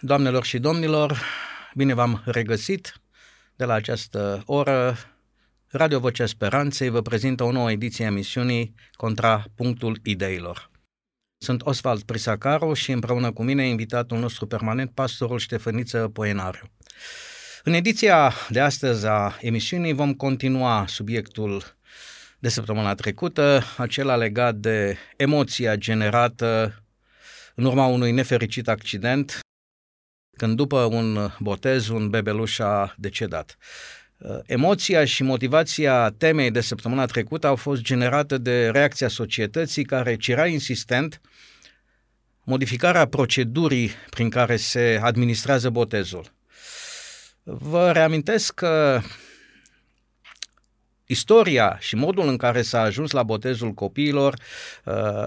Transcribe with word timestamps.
doamnelor 0.00 0.44
și 0.44 0.58
domnilor, 0.58 1.22
bine 1.74 1.94
v-am 1.94 2.22
regăsit 2.24 3.00
de 3.56 3.64
la 3.64 3.74
această 3.74 4.42
oră. 4.46 4.96
Radio 5.68 5.98
Vocea 5.98 6.26
Speranței 6.26 6.88
vă 6.88 7.02
prezintă 7.02 7.44
o 7.44 7.52
nouă 7.52 7.70
ediție 7.70 8.04
a 8.04 8.08
emisiunii 8.08 8.74
Contra 8.92 9.44
Punctul 9.54 9.98
Ideilor. 10.02 10.70
Sunt 11.38 11.66
Oswald 11.66 12.02
Prisacaru 12.02 12.72
și 12.74 12.90
împreună 12.90 13.32
cu 13.32 13.42
mine 13.42 13.66
invitatul 13.66 14.18
nostru 14.18 14.46
permanent, 14.46 14.90
pastorul 14.90 15.38
Ștefăniță 15.38 16.08
Poenariu. 16.08 16.70
În 17.62 17.72
ediția 17.72 18.32
de 18.48 18.60
astăzi 18.60 19.06
a 19.06 19.36
emisiunii 19.40 19.92
vom 19.92 20.14
continua 20.14 20.84
subiectul 20.88 21.62
de 22.38 22.48
săptămâna 22.48 22.94
trecută, 22.94 23.62
acela 23.76 24.16
legat 24.16 24.54
de 24.54 24.96
emoția 25.16 25.76
generată 25.76 26.82
în 27.54 27.64
urma 27.64 27.86
unui 27.86 28.12
nefericit 28.12 28.68
accident, 28.68 29.40
când 30.40 30.56
după 30.56 30.78
un 30.78 31.30
botez 31.38 31.88
un 31.88 32.10
bebeluș 32.10 32.58
a 32.58 32.94
decedat. 32.96 33.56
Emoția 34.46 35.04
și 35.04 35.22
motivația 35.22 36.10
temei 36.10 36.50
de 36.50 36.60
săptămâna 36.60 37.06
trecută 37.06 37.46
au 37.46 37.56
fost 37.56 37.82
generate 37.82 38.38
de 38.38 38.68
reacția 38.68 39.08
societății 39.08 39.84
care 39.84 40.16
cerea 40.16 40.46
insistent 40.46 41.20
modificarea 42.44 43.06
procedurii 43.06 43.90
prin 44.10 44.30
care 44.30 44.56
se 44.56 45.00
administrează 45.02 45.70
botezul. 45.70 46.24
Vă 47.42 47.92
reamintesc 47.92 48.54
că 48.54 49.00
istoria 51.06 51.76
și 51.80 51.94
modul 51.94 52.28
în 52.28 52.36
care 52.36 52.62
s-a 52.62 52.80
ajuns 52.80 53.10
la 53.10 53.22
botezul 53.22 53.72
copiilor 53.72 54.34
uh, 54.84 55.26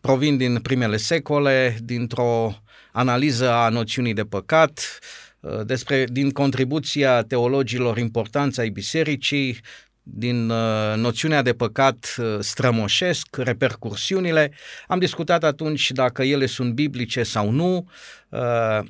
provin 0.00 0.36
din 0.36 0.60
primele 0.60 0.96
secole, 0.96 1.76
dintr-o 1.82 2.62
analiză 2.94 3.50
a 3.50 3.68
noțiunii 3.68 4.14
de 4.14 4.24
păcat, 4.24 4.98
uh, 5.40 5.60
despre, 5.66 6.04
din 6.04 6.30
contribuția 6.30 7.22
teologilor 7.22 7.98
importanța 7.98 8.62
ai 8.62 8.68
bisericii, 8.68 9.60
din 10.02 10.50
uh, 10.50 10.94
noțiunea 10.96 11.42
de 11.42 11.52
păcat 11.52 12.14
uh, 12.18 12.36
strămoșesc, 12.40 13.36
repercursiunile. 13.36 14.52
Am 14.86 14.98
discutat 14.98 15.44
atunci 15.44 15.90
dacă 15.90 16.22
ele 16.22 16.46
sunt 16.46 16.72
biblice 16.72 17.22
sau 17.22 17.50
nu. 17.50 17.88
Uh, 18.28 18.80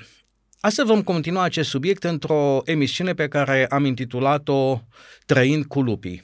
Astăzi 0.60 0.88
vom 0.88 1.02
continua 1.02 1.42
acest 1.42 1.68
subiect 1.68 2.04
într-o 2.04 2.62
emisiune 2.64 3.14
pe 3.14 3.28
care 3.28 3.66
am 3.66 3.84
intitulat-o 3.84 4.80
Trăind 5.26 5.64
cu 5.64 5.80
lupii. 5.80 6.22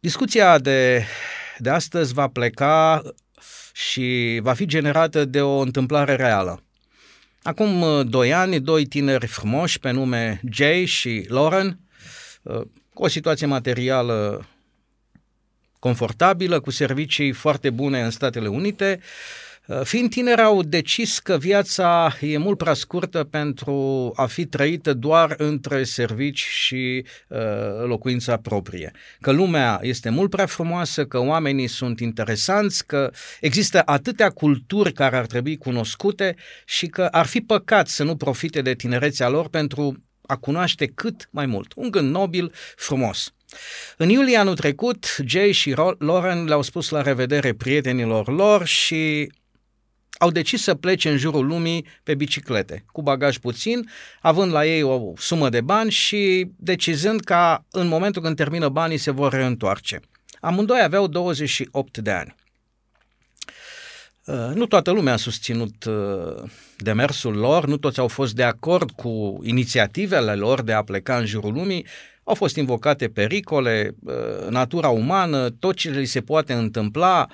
Discuția 0.00 0.58
de, 0.58 1.04
de 1.58 1.70
astăzi 1.70 2.14
va 2.14 2.28
pleca 2.28 3.02
și 3.76 4.38
va 4.42 4.52
fi 4.52 4.66
generată 4.66 5.24
de 5.24 5.40
o 5.40 5.58
întâmplare 5.58 6.16
reală. 6.16 6.62
Acum 7.42 7.82
uh, 7.82 8.06
doi 8.06 8.32
ani, 8.32 8.60
doi 8.60 8.86
tineri 8.86 9.26
frumoși 9.26 9.78
pe 9.78 9.90
nume 9.90 10.40
Jay 10.50 10.84
și 10.84 11.26
Lauren, 11.28 11.78
uh, 12.42 12.60
cu 12.92 13.02
o 13.02 13.08
situație 13.08 13.46
materială 13.46 14.48
confortabilă, 15.78 16.60
cu 16.60 16.70
servicii 16.70 17.32
foarte 17.32 17.70
bune 17.70 18.02
în 18.02 18.10
Statele 18.10 18.48
Unite, 18.48 19.00
Uh, 19.00 19.43
fiind 19.82 20.10
tineri, 20.10 20.40
au 20.40 20.62
decis 20.62 21.18
că 21.18 21.36
viața 21.38 22.16
e 22.20 22.38
mult 22.38 22.58
prea 22.58 22.74
scurtă 22.74 23.24
pentru 23.24 24.12
a 24.16 24.26
fi 24.26 24.46
trăită 24.46 24.94
doar 24.94 25.34
între 25.38 25.84
servici 25.84 26.44
și 26.44 27.06
uh, 27.28 27.38
locuința 27.84 28.36
proprie. 28.36 28.92
Că 29.20 29.30
lumea 29.30 29.78
este 29.82 30.10
mult 30.10 30.30
prea 30.30 30.46
frumoasă, 30.46 31.04
că 31.04 31.18
oamenii 31.18 31.66
sunt 31.66 32.00
interesanți, 32.00 32.86
că 32.86 33.10
există 33.40 33.82
atâtea 33.84 34.30
culturi 34.30 34.92
care 34.92 35.16
ar 35.16 35.26
trebui 35.26 35.56
cunoscute 35.56 36.36
și 36.64 36.86
că 36.86 37.02
ar 37.10 37.26
fi 37.26 37.40
păcat 37.40 37.88
să 37.88 38.04
nu 38.04 38.16
profite 38.16 38.62
de 38.62 38.74
tinerețea 38.74 39.28
lor 39.28 39.48
pentru 39.48 40.02
a 40.26 40.36
cunoaște 40.36 40.86
cât 40.86 41.28
mai 41.30 41.46
mult. 41.46 41.72
Un 41.76 41.90
gând 41.90 42.10
nobil, 42.10 42.52
frumos. 42.76 43.34
În 43.96 44.08
iulie 44.08 44.36
anul 44.36 44.54
trecut, 44.54 45.16
Jay 45.26 45.52
și 45.52 45.74
Lauren 45.98 46.44
le-au 46.44 46.62
spus 46.62 46.88
la 46.88 47.02
revedere 47.02 47.52
prietenilor 47.52 48.28
lor 48.28 48.66
și 48.66 49.28
au 50.24 50.30
decis 50.30 50.62
să 50.62 50.74
plece 50.74 51.10
în 51.10 51.16
jurul 51.16 51.46
lumii 51.46 51.86
pe 52.02 52.14
biciclete, 52.14 52.84
cu 52.92 53.02
bagaj 53.02 53.36
puțin, 53.36 53.90
având 54.20 54.52
la 54.52 54.66
ei 54.66 54.82
o 54.82 55.12
sumă 55.16 55.48
de 55.48 55.60
bani 55.60 55.90
și 55.90 56.46
decizând 56.56 57.20
ca 57.20 57.64
în 57.70 57.86
momentul 57.86 58.22
când 58.22 58.36
termină 58.36 58.68
banii 58.68 58.96
se 58.96 59.10
vor 59.10 59.32
reîntoarce. 59.32 60.00
Amândoi 60.40 60.80
aveau 60.82 61.06
28 61.06 61.98
de 61.98 62.10
ani. 62.10 62.34
Uh, 64.24 64.54
nu 64.54 64.66
toată 64.66 64.90
lumea 64.90 65.12
a 65.12 65.16
susținut 65.16 65.84
uh, 65.84 66.50
demersul 66.78 67.34
lor, 67.34 67.66
nu 67.66 67.76
toți 67.76 67.98
au 67.98 68.08
fost 68.08 68.34
de 68.34 68.42
acord 68.42 68.90
cu 68.90 69.40
inițiativele 69.42 70.34
lor 70.34 70.62
de 70.62 70.72
a 70.72 70.82
pleca 70.82 71.16
în 71.16 71.26
jurul 71.26 71.52
lumii, 71.52 71.86
au 72.24 72.34
fost 72.34 72.56
invocate 72.56 73.08
pericole, 73.08 73.94
uh, 74.04 74.48
natura 74.48 74.88
umană, 74.88 75.50
tot 75.50 75.76
ce 75.76 75.90
li 75.90 76.04
se 76.04 76.20
poate 76.20 76.52
întâmpla. 76.52 77.26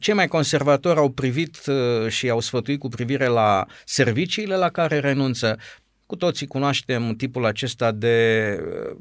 Cei 0.00 0.14
mai 0.14 0.28
conservatori 0.28 0.98
au 0.98 1.10
privit 1.10 1.66
uh, 1.66 2.08
și 2.08 2.28
au 2.28 2.40
sfătuit 2.40 2.78
cu 2.78 2.88
privire 2.88 3.26
la 3.26 3.66
serviciile 3.84 4.56
la 4.56 4.68
care 4.68 4.98
renunță. 4.98 5.58
Cu 6.06 6.16
toții 6.16 6.46
cunoaștem 6.46 7.14
tipul 7.16 7.44
acesta 7.46 7.92
de, 7.92 8.58
uh, 8.60 8.96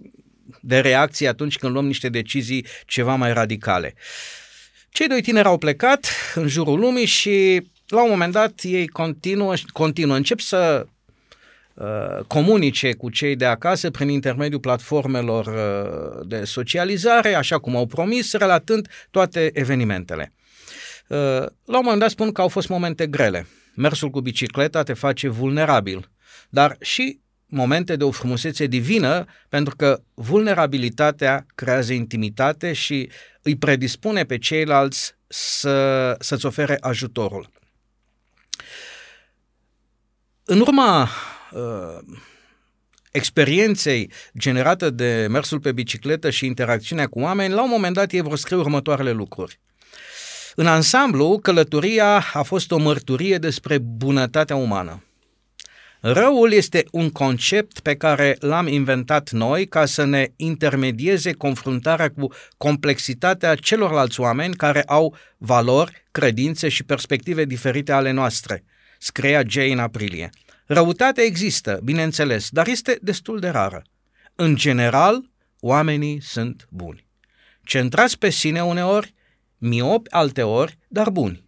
de 0.62 0.80
reacție 0.80 1.28
atunci 1.28 1.58
când 1.58 1.74
luăm 1.74 1.86
niște 1.86 2.10
decizii 2.10 2.66
ceva 2.86 3.16
mai 3.16 3.34
radicale. 3.34 3.94
Cei 4.90 5.08
doi 5.08 5.22
tineri 5.22 5.48
au 5.48 5.58
plecat 5.58 6.08
în 6.36 6.48
jurul 6.48 6.80
lumii 6.80 7.06
și 7.06 7.62
la 7.88 8.04
un 8.04 8.10
moment 8.10 8.32
dat 8.32 8.60
ei 8.62 8.88
continuă, 8.88 9.54
continuă 9.74 10.16
încep 10.16 10.40
să 10.40 10.86
Uh, 10.86 11.01
comunice 12.28 12.94
cu 12.94 13.10
cei 13.10 13.36
de 13.36 13.46
acasă 13.46 13.92
prin 13.92 14.10
intermediul 14.10 14.60
platformelor 14.60 15.46
uh, 15.46 16.28
de 16.28 16.44
socializare, 16.44 17.34
așa 17.34 17.60
cum 17.60 17.76
au 17.76 17.86
promis, 17.86 18.34
relatând 18.34 18.88
toate 19.12 19.50
evenimentele. 19.54 20.34
Uh, 21.08 21.18
la 21.66 21.78
un 21.78 21.84
moment 21.84 22.00
dat 22.00 22.10
spun 22.10 22.32
că 22.32 22.42
au 22.42 22.48
fost 22.48 22.68
momente 22.68 23.08
grele. 23.08 23.48
Mersul 23.76 24.10
cu 24.10 24.22
bicicleta 24.22 24.84
te 24.84 24.94
face 24.94 25.28
vulnerabil, 25.28 26.10
dar 26.50 26.78
și 26.80 27.20
momente 27.46 27.96
de 27.96 28.04
o 28.04 28.12
frumusețe 28.12 28.66
divină, 28.66 29.26
pentru 29.50 29.76
că 29.76 30.02
vulnerabilitatea 30.14 31.46
creează 31.56 31.94
intimitate 31.94 32.74
și 32.74 33.10
îi 33.42 33.56
predispune 33.56 34.24
pe 34.24 34.38
ceilalți 34.38 35.16
să, 35.28 36.16
să-ți 36.20 36.46
ofere 36.46 36.78
ajutorul. 36.80 37.50
În 40.44 40.60
urma 40.60 41.10
uh, 41.54 42.16
experienței 43.12 44.12
generată 44.38 44.90
de 44.90 45.28
mersul 45.30 45.60
pe 45.60 45.72
bicicletă 45.72 46.30
și 46.30 46.46
interacțiunea 46.46 47.08
cu 47.08 47.20
oameni, 47.20 47.54
la 47.54 47.64
un 47.64 47.70
moment 47.70 47.96
dat 47.96 48.12
ei 48.12 48.22
vor 48.22 48.38
scrie 48.38 48.58
următoarele 48.58 49.12
lucruri. 49.12 49.60
În 50.56 50.68
ansamblu, 50.68 51.40
călătoria 51.42 52.24
a 52.34 52.42
fost 52.42 52.72
o 52.72 52.78
mărturie 52.78 53.38
despre 53.38 53.78
bunătatea 53.78 54.56
umană. 54.56 55.04
Răul 56.04 56.52
este 56.52 56.86
un 56.92 57.10
concept 57.10 57.80
pe 57.80 57.96
care 57.96 58.38
l-am 58.40 58.68
inventat 58.68 59.30
noi 59.30 59.68
ca 59.68 59.86
să 59.86 60.06
ne 60.06 60.28
intermedieze 60.36 61.32
confruntarea 61.32 62.10
cu 62.10 62.28
complexitatea 62.58 63.56
celorlalți 63.56 64.20
oameni 64.20 64.56
care 64.56 64.84
au 64.84 65.16
valori, 65.38 66.06
credințe 66.12 66.70
și 66.70 66.84
perspective 66.84 67.46
diferite 67.46 67.92
ale 67.92 68.12
noastre, 68.12 68.64
scria 69.00 69.42
Jay 69.48 69.72
în 69.72 69.80
aprilie. 69.80 70.30
Răutatea 70.74 71.24
există, 71.24 71.80
bineînțeles, 71.84 72.50
dar 72.50 72.68
este 72.68 73.00
destul 73.02 73.40
de 73.40 73.50
rară. 73.50 73.84
În 74.36 74.56
general, 74.56 75.30
oamenii 75.60 76.22
sunt 76.22 76.68
buni. 76.70 77.06
Centrați 77.64 78.18
pe 78.18 78.30
sine 78.30 78.64
uneori, 78.64 79.14
miopi 79.58 80.10
alteori, 80.10 80.78
dar 80.88 81.10
buni. 81.10 81.44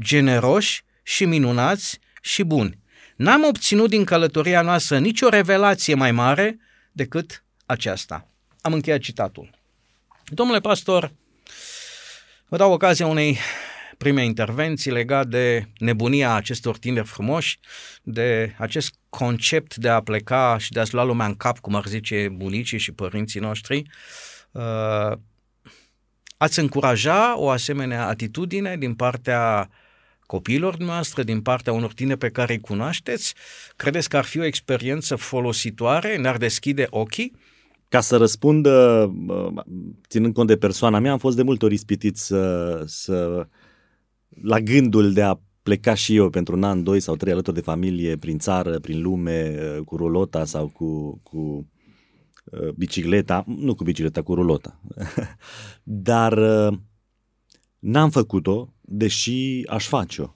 Generoși 0.00 0.84
și 1.02 1.24
minunați 1.24 1.98
și 2.20 2.42
buni. 2.42 2.78
N-am 3.16 3.44
obținut 3.44 3.88
din 3.88 4.04
călătoria 4.04 4.62
noastră 4.62 4.98
nicio 4.98 5.28
revelație 5.28 5.94
mai 5.94 6.12
mare 6.12 6.58
decât 6.92 7.44
aceasta. 7.66 8.28
Am 8.60 8.72
încheiat 8.72 9.00
citatul. 9.00 9.50
Domnule 10.24 10.60
pastor, 10.60 11.12
vă 12.48 12.56
dau 12.56 12.72
ocazia 12.72 13.06
unei 13.06 13.38
prime 13.96 14.24
intervenții 14.24 14.90
legat 14.90 15.26
de 15.26 15.68
nebunia 15.78 16.34
acestor 16.34 16.78
tineri 16.78 17.06
frumoși, 17.06 17.58
de 18.02 18.54
acest 18.58 18.94
concept 19.08 19.76
de 19.76 19.88
a 19.88 20.00
pleca 20.00 20.56
și 20.58 20.72
de 20.72 20.80
a-ți 20.80 20.94
lua 20.94 21.04
lumea 21.04 21.26
în 21.26 21.34
cap, 21.34 21.58
cum 21.58 21.74
ar 21.74 21.86
zice 21.86 22.28
bunicii 22.32 22.78
și 22.78 22.92
părinții 22.92 23.40
noștri. 23.40 23.82
Uh, 24.50 25.12
ați 26.36 26.58
încuraja 26.58 27.38
o 27.38 27.48
asemenea 27.48 28.06
atitudine 28.06 28.76
din 28.76 28.94
partea 28.94 29.70
copiilor 30.26 30.76
noastre, 30.76 31.22
din 31.22 31.40
partea 31.40 31.72
unor 31.72 31.92
tineri 31.92 32.18
pe 32.18 32.30
care 32.30 32.52
îi 32.52 32.60
cunoașteți? 32.60 33.34
Credeți 33.76 34.08
că 34.08 34.16
ar 34.16 34.24
fi 34.24 34.38
o 34.38 34.44
experiență 34.44 35.16
folositoare? 35.16 36.16
Ne-ar 36.16 36.36
deschide 36.36 36.86
ochii? 36.90 37.32
Ca 37.88 38.00
să 38.00 38.16
răspund, 38.16 38.66
uh, 38.66 39.08
ținând 40.08 40.34
cont 40.34 40.48
de 40.48 40.56
persoana 40.56 40.98
mea, 40.98 41.12
am 41.12 41.18
fost 41.18 41.36
de 41.36 41.42
multe 41.42 41.64
ori 41.64 41.74
ispitit 41.74 42.16
să, 42.16 42.82
să 42.86 43.46
la 44.42 44.60
gândul 44.60 45.12
de 45.12 45.22
a 45.22 45.40
pleca 45.62 45.94
și 45.94 46.16
eu 46.16 46.30
pentru 46.30 46.56
un 46.56 46.62
an, 46.62 46.82
doi 46.82 47.00
sau 47.00 47.16
trei 47.16 47.32
alături 47.32 47.56
de 47.56 47.62
familie, 47.62 48.16
prin 48.16 48.38
țară, 48.38 48.78
prin 48.78 49.02
lume, 49.02 49.58
uh, 49.58 49.84
cu 49.84 49.96
rulota 49.96 50.44
sau 50.44 50.68
cu, 50.68 51.20
cu 51.22 51.68
uh, 52.44 52.68
bicicleta, 52.68 53.44
nu 53.46 53.74
cu 53.74 53.84
bicicleta, 53.84 54.22
cu 54.22 54.34
rulota. 54.34 54.80
Dar 55.82 56.32
uh, 56.32 56.78
n-am 57.78 58.10
făcut-o, 58.10 58.74
deși 58.80 59.62
aș 59.66 59.86
face-o. 59.86 60.34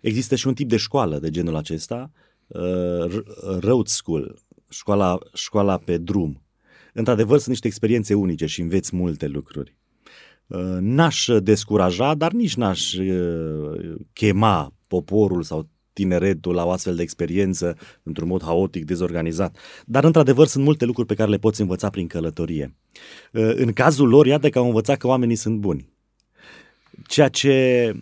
Există 0.00 0.34
și 0.34 0.46
un 0.46 0.54
tip 0.54 0.68
de 0.68 0.76
școală 0.76 1.18
de 1.18 1.30
genul 1.30 1.56
acesta, 1.56 2.10
uh, 2.46 3.22
road 3.60 3.86
school, 3.86 4.38
școala, 4.68 5.18
școala 5.34 5.78
pe 5.78 5.98
drum. 5.98 6.42
Într-adevăr, 6.92 7.36
sunt 7.36 7.48
niște 7.48 7.66
experiențe 7.66 8.14
unice 8.14 8.46
și 8.46 8.60
înveți 8.60 8.96
multe 8.96 9.26
lucruri. 9.26 9.76
Uh, 10.46 10.76
n-aș 10.80 11.28
descuraja, 11.42 12.14
dar 12.14 12.32
nici 12.32 12.54
n-aș 12.54 12.92
uh, 12.92 13.94
chema 14.12 14.72
poporul 14.88 15.42
sau 15.42 15.68
tineretul 15.92 16.54
la 16.54 16.64
o 16.64 16.70
astfel 16.70 16.94
de 16.94 17.02
experiență 17.02 17.76
într-un 18.02 18.28
mod 18.28 18.42
haotic, 18.42 18.84
dezorganizat. 18.84 19.56
Dar, 19.86 20.04
într-adevăr, 20.04 20.46
sunt 20.46 20.64
multe 20.64 20.84
lucruri 20.84 21.08
pe 21.08 21.14
care 21.14 21.30
le 21.30 21.38
poți 21.38 21.60
învăța 21.60 21.90
prin 21.90 22.06
călătorie. 22.06 22.74
Uh, 23.32 23.52
în 23.54 23.72
cazul 23.72 24.08
lor, 24.08 24.26
iată 24.26 24.48
că 24.48 24.58
au 24.58 24.66
învățat 24.66 24.98
că 24.98 25.06
oamenii 25.06 25.36
sunt 25.36 25.58
buni. 25.58 25.88
Ceea 27.06 27.28
ce 27.28 27.92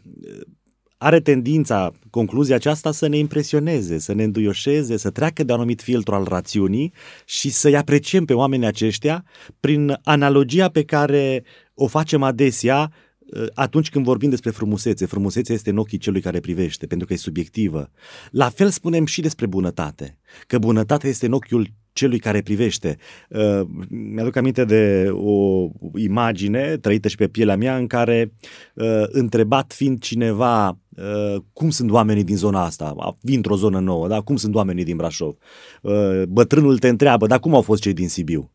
are 1.05 1.21
tendința, 1.21 1.93
concluzia 2.11 2.55
aceasta, 2.55 2.93
să 2.93 3.07
ne 3.07 3.17
impresioneze, 3.17 3.99
să 3.99 4.13
ne 4.13 4.23
înduioșeze, 4.23 4.97
să 4.97 5.11
treacă 5.11 5.45
de 5.45 5.53
un 5.53 5.59
anumit 5.59 5.83
filtru 5.83 6.15
al 6.15 6.25
rațiunii 6.25 6.93
și 7.25 7.51
să-i 7.51 7.77
apreciem 7.77 8.25
pe 8.25 8.33
oamenii 8.33 8.67
aceștia 8.67 9.25
prin 9.61 9.99
analogia 10.03 10.69
pe 10.69 10.85
care 10.85 11.45
o 11.75 11.87
facem 11.87 12.23
adesea 12.23 12.93
uh, 13.19 13.47
atunci 13.55 13.91
când 13.91 14.05
vorbim 14.05 14.31
despre 14.31 14.51
frumusețe. 14.51 15.07
Frumusețea 15.07 15.55
este 15.55 15.71
în 15.71 15.79
ochii 15.79 15.99
celui 15.99 16.21
care 16.21 16.41
privește, 16.41 16.87
pentru 16.87 17.07
că 17.07 17.13
e 17.13 17.17
subiectivă. 17.17 17.91
La 18.31 18.49
fel 18.49 18.71
spunem 18.71 19.05
și 19.07 19.21
despre 19.21 19.47
bunătate, 19.47 20.19
că 20.47 20.59
bunătatea 20.59 21.09
este 21.09 21.27
în 21.27 21.33
ochiul 21.33 21.69
celui 21.95 22.19
care 22.19 22.43
privește. 22.43 22.97
Uh, 23.29 23.61
mi-aduc 23.89 24.37
aminte 24.37 24.65
de 24.65 25.09
o 25.11 25.69
imagine 25.97 26.77
trăită 26.77 27.09
și 27.09 27.17
pe 27.17 27.29
pielea 27.29 27.57
mea 27.57 27.77
în 27.77 27.87
care 27.87 28.33
uh, 28.75 29.03
întrebat 29.07 29.73
fiind 29.73 30.01
cineva 30.01 30.79
uh, 30.97 31.43
cum 31.53 31.71
sunt 31.71 31.91
oamenii 31.91 32.25
din 32.25 32.37
zona 32.37 32.65
asta, 32.65 33.17
vin 33.21 33.37
într-o 33.37 33.57
zonă 33.57 33.79
nouă, 33.79 34.09
da? 34.09 34.21
cum 34.21 34.37
sunt 34.37 34.55
oamenii 34.55 34.85
din 34.85 34.97
Brașov. 34.97 35.37
Uh, 35.83 36.23
bătrânul 36.29 36.79
te 36.79 36.89
întreabă, 36.89 37.27
dar 37.27 37.41
cum 37.41 37.55
au 37.55 37.63
fost 37.63 37.83
cei 37.83 37.93
din 37.93 38.09
Sibiu? 38.09 38.55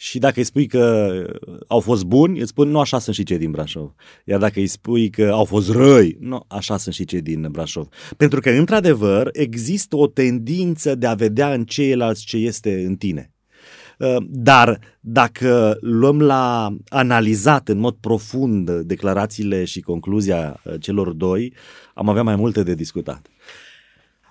și 0.00 0.18
dacă 0.18 0.38
îi 0.38 0.44
spui 0.44 0.66
că 0.66 1.24
au 1.66 1.80
fost 1.80 2.04
buni, 2.04 2.40
îți 2.40 2.48
spun, 2.48 2.68
nu, 2.68 2.80
așa 2.80 2.98
sunt 2.98 3.14
și 3.14 3.22
cei 3.22 3.38
din 3.38 3.50
Brașov. 3.50 3.94
Iar 4.24 4.38
dacă 4.38 4.58
îi 4.58 4.66
spui 4.66 5.10
că 5.10 5.30
au 5.32 5.44
fost 5.44 5.70
răi, 5.70 6.16
nu, 6.20 6.44
așa 6.46 6.76
sunt 6.76 6.94
și 6.94 7.04
cei 7.04 7.20
din 7.20 7.48
Brașov. 7.50 7.88
Pentru 8.16 8.40
că, 8.40 8.50
într-adevăr, 8.50 9.28
există 9.32 9.96
o 9.96 10.06
tendință 10.06 10.94
de 10.94 11.06
a 11.06 11.14
vedea 11.14 11.52
în 11.52 11.64
ceilalți 11.64 12.24
ce 12.24 12.36
este 12.36 12.84
în 12.84 12.96
tine. 12.96 13.32
Uh, 13.98 14.16
dar 14.20 14.80
dacă 15.00 15.78
luăm 15.80 16.20
la 16.20 16.76
analizat 16.88 17.68
în 17.68 17.78
mod 17.78 17.96
profund 18.00 18.70
declarațiile 18.70 19.64
și 19.64 19.80
concluzia 19.80 20.60
uh, 20.62 20.74
celor 20.80 21.12
doi, 21.12 21.54
am 21.94 22.08
avea 22.08 22.22
mai 22.22 22.36
multe 22.36 22.62
de 22.62 22.74
discutat. 22.74 23.26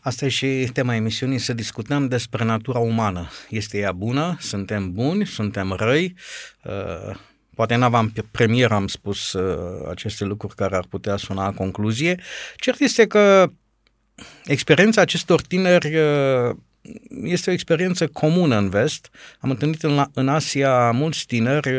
Asta 0.08 0.26
e 0.26 0.30
și 0.30 0.70
tema 0.74 0.96
emisiunii, 0.96 1.38
să 1.38 1.54
discutăm 1.54 2.08
despre 2.08 2.44
natura 2.44 2.80
umană. 2.80 3.30
Este 3.50 3.78
ea 3.78 3.92
bună? 3.92 4.38
Suntem 4.40 4.92
buni? 4.92 5.26
Suntem 5.26 5.72
răi? 5.72 6.16
Uh, 6.64 7.16
poate 7.56 7.74
în 7.74 7.82
avant 7.82 8.26
premier 8.32 8.72
am 8.72 8.88
spus 8.88 9.34
uh, 9.34 9.88
aceste 9.90 10.26
lucruri 10.26 10.56
care 10.56 10.76
ar 10.76 10.86
putea 10.90 11.16
suna 11.16 11.46
a 11.46 11.52
concluzie. 11.52 12.20
Cert 12.56 12.80
este 12.80 13.08
că 13.08 13.52
experiența 14.46 15.02
acestor 15.02 15.42
tineri 15.42 15.96
uh, 15.96 16.56
este 17.24 17.50
o 17.50 17.54
experiență 17.54 18.08
comună 18.08 18.58
în 18.58 18.70
vest. 18.70 19.10
Am 19.40 19.50
întâlnit 19.50 19.84
în, 19.84 20.06
în 20.14 20.28
Asia 20.28 20.92
mulți 20.92 21.26
tineri, 21.26 21.70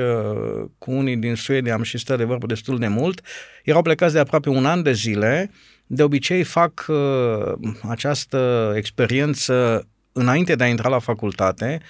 cu 0.78 0.90
unii 0.90 1.16
din 1.16 1.34
Suedia 1.34 1.74
am 1.74 1.82
și 1.82 1.98
stat 1.98 2.16
de 2.18 2.24
vorbă 2.24 2.46
destul 2.46 2.78
de 2.78 2.88
mult. 2.88 3.20
Erau 3.64 3.82
plecați 3.82 4.12
de 4.12 4.18
aproape 4.18 4.48
un 4.48 4.66
an 4.66 4.82
de 4.82 4.92
zile 4.92 5.50
de 5.90 6.02
obicei 6.02 6.42
fac 6.42 6.86
uh, 6.88 7.52
această 7.88 8.72
experiență 8.76 9.86
înainte 10.12 10.54
de 10.54 10.64
a 10.64 10.68
intra 10.68 10.88
la 10.88 10.98
facultate, 10.98 11.80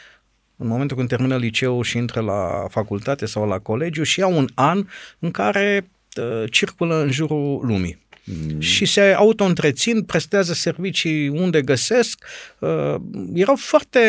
în 0.56 0.66
momentul 0.66 0.96
când 0.96 1.08
termină 1.08 1.36
liceul 1.36 1.82
și 1.82 1.96
intră 1.96 2.20
la 2.20 2.66
facultate 2.68 3.26
sau 3.26 3.48
la 3.48 3.58
colegiu 3.58 4.02
și 4.02 4.22
au 4.22 4.36
un 4.36 4.46
an 4.54 4.86
în 5.18 5.30
care 5.30 5.90
uh, 6.20 6.44
circulă 6.50 7.02
în 7.02 7.10
jurul 7.10 7.66
lumii. 7.66 8.06
Mm. 8.28 8.60
Și 8.60 8.84
se 8.84 9.00
auto-întrețin, 9.00 10.02
prestează 10.02 10.52
servicii 10.52 11.28
unde 11.28 11.62
găsesc. 11.62 12.24
Uh, 12.58 12.94
erau 13.34 13.56
foarte 13.56 14.00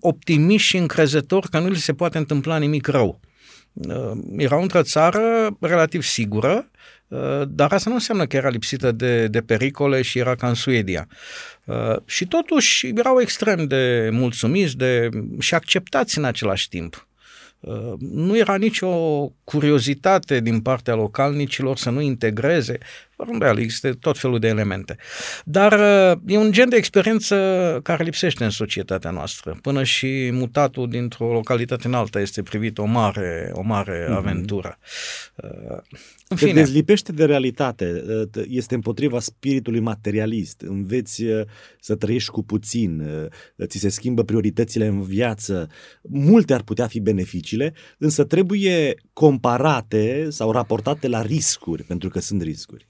optimiști 0.00 0.68
și 0.68 0.76
încrezători 0.76 1.48
că 1.48 1.58
nu 1.58 1.68
li 1.68 1.76
se 1.76 1.94
poate 1.94 2.18
întâmpla 2.18 2.58
nimic 2.58 2.86
rău. 2.86 3.20
Uh, 3.72 4.12
erau 4.36 4.62
într-o 4.62 4.82
țară 4.82 5.56
relativ 5.60 6.02
sigură, 6.02 6.70
Uh, 7.08 7.42
dar 7.48 7.72
asta 7.72 7.88
nu 7.88 7.96
înseamnă 7.96 8.26
că 8.26 8.36
era 8.36 8.48
lipsită 8.48 8.92
de, 8.92 9.26
de 9.26 9.40
pericole 9.40 10.02
și 10.02 10.18
era 10.18 10.34
ca 10.34 10.48
în 10.48 10.54
Suedia. 10.54 11.08
Uh, 11.64 11.96
și 12.04 12.26
totuși 12.26 12.86
erau 12.86 13.20
extrem 13.20 13.64
de 13.64 14.08
mulțumiți 14.12 14.76
de, 14.76 15.08
și 15.38 15.54
acceptați 15.54 16.18
în 16.18 16.24
același 16.24 16.68
timp. 16.68 17.08
Uh, 17.60 17.92
nu 17.98 18.36
era 18.36 18.56
nicio 18.56 18.88
curiozitate 19.44 20.40
din 20.40 20.60
partea 20.60 20.94
localnicilor 20.94 21.76
să 21.76 21.90
nu 21.90 22.00
integreze, 22.00 22.78
fără 23.18 23.30
îndoială, 23.30 23.60
există 23.60 23.92
tot 23.92 24.18
felul 24.18 24.38
de 24.38 24.48
elemente. 24.48 24.96
Dar 25.44 25.72
uh, 25.72 26.18
e 26.26 26.36
un 26.36 26.52
gen 26.52 26.68
de 26.68 26.76
experiență 26.76 27.34
care 27.82 28.04
lipsește 28.04 28.44
în 28.44 28.50
societatea 28.50 29.10
noastră. 29.10 29.58
Până 29.62 29.82
și 29.82 30.30
mutatul 30.32 30.88
dintr-o 30.88 31.32
localitate 31.32 31.86
în 31.86 31.94
alta 31.94 32.20
este 32.20 32.42
privit 32.42 32.78
o 32.78 32.84
mare, 32.84 33.50
o 33.52 33.62
mare 33.62 34.04
mm-hmm. 34.04 34.16
aventură. 34.16 34.78
Uh, 35.34 35.78
în 36.28 36.36
fine. 36.36 36.52
Te 36.52 36.58
dezlipește 36.58 37.12
de 37.12 37.24
realitate, 37.24 38.04
este 38.48 38.74
împotriva 38.74 39.20
spiritului 39.20 39.80
materialist, 39.80 40.60
înveți 40.60 41.24
să 41.80 41.94
trăiești 41.94 42.30
cu 42.30 42.42
puțin, 42.42 43.02
ți 43.66 43.78
se 43.78 43.88
schimbă 43.88 44.24
prioritățile 44.24 44.86
în 44.86 45.02
viață, 45.02 45.68
multe 46.02 46.54
ar 46.54 46.62
putea 46.62 46.86
fi 46.86 47.00
beneficiile, 47.00 47.74
însă 47.98 48.24
trebuie 48.24 48.94
comparate 49.18 50.26
sau 50.30 50.52
raportate 50.52 51.08
la 51.08 51.22
riscuri, 51.22 51.82
pentru 51.82 52.08
că 52.08 52.20
sunt 52.20 52.42
riscuri. 52.42 52.86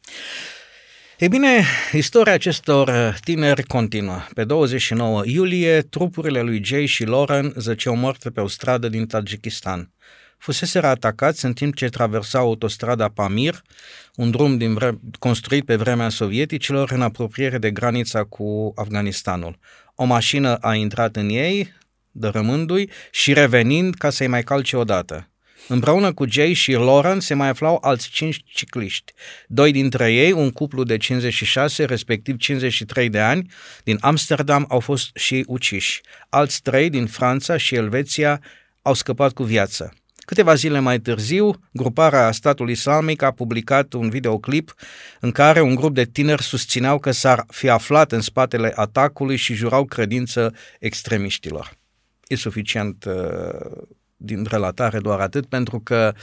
E 1.18 1.28
bine, 1.28 1.64
istoria 1.92 2.32
acestor 2.32 3.16
tineri 3.24 3.62
continuă. 3.62 4.20
Pe 4.34 4.44
29 4.44 5.22
iulie, 5.24 5.80
trupurile 5.80 6.40
lui 6.40 6.64
Jay 6.64 6.86
și 6.86 7.04
Lauren 7.04 7.52
zăceau 7.56 7.96
moarte 7.96 8.30
pe 8.30 8.40
o 8.40 8.48
stradă 8.48 8.88
din 8.88 9.06
Tajikistan. 9.06 9.90
Fuseseră 10.38 10.86
atacați 10.86 11.44
în 11.44 11.52
timp 11.52 11.74
ce 11.74 11.88
traversau 11.88 12.46
autostrada 12.46 13.08
Pamir, 13.08 13.62
un 14.14 14.30
drum 14.30 14.56
din 14.56 14.74
vre- 14.74 14.98
construit 15.18 15.64
pe 15.64 15.76
vremea 15.76 16.08
sovieticilor 16.08 16.90
în 16.90 17.02
apropiere 17.02 17.58
de 17.58 17.70
granița 17.70 18.24
cu 18.24 18.72
Afganistanul. 18.76 19.58
O 19.94 20.04
mașină 20.04 20.56
a 20.56 20.74
intrat 20.74 21.16
în 21.16 21.28
ei, 21.28 21.72
dărâmându-i 22.10 22.90
și 23.10 23.32
revenind 23.32 23.94
ca 23.94 24.10
să-i 24.10 24.26
mai 24.26 24.42
calce 24.42 24.76
odată. 24.76 25.28
Împreună 25.68 26.12
cu 26.12 26.24
Jay 26.28 26.52
și 26.52 26.72
Lauren 26.72 27.20
se 27.20 27.34
mai 27.34 27.48
aflau 27.48 27.78
alți 27.80 28.08
cinci 28.08 28.42
cicliști. 28.44 29.12
Doi 29.46 29.72
dintre 29.72 30.12
ei, 30.12 30.32
un 30.32 30.50
cuplu 30.50 30.82
de 30.82 30.96
56, 30.96 31.84
respectiv 31.84 32.36
53 32.36 33.08
de 33.08 33.18
ani, 33.20 33.50
din 33.84 33.96
Amsterdam 34.00 34.64
au 34.68 34.80
fost 34.80 35.16
și 35.16 35.44
uciși. 35.46 36.00
Alți 36.28 36.62
trei 36.62 36.90
din 36.90 37.06
Franța 37.06 37.56
și 37.56 37.74
Elveția 37.74 38.42
au 38.82 38.94
scăpat 38.94 39.32
cu 39.32 39.42
viață. 39.42 39.92
Câteva 40.16 40.54
zile 40.54 40.78
mai 40.78 40.98
târziu, 40.98 41.60
gruparea 41.72 42.32
statului 42.32 42.72
islamic 42.72 43.22
a 43.22 43.30
publicat 43.30 43.92
un 43.92 44.08
videoclip 44.08 44.74
în 45.20 45.30
care 45.30 45.60
un 45.60 45.74
grup 45.74 45.94
de 45.94 46.04
tineri 46.04 46.42
susțineau 46.42 46.98
că 46.98 47.10
s-ar 47.10 47.44
fi 47.48 47.68
aflat 47.68 48.12
în 48.12 48.20
spatele 48.20 48.72
atacului 48.74 49.36
și 49.36 49.54
jurau 49.54 49.84
credință 49.84 50.54
extremiștilor. 50.78 51.76
E 52.26 52.34
suficient 52.36 53.04
uh, 53.04 53.82
din 54.18 54.44
relatare 54.44 54.98
doar 54.98 55.20
atât, 55.20 55.46
pentru 55.46 55.80
că 55.80 56.14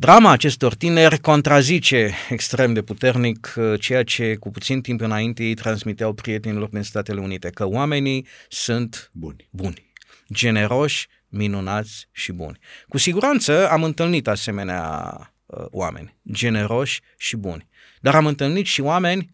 Drama 0.00 0.30
acestor 0.30 0.74
tineri 0.74 1.18
contrazice 1.18 2.14
extrem 2.28 2.72
de 2.72 2.82
puternic 2.82 3.54
uh, 3.56 3.80
ceea 3.80 4.04
ce 4.04 4.34
cu 4.34 4.50
puțin 4.50 4.80
timp 4.80 5.00
înainte 5.00 5.42
ei 5.42 5.54
transmiteau 5.54 6.12
prietenilor 6.12 6.68
din 6.68 6.82
Statele 6.82 7.20
Unite, 7.20 7.50
că 7.50 7.66
oamenii 7.66 8.26
sunt 8.48 9.10
buni, 9.12 9.48
buni 9.50 9.92
generoși, 10.32 11.08
minunați 11.28 12.08
și 12.12 12.32
buni. 12.32 12.58
Cu 12.88 12.98
siguranță 12.98 13.68
am 13.70 13.84
întâlnit 13.84 14.28
asemenea 14.28 15.14
uh, 15.46 15.64
oameni, 15.70 16.16
generoși 16.32 17.00
și 17.16 17.36
buni. 17.36 17.68
Dar 18.00 18.14
am 18.14 18.26
întâlnit 18.26 18.66
și 18.66 18.80
oameni 18.80 19.30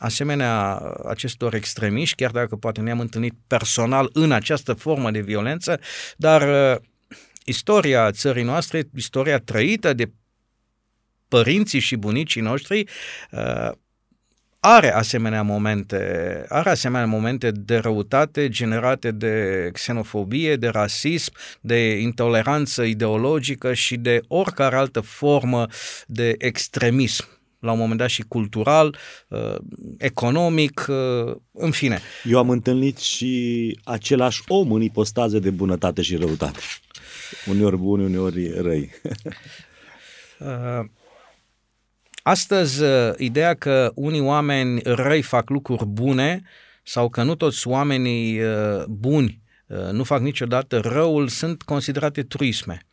asemenea 0.00 0.78
acestor 1.08 1.54
extremiști, 1.54 2.14
chiar 2.16 2.30
dacă 2.30 2.56
poate 2.56 2.80
ne-am 2.80 3.00
întâlnit 3.00 3.34
personal 3.46 4.10
în 4.12 4.32
această 4.32 4.72
formă 4.72 5.10
de 5.10 5.20
violență, 5.20 5.80
dar 6.16 6.72
uh, 6.74 6.82
istoria 7.44 8.10
țării 8.10 8.42
noastre, 8.42 8.88
istoria 8.96 9.38
trăită 9.38 9.92
de 9.92 10.10
părinții 11.28 11.80
și 11.80 11.96
bunicii 11.96 12.40
noștri, 12.40 12.84
uh, 13.30 13.70
are 14.60 14.94
asemenea 14.94 15.42
momente, 15.42 16.44
are 16.48 16.70
asemenea 16.70 17.06
momente 17.06 17.50
de 17.50 17.76
răutate 17.76 18.48
generate 18.48 19.10
de 19.10 19.68
xenofobie, 19.72 20.56
de 20.56 20.68
rasism, 20.68 21.32
de 21.60 21.98
intoleranță 21.98 22.82
ideologică 22.82 23.74
și 23.74 23.96
de 23.96 24.20
oricare 24.28 24.76
altă 24.76 25.00
formă 25.00 25.66
de 26.06 26.34
extremism 26.38 27.39
la 27.60 27.72
un 27.72 27.78
moment 27.78 27.98
dat 27.98 28.08
și 28.08 28.22
cultural, 28.22 28.96
uh, 29.28 29.54
economic, 29.98 30.86
uh, 30.88 31.34
în 31.52 31.70
fine. 31.70 32.00
Eu 32.24 32.38
am 32.38 32.50
întâlnit 32.50 32.98
și 32.98 33.78
același 33.84 34.42
om 34.48 34.72
în 34.72 34.82
ipostaze 34.82 35.38
de 35.38 35.50
bunătate 35.50 36.02
și 36.02 36.16
răutate. 36.16 36.58
Uneori 37.46 37.76
buni, 37.76 38.04
uneori 38.04 38.60
răi. 38.60 38.90
Uh, 40.40 40.86
astăzi, 42.22 42.82
ideea 43.16 43.54
că 43.54 43.92
unii 43.94 44.20
oameni 44.20 44.80
răi 44.84 45.22
fac 45.22 45.48
lucruri 45.48 45.86
bune 45.86 46.42
sau 46.82 47.08
că 47.08 47.22
nu 47.22 47.34
toți 47.34 47.68
oamenii 47.68 48.40
buni 48.88 49.42
nu 49.92 50.04
fac 50.04 50.20
niciodată 50.20 50.78
răul 50.78 51.28
sunt 51.28 51.62
considerate 51.62 52.22
truisme. 52.22 52.86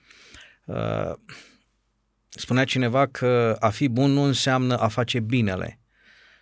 Spunea 2.37 2.63
cineva 2.63 3.07
că 3.07 3.55
a 3.59 3.69
fi 3.69 3.87
bun 3.87 4.11
nu 4.11 4.21
înseamnă 4.21 4.77
a 4.77 4.87
face 4.87 5.19
binele, 5.19 5.79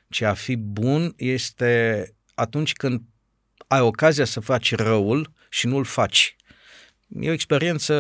ci 0.09 0.21
a 0.21 0.33
fi 0.33 0.55
bun 0.55 1.13
este 1.17 2.09
atunci 2.33 2.73
când 2.73 3.01
ai 3.67 3.79
ocazia 3.79 4.25
să 4.25 4.39
faci 4.39 4.75
răul 4.75 5.31
și 5.49 5.67
nu-l 5.67 5.83
faci. 5.83 6.35
E 7.19 7.29
o 7.29 7.33
experiență 7.33 7.93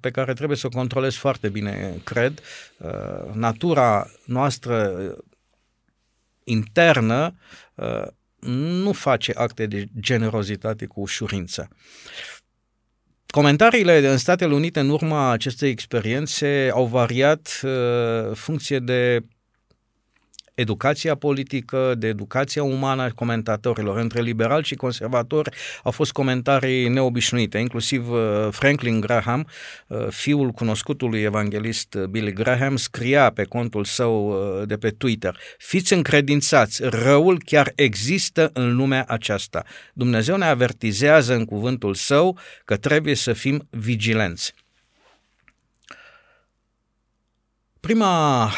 pe 0.00 0.10
care 0.10 0.32
trebuie 0.32 0.56
să 0.56 0.66
o 0.66 0.76
controlezi 0.76 1.18
foarte 1.18 1.48
bine, 1.48 2.00
cred. 2.04 2.40
Uh, 2.78 3.32
natura 3.32 4.10
noastră 4.24 4.92
internă 6.44 7.34
uh, 7.74 8.06
nu 8.48 8.92
face 8.92 9.32
acte 9.36 9.66
de 9.66 9.86
generozitate 10.00 10.86
cu 10.86 11.00
ușurință. 11.00 11.68
Comentariile 13.34 14.08
în 14.08 14.16
Statele 14.16 14.54
Unite 14.54 14.80
în 14.80 14.88
urma 14.88 15.30
acestei 15.30 15.70
experiențe 15.70 16.70
au 16.72 16.86
variat 16.86 17.60
uh, 17.62 17.70
funcție 18.34 18.78
de 18.78 19.20
educația 20.54 21.14
politică, 21.14 21.94
de 21.98 22.06
educația 22.06 22.62
umană 22.62 23.02
a 23.02 23.10
comentatorilor. 23.10 23.98
Între 23.98 24.20
liberali 24.20 24.64
și 24.64 24.74
conservatori 24.74 25.56
au 25.82 25.90
fost 25.90 26.12
comentarii 26.12 26.88
neobișnuite, 26.88 27.58
inclusiv 27.58 28.10
uh, 28.10 28.48
Franklin 28.50 29.00
Graham, 29.00 29.48
uh, 29.86 30.06
fiul 30.08 30.50
cunoscutului 30.50 31.20
evanghelist 31.20 31.96
Billy 31.96 32.32
Graham, 32.32 32.76
scria 32.76 33.30
pe 33.30 33.44
contul 33.44 33.84
său 33.84 34.28
uh, 34.28 34.66
de 34.66 34.76
pe 34.76 34.90
Twitter, 34.90 35.38
fiți 35.58 35.92
încredințați, 35.92 36.82
răul 36.82 37.42
chiar 37.44 37.72
există 37.74 38.50
în 38.52 38.76
lumea 38.76 39.04
aceasta. 39.08 39.64
Dumnezeu 39.92 40.36
ne 40.36 40.44
avertizează 40.44 41.34
în 41.34 41.44
cuvântul 41.44 41.94
său 41.94 42.38
că 42.64 42.76
trebuie 42.76 43.14
să 43.14 43.32
fim 43.32 43.66
vigilenți. 43.70 44.54
Prima 47.80 48.50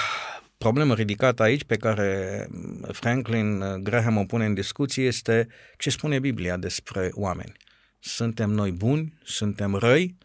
problemă 0.66 0.94
ridicată 0.94 1.42
aici 1.42 1.64
pe 1.64 1.76
care 1.76 2.48
Franklin 2.92 3.62
Graham 3.82 4.16
o 4.16 4.24
pune 4.24 4.44
în 4.44 4.54
discuție 4.54 5.04
este 5.04 5.48
ce 5.78 5.90
spune 5.90 6.18
Biblia 6.18 6.56
despre 6.56 7.10
oameni. 7.12 7.52
Suntem 7.98 8.50
noi 8.50 8.70
buni? 8.70 9.18
Suntem 9.24 9.74
răi? 9.74 10.18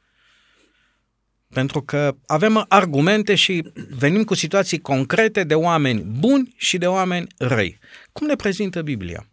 Pentru 1.47 1.81
că 1.81 2.15
avem 2.25 2.65
argumente 2.67 3.35
și 3.35 3.71
venim 3.89 4.23
cu 4.23 4.33
situații 4.33 4.79
concrete 4.79 5.43
de 5.43 5.55
oameni 5.55 6.01
buni 6.19 6.53
și 6.57 6.77
de 6.77 6.87
oameni 6.87 7.27
răi. 7.37 7.79
Cum 8.11 8.27
ne 8.27 8.35
prezintă 8.35 8.81
Biblia? 8.81 9.27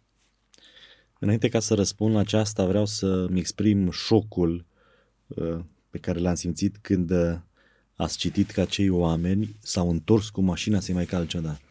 Înainte 1.19 1.49
ca 1.49 1.59
să 1.59 1.73
răspund 1.73 2.13
la 2.13 2.19
aceasta, 2.19 2.65
vreau 2.65 2.85
să-mi 2.85 3.39
exprim 3.39 3.91
șocul 3.91 4.65
uh, 5.27 5.59
pe 5.89 5.97
care 5.97 6.19
l-am 6.19 6.35
simțit 6.35 6.77
când 6.81 7.11
uh, 7.11 7.35
ați 7.99 8.17
citit 8.17 8.51
că 8.51 8.61
acei 8.61 8.89
oameni 8.89 9.55
s-au 9.61 9.89
întors 9.89 10.29
cu 10.29 10.41
mașina 10.41 10.79
să-i 10.79 10.93
mai 10.93 11.05
calce 11.05 11.37
odată. 11.37 11.61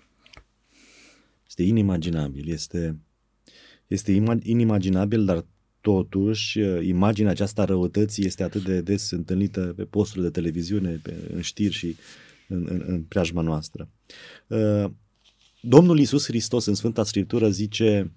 Este 1.47 1.63
inimaginabil, 1.63 2.51
este, 2.51 2.99
este 3.87 4.23
inimaginabil, 4.43 5.25
dar 5.25 5.45
totuși 5.81 6.59
imaginea 6.83 7.31
aceasta 7.31 7.65
răutății 7.65 8.25
este 8.25 8.43
atât 8.43 8.65
de 8.65 8.81
des 8.81 9.11
întâlnită 9.11 9.73
pe 9.77 9.85
posturi 9.85 10.23
de 10.23 10.31
televiziune, 10.31 11.01
pe, 11.03 11.15
în 11.33 11.41
știri 11.41 11.75
și 11.75 11.97
în, 12.49 12.67
în, 12.69 12.83
în 12.87 13.03
preajma 13.03 13.41
noastră. 13.41 13.89
Uh, 14.47 14.91
Domnul 15.61 15.99
Iisus 15.99 16.25
Hristos 16.25 16.67
în 16.67 16.75
Sfânta 16.75 17.05
Scriptură 17.05 17.51
zice 17.51 18.13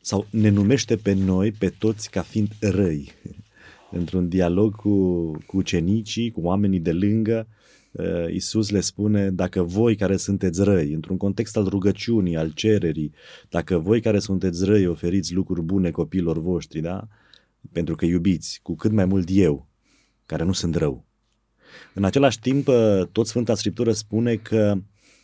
sau 0.00 0.26
ne 0.30 0.48
numește 0.48 0.96
pe 0.96 1.12
noi, 1.12 1.52
pe 1.52 1.68
toți, 1.68 2.10
ca 2.10 2.22
fiind 2.22 2.50
răi 2.60 3.12
într-un 3.92 4.28
dialog 4.28 4.74
cu, 4.74 5.24
cu 5.46 5.56
ucenicii, 5.56 6.30
cu 6.30 6.40
oamenii 6.40 6.80
de 6.80 6.92
lângă, 6.92 7.46
uh, 7.92 8.32
Iisus 8.32 8.70
le 8.70 8.80
spune, 8.80 9.30
dacă 9.30 9.62
voi 9.62 9.96
care 9.96 10.16
sunteți 10.16 10.64
răi, 10.64 10.92
într-un 10.92 11.16
context 11.16 11.56
al 11.56 11.66
rugăciunii, 11.66 12.36
al 12.36 12.50
cererii, 12.50 13.12
dacă 13.48 13.78
voi 13.78 14.00
care 14.00 14.18
sunteți 14.18 14.64
răi 14.64 14.86
oferiți 14.86 15.34
lucruri 15.34 15.62
bune 15.62 15.90
copiilor 15.90 16.38
voștri, 16.38 16.80
da? 16.80 17.08
pentru 17.72 17.94
că 17.94 18.04
iubiți, 18.04 18.60
cu 18.62 18.74
cât 18.74 18.92
mai 18.92 19.04
mult 19.04 19.28
eu, 19.30 19.68
care 20.26 20.44
nu 20.44 20.52
sunt 20.52 20.74
rău. 20.74 21.04
În 21.94 22.04
același 22.04 22.40
timp, 22.40 22.68
uh, 22.68 23.06
tot 23.12 23.26
Sfânta 23.26 23.54
Scriptură 23.54 23.92
spune 23.92 24.34
că 24.34 24.74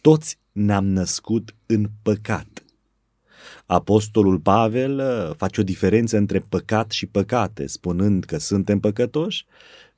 toți 0.00 0.38
ne-am 0.52 0.86
născut 0.86 1.54
în 1.66 1.90
păcat. 2.02 2.64
Apostolul 3.66 4.38
Pavel 4.38 4.98
uh, 4.98 5.34
face 5.36 5.60
o 5.60 5.64
diferență 5.64 6.16
între 6.16 6.38
păcat 6.48 6.90
și 6.90 7.06
păcate, 7.06 7.66
spunând 7.66 8.24
că 8.24 8.38
suntem 8.38 8.80
păcătoși, 8.80 9.46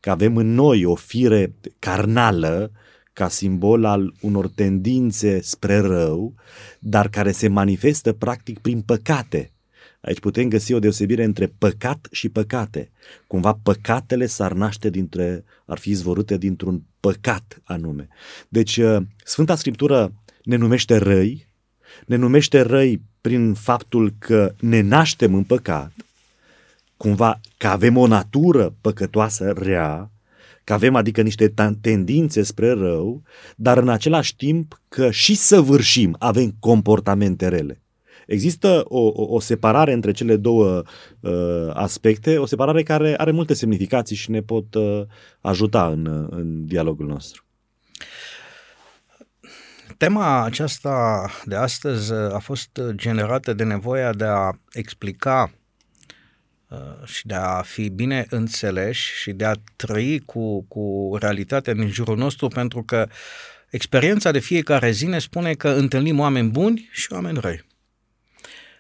că 0.01 0.11
avem 0.11 0.37
în 0.37 0.55
noi 0.55 0.85
o 0.85 0.95
fire 0.95 1.55
carnală 1.79 2.71
ca 3.13 3.29
simbol 3.29 3.85
al 3.85 4.15
unor 4.21 4.49
tendințe 4.49 5.41
spre 5.41 5.79
rău, 5.79 6.35
dar 6.79 7.09
care 7.09 7.33
se 7.33 7.49
manifestă 7.49 8.13
practic 8.13 8.59
prin 8.59 8.81
păcate. 8.81 9.53
Aici 10.01 10.21
putem 10.21 10.49
găsi 10.49 10.73
o 10.73 10.79
deosebire 10.79 11.25
între 11.25 11.47
păcat 11.59 12.09
și 12.11 12.29
păcate. 12.29 12.91
Cumva 13.27 13.59
păcatele 13.63 14.27
s-ar 14.27 14.53
naște 14.53 14.91
dintre, 14.91 15.45
ar 15.67 15.79
fi 15.79 15.91
izvorute 15.91 16.37
dintr-un 16.37 16.83
păcat 17.01 17.61
anume. 17.65 18.09
Deci 18.49 18.77
uh, 18.77 19.03
Sfânta 19.25 19.57
Scriptură 19.57 20.13
ne 20.43 20.57
numește 20.57 20.97
răi, 20.97 21.49
ne 22.07 22.17
numește 22.17 22.61
răi 22.61 23.03
prin 23.21 23.55
faptul 23.55 24.13
că 24.19 24.55
ne 24.61 24.81
naștem 24.81 25.35
în 25.35 25.43
păcat, 25.43 25.93
cumva 26.97 27.41
că 27.57 27.67
avem 27.67 27.97
o 27.97 28.07
natură 28.07 28.75
păcătoasă 28.81 29.53
rea, 29.57 30.11
că 30.65 30.73
avem 30.73 30.95
adică 30.95 31.23
niște 31.23 31.55
tendințe 31.81 32.43
spre 32.43 32.73
rău, 32.73 33.23
dar 33.57 33.79
în 33.79 33.89
același 33.89 34.37
timp 34.37 34.81
că 34.89 35.11
și 35.11 35.35
săvârșim, 35.35 36.17
avem 36.19 36.55
comportamente 36.59 37.49
rele. 37.49 37.81
Există 38.27 38.85
o, 38.89 39.01
o, 39.01 39.35
o 39.35 39.41
separare 39.41 39.93
între 39.93 40.13
cele 40.13 40.37
două 40.37 40.83
uh, 41.21 41.71
aspecte, 41.73 42.39
o 42.39 42.47
separare 42.47 42.83
care 42.83 43.15
are 43.17 43.31
multe 43.31 43.55
semnificații 43.55 44.17
și 44.17 44.31
ne 44.31 44.41
pot 44.41 44.75
uh, 44.75 45.03
ajuta 45.41 45.87
în, 45.87 46.27
în 46.31 46.67
dialogul 46.67 47.07
nostru. 47.07 47.45
Tema 50.01 50.45
aceasta 50.45 51.27
de 51.45 51.57
astăzi 51.57 52.13
uh, 52.13 52.35
a 52.35 52.39
fost 52.39 52.77
uh, 52.77 52.95
generată 52.95 53.53
de 53.53 53.65
nevoia 53.65 54.13
de 54.13 54.25
a 54.25 54.51
explica 54.73 55.53
uh, 56.69 56.79
și 57.05 57.27
de 57.27 57.35
a 57.35 57.63
fi 57.63 57.89
bine 57.89 58.27
înțeleși 58.31 59.15
și 59.21 59.33
de 59.33 59.45
a 59.45 59.53
trăi 59.77 60.19
cu, 60.19 60.63
cu 60.63 61.17
realitatea 61.21 61.73
din 61.73 61.89
jurul 61.89 62.17
nostru, 62.17 62.49
pentru 62.49 62.83
că 62.83 63.09
experiența 63.71 64.31
de 64.31 64.39
fiecare 64.39 64.91
zi 64.91 65.07
ne 65.07 65.19
spune 65.19 65.55
că 65.55 65.69
întâlnim 65.69 66.19
oameni 66.19 66.51
buni 66.51 66.89
și 66.93 67.13
oameni 67.13 67.39
răi. 67.41 67.65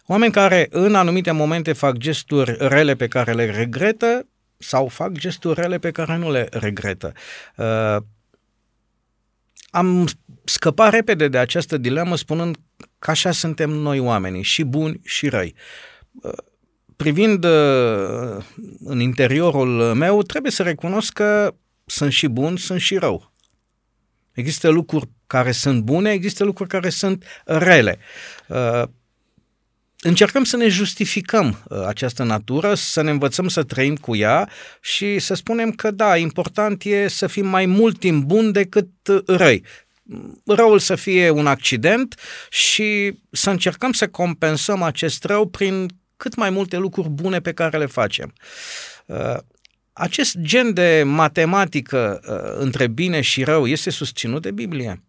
Oameni 0.06 0.32
care 0.32 0.66
în 0.70 0.94
anumite 0.94 1.30
momente 1.30 1.72
fac 1.72 1.96
gesturi 1.96 2.56
rele 2.58 2.94
pe 2.94 3.08
care 3.08 3.32
le 3.32 3.50
regretă 3.50 4.26
sau 4.58 4.88
fac 4.88 5.12
gesturi 5.12 5.60
rele 5.60 5.78
pe 5.78 5.90
care 5.90 6.16
nu 6.16 6.30
le 6.30 6.48
regretă 6.50 7.12
am 9.70 10.08
scăpat 10.44 10.92
repede 10.92 11.28
de 11.28 11.38
această 11.38 11.76
dilemă 11.76 12.16
spunând 12.16 12.56
că 12.98 13.10
așa 13.10 13.30
suntem 13.30 13.70
noi 13.70 13.98
oamenii, 13.98 14.42
și 14.42 14.64
buni 14.64 15.00
și 15.04 15.28
răi. 15.28 15.54
Privind 16.96 17.44
uh, 17.44 18.44
în 18.84 19.00
interiorul 19.00 19.94
meu, 19.94 20.22
trebuie 20.22 20.52
să 20.52 20.62
recunosc 20.62 21.12
că 21.12 21.54
sunt 21.84 22.12
și 22.12 22.26
bun, 22.26 22.56
sunt 22.56 22.80
și 22.80 22.96
rău. 22.96 23.32
Există 24.32 24.68
lucruri 24.68 25.08
care 25.26 25.52
sunt 25.52 25.82
bune, 25.82 26.10
există 26.10 26.44
lucruri 26.44 26.68
care 26.68 26.88
sunt 26.88 27.24
rele. 27.44 27.98
Uh, 30.02 30.08
încercăm 30.08 30.44
să 30.44 30.56
ne 30.56 30.68
justificăm 30.68 31.64
uh, 31.68 31.84
această 31.86 32.22
natură, 32.22 32.74
să 32.74 33.02
ne 33.02 33.10
învățăm 33.10 33.48
să 33.48 33.62
trăim 33.62 33.96
cu 33.96 34.16
ea 34.16 34.50
și 34.80 35.18
să 35.18 35.34
spunem 35.34 35.72
că 35.72 35.90
da, 35.90 36.16
important 36.16 36.84
e 36.84 37.08
să 37.08 37.26
fim 37.26 37.46
mai 37.46 37.66
mult 37.66 37.98
timp 37.98 38.24
buni 38.24 38.52
decât 38.52 38.88
uh, 39.08 39.22
răi. 39.26 39.64
răul 40.46 40.78
să 40.78 40.94
fie 40.94 41.30
un 41.30 41.46
accident 41.46 42.20
și 42.50 43.18
să 43.30 43.50
încercăm 43.50 43.92
să 43.92 44.08
compensăm 44.08 44.82
acest 44.82 45.24
rău 45.24 45.46
prin 45.48 45.88
cât 46.16 46.34
mai 46.34 46.50
multe 46.50 46.76
lucruri 46.76 47.08
bune 47.08 47.40
pe 47.40 47.52
care 47.52 47.78
le 47.78 47.86
facem. 47.86 48.32
Uh, 49.06 49.36
acest 49.92 50.38
gen 50.38 50.72
de 50.72 51.02
matematică 51.06 52.20
uh, 52.22 52.62
între 52.62 52.86
bine 52.86 53.20
și 53.20 53.44
rău 53.44 53.66
este 53.66 53.90
susținut 53.90 54.42
de 54.42 54.50
Biblie? 54.50 55.02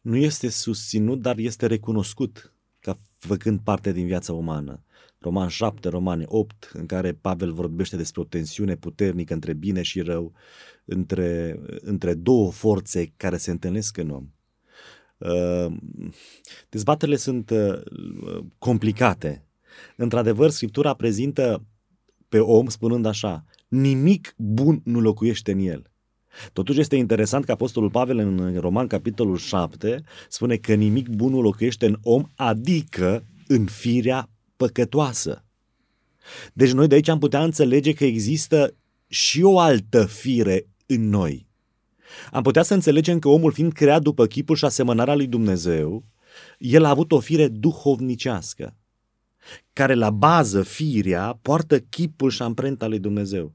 Nu 0.00 0.16
este 0.16 0.48
susținut, 0.48 1.20
dar 1.20 1.38
este 1.38 1.66
recunoscut 1.66 2.48
ca 2.48 2.53
făcând 3.26 3.60
parte 3.60 3.92
din 3.92 4.06
viața 4.06 4.32
umană. 4.32 4.82
Roman 5.18 5.48
7, 5.48 5.88
Romani 5.88 6.24
8, 6.26 6.70
în 6.72 6.86
care 6.86 7.12
Pavel 7.12 7.52
vorbește 7.52 7.96
despre 7.96 8.20
o 8.20 8.24
tensiune 8.24 8.76
puternică 8.76 9.34
între 9.34 9.52
bine 9.52 9.82
și 9.82 10.00
rău, 10.00 10.32
între, 10.84 11.60
între 11.80 12.14
două 12.14 12.52
forțe 12.52 13.12
care 13.16 13.36
se 13.36 13.50
întâlnesc 13.50 13.96
în 13.96 14.10
om. 14.10 14.28
Uh, 15.18 15.76
dezbaterile 16.68 17.16
sunt 17.16 17.50
uh, 17.50 17.82
complicate. 18.58 19.44
Într-adevăr, 19.96 20.50
Scriptura 20.50 20.94
prezintă 20.94 21.64
pe 22.28 22.38
om 22.38 22.68
spunând 22.68 23.06
așa, 23.06 23.44
nimic 23.68 24.34
bun 24.36 24.80
nu 24.84 25.00
locuiește 25.00 25.52
în 25.52 25.58
el. 25.58 25.90
Totuși 26.52 26.80
este 26.80 26.96
interesant 26.96 27.44
că 27.44 27.52
Apostolul 27.52 27.90
Pavel 27.90 28.18
în 28.18 28.56
Roman 28.60 28.86
capitolul 28.86 29.36
7 29.36 30.02
spune 30.28 30.56
că 30.56 30.74
nimic 30.74 31.08
bun 31.08 31.30
nu 31.30 31.40
locuiește 31.40 31.86
în 31.86 31.98
om, 32.02 32.22
adică 32.34 33.24
în 33.46 33.64
firea 33.64 34.30
păcătoasă. 34.56 35.44
Deci 36.52 36.72
noi 36.72 36.86
de 36.86 36.94
aici 36.94 37.08
am 37.08 37.18
putea 37.18 37.42
înțelege 37.42 37.92
că 37.92 38.04
există 38.04 38.74
și 39.06 39.42
o 39.42 39.58
altă 39.58 40.04
fire 40.04 40.66
în 40.86 41.08
noi. 41.08 41.46
Am 42.30 42.42
putea 42.42 42.62
să 42.62 42.74
înțelegem 42.74 43.18
că 43.18 43.28
omul 43.28 43.52
fiind 43.52 43.72
creat 43.72 44.02
după 44.02 44.26
chipul 44.26 44.56
și 44.56 44.64
asemănarea 44.64 45.14
lui 45.14 45.26
Dumnezeu, 45.26 46.04
el 46.58 46.84
a 46.84 46.88
avut 46.88 47.12
o 47.12 47.20
fire 47.20 47.48
duhovnicească, 47.48 48.76
care 49.72 49.94
la 49.94 50.10
bază, 50.10 50.62
firea, 50.62 51.38
poartă 51.42 51.80
chipul 51.80 52.30
și 52.30 52.42
amprenta 52.42 52.86
lui 52.86 52.98
Dumnezeu, 52.98 53.52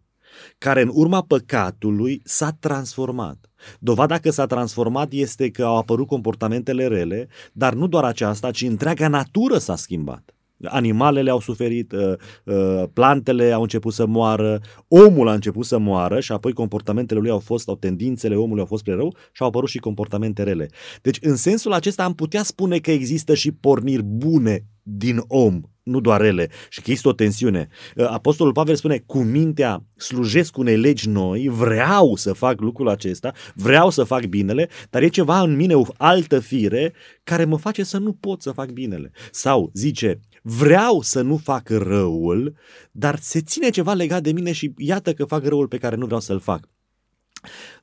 care 0.58 0.82
în 0.82 0.90
urma 0.94 1.22
păcatului 1.22 2.22
s-a 2.24 2.58
transformat. 2.60 3.50
Dovada 3.80 4.18
că 4.18 4.30
s-a 4.30 4.46
transformat 4.46 5.12
este 5.12 5.50
că 5.50 5.64
au 5.64 5.78
apărut 5.78 6.08
comportamentele 6.08 6.88
rele, 6.88 7.28
dar 7.54 7.74
nu 7.74 7.88
doar 7.88 8.04
aceasta, 8.04 8.52
ci 8.52 8.62
întreaga 8.62 9.08
natură 9.08 9.58
s-a 9.58 9.76
schimbat. 9.76 10.34
Animalele 10.64 11.30
au 11.30 11.40
suferit, 11.40 11.92
uh, 11.92 12.14
uh, 12.44 12.84
plantele 12.94 13.52
au 13.52 13.62
început 13.62 13.94
să 13.94 14.06
moară, 14.06 14.62
omul 14.88 15.28
a 15.28 15.34
început 15.34 15.66
să 15.66 15.78
moară 15.78 16.20
și 16.20 16.32
apoi 16.32 16.54
comportamentele 16.54 17.20
lui 17.20 17.30
au 17.30 17.40
fost, 17.40 17.64
sau 17.64 17.76
tendințele 17.76 18.36
omului 18.36 18.60
au 18.60 18.66
fost 18.66 18.82
spre 18.82 18.96
rău 18.96 19.16
și 19.32 19.42
au 19.42 19.48
apărut 19.48 19.70
și 19.70 19.78
comportamente 19.78 20.44
rele. 20.44 20.70
Deci, 21.02 21.18
în 21.22 21.36
sensul 21.36 21.74
acesta, 21.74 22.04
am 22.04 22.14
putea 22.14 22.44
spune 22.44 22.78
că 22.78 22.92
există 22.92 23.34
și 23.34 23.52
porniri 23.52 24.04
bune 24.04 24.66
din 24.84 25.24
om, 25.28 25.62
nu 25.90 26.00
doar 26.00 26.22
ele, 26.22 26.50
și 26.70 26.82
că 26.82 26.90
există 26.90 27.08
o 27.08 27.14
tensiune. 27.14 27.68
Uh, 27.96 28.06
Apostolul 28.10 28.54
Pavel 28.54 28.76
spune, 28.76 29.04
cu 29.06 29.20
mintea 29.20 29.84
slujesc 29.96 30.58
unei 30.58 30.78
legi 30.78 31.10
noi, 31.10 31.48
vreau 31.48 32.16
să 32.16 32.34
fac 32.34 32.62
lucrul 32.62 32.90
acesta, 32.90 33.34
vreau 33.56 33.90
să 33.90 34.04
fac 34.04 34.26
binele, 34.26 34.70
dar 34.90 35.02
e 35.02 35.08
ceva 35.08 35.42
în 35.42 35.56
mine, 35.56 35.76
o 35.76 35.84
altă 35.98 36.40
fire, 36.40 36.94
care 37.24 37.46
mă 37.46 37.58
face 37.58 37.84
să 37.84 37.98
nu 37.98 38.14
pot 38.14 38.42
să 38.42 38.52
fac 38.52 38.70
binele. 38.70 39.12
Sau, 39.32 39.72
zice, 39.74 40.20
vreau 40.42 41.02
să 41.02 41.22
nu 41.22 41.38
fac 41.38 41.70
răul, 41.70 42.56
dar 42.92 43.20
se 43.20 43.42
ține 43.42 43.70
ceva 43.70 43.94
legat 43.94 44.24
de 44.24 44.32
mine 44.32 44.52
și 44.52 44.74
iată 44.78 45.14
că 45.14 45.26
fac 45.26 45.46
răul 45.46 45.68
pe 45.68 45.78
care 45.78 45.96
nu 45.96 46.06
vreau 46.06 46.20
să-l 46.20 46.40
fac. 46.40 46.68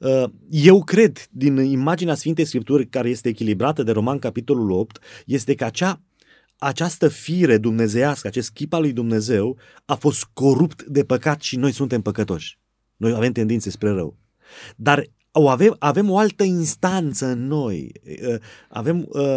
Uh, 0.00 0.24
eu 0.50 0.84
cred, 0.84 1.26
din 1.30 1.56
imaginea 1.56 2.14
Sfintei 2.14 2.44
Scripturi, 2.44 2.86
care 2.86 3.08
este 3.08 3.28
echilibrată 3.28 3.82
de 3.82 3.92
Roman 3.92 4.18
capitolul 4.18 4.70
8, 4.70 4.98
este 5.26 5.54
că 5.54 5.64
acea, 5.64 6.00
această 6.58 7.08
fire 7.08 7.58
dumnezeiască, 7.58 8.26
acest 8.26 8.50
chip 8.50 8.72
al 8.72 8.80
lui 8.80 8.92
Dumnezeu, 8.92 9.58
a 9.84 9.94
fost 9.94 10.24
corupt 10.32 10.82
de 10.82 11.04
păcat 11.04 11.40
și 11.40 11.56
noi 11.56 11.72
suntem 11.72 12.02
păcătoși. 12.02 12.58
Noi 12.96 13.12
avem 13.12 13.32
tendințe 13.32 13.70
spre 13.70 13.90
rău. 13.90 14.16
Dar 14.76 15.06
o 15.38 15.48
avem, 15.48 15.76
avem 15.78 16.10
o 16.10 16.18
altă 16.18 16.42
instanță 16.42 17.26
în 17.26 17.46
noi, 17.46 17.92
avem 18.68 19.06
uh, 19.08 19.36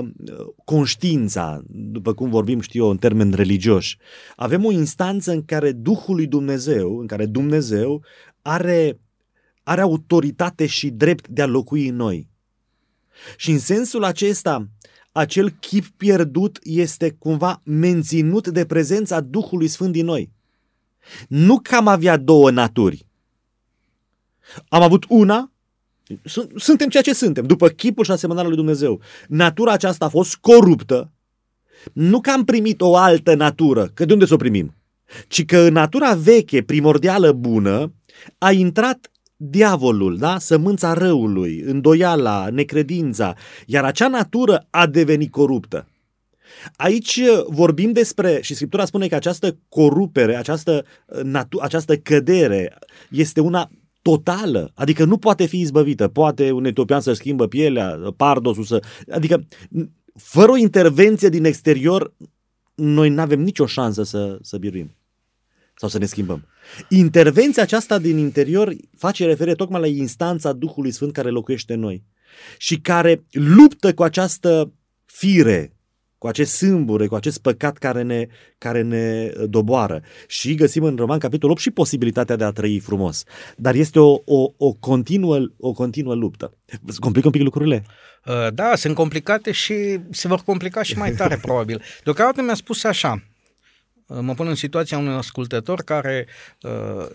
conștiința, 0.66 1.62
după 1.68 2.14
cum 2.14 2.30
vorbim, 2.30 2.60
știu 2.60 2.84
eu, 2.84 2.90
în 2.90 2.98
termeni 2.98 3.36
religioși, 3.36 3.98
avem 4.36 4.66
o 4.66 4.72
instanță 4.72 5.32
în 5.32 5.46
care 5.46 5.72
Duhul 5.72 6.16
lui 6.16 6.28
Dumnezeu, 6.28 7.00
în 7.00 7.08
care 7.08 7.26
Dumnezeu 7.26 8.04
are, 8.42 9.00
are 9.64 9.82
autoritate 9.82 10.66
și 10.66 10.90
drept 10.90 11.28
de 11.28 11.42
a 11.42 11.46
locui 11.46 11.88
în 11.88 11.96
noi. 11.96 12.30
Și 13.38 13.52
în 13.52 13.60
sensul 13.60 14.04
acesta, 14.04 14.70
acel 15.12 15.50
chip 15.50 15.86
pierdut 15.98 16.60
este 16.64 17.12
cumva 17.12 17.62
menținut 17.64 18.48
de 18.48 18.66
prezența 18.66 19.20
Duhului 19.20 19.68
Sfânt 19.68 19.92
din 19.92 20.06
noi. 20.06 20.32
Nu 21.28 21.60
că 21.60 21.76
am 21.76 21.88
avea 21.88 22.18
două 22.18 22.52
naturi. 22.52 23.06
Am 24.68 24.82
avut 24.82 25.06
una 25.08 25.52
suntem 26.56 26.90
ceea 26.90 27.04
ce 27.04 27.14
suntem, 27.14 27.46
după 27.46 27.68
chipul 27.68 28.04
și 28.04 28.12
asemănarea 28.12 28.48
lui 28.48 28.58
Dumnezeu. 28.58 29.02
Natura 29.28 29.72
aceasta 29.72 30.06
a 30.06 30.10
fost 30.10 30.36
coruptă, 30.36 31.12
nu 31.94 32.22
că 32.22 32.32
am 32.32 32.46
primit 32.46 32.82
o 32.82 32.96
altă 32.96 33.36
natură, 33.36 33.92
că 33.94 34.06
de 34.06 34.14
unde 34.14 34.26
să 34.26 34.34
o 34.34 34.38
primim, 34.38 34.76
ci 35.28 35.46
că 35.46 35.58
în 35.58 35.74
natura 35.74 36.14
veche, 36.14 36.64
primordială, 36.64 37.32
bună, 37.32 37.94
a 38.38 38.52
intrat 38.52 39.12
diavolul, 39.42 40.18
da? 40.18 40.40
sămânța 40.40 40.94
răului, 40.94 41.60
îndoiala, 41.60 42.50
necredința, 42.50 43.36
iar 43.66 43.84
acea 43.84 44.08
natură 44.08 44.68
a 44.70 44.88
devenit 44.88 45.32
coruptă. 45.32 45.88
Aici 46.76 47.22
vorbim 47.48 47.92
despre, 47.92 48.40
și 48.42 48.54
Scriptura 48.54 48.86
spune 48.86 49.08
că 49.08 49.16
această 49.16 49.58
corupere, 49.70 50.36
această, 50.36 50.86
natu- 51.24 51.60
această 51.62 51.98
cădere 51.98 52.78
este 53.10 53.40
una 53.40 53.70
totală, 54.02 54.72
adică 54.76 55.04
nu 55.04 55.18
poate 55.18 55.46
fi 55.46 55.60
izbăvită. 55.60 56.08
Poate 56.08 56.52
un 56.52 56.66
etiopian 56.66 57.02
să 57.02 57.14
schimbă 57.14 57.48
pielea, 57.48 58.00
pardosul 58.16 58.64
să... 58.64 58.84
Adică 59.12 59.46
fără 60.16 60.52
o 60.52 60.58
intervenție 60.58 61.30
din 61.30 61.46
exterior, 61.46 62.14
noi 62.76 63.10
nu 63.10 63.22
avem 63.22 63.42
nicio 63.42 63.66
șansă 63.66 64.04
să, 64.04 64.38
să 64.42 64.58
biruim 64.58 64.99
sau 65.80 65.90
să 65.90 65.98
ne 65.98 66.06
schimbăm. 66.06 66.48
Intervenția 66.90 67.64
aceasta 67.64 68.00
din 68.00 68.18
interior 68.18 68.74
face 68.98 69.26
referire 69.26 69.56
tocmai 69.56 69.80
la 69.80 69.88
instanța 69.88 70.54
Duhului 70.54 70.92
Sfânt 70.92 71.14
care 71.14 71.30
locuiește 71.30 71.74
în 71.74 71.80
noi 71.80 72.04
și 72.58 72.80
care 72.80 73.24
luptă 73.32 73.94
cu 73.94 74.04
această 74.04 74.74
fire 75.06 75.74
cu 76.18 76.28
acest 76.28 76.56
sâmbure, 76.56 77.08
cu 77.08 77.16
acest 77.16 77.42
păcat 77.42 77.78
care 77.78 78.02
ne, 78.02 78.28
care 78.58 78.82
ne 78.82 79.32
uh, 79.38 79.50
doboară. 79.50 80.02
Și 80.28 80.56
găsim 80.56 80.84
în 80.84 80.96
Roman, 80.96 81.20
capitolul 81.20 81.52
8, 81.52 81.62
și 81.62 81.72
posibilitatea 81.72 82.36
de 82.36 82.44
a 82.44 82.52
trăi 82.52 82.80
frumos. 82.80 83.24
Dar 83.56 83.76
este 83.76 84.00
o, 84.00 84.22
o, 84.26 84.52
o, 84.58 84.74
continuă, 84.74 85.40
o 85.60 85.72
continuă 85.72 86.14
luptă. 86.14 86.58
Se 86.88 86.98
complică 87.00 87.28
un 87.28 87.34
pic 87.34 87.42
lucrurile? 87.42 87.86
Uh, 88.26 88.54
da, 88.54 88.76
sunt 88.76 88.96
complicate 88.96 89.52
și 89.52 90.00
se 90.12 90.28
vor 90.28 90.42
complica 90.46 90.84
și 90.84 90.98
mai 90.98 91.12
tare, 91.12 91.38
probabil. 91.42 91.82
Deocamdată 92.04 92.42
mi-a 92.42 92.56
spus 92.56 92.84
așa, 92.84 93.12
uh, 93.12 93.39
mă 94.22 94.34
pun 94.34 94.48
în 94.48 94.56
situația 94.56 94.98
unui 94.98 95.14
ascultător 95.14 95.82
care 95.82 96.28
uh, 96.62 97.06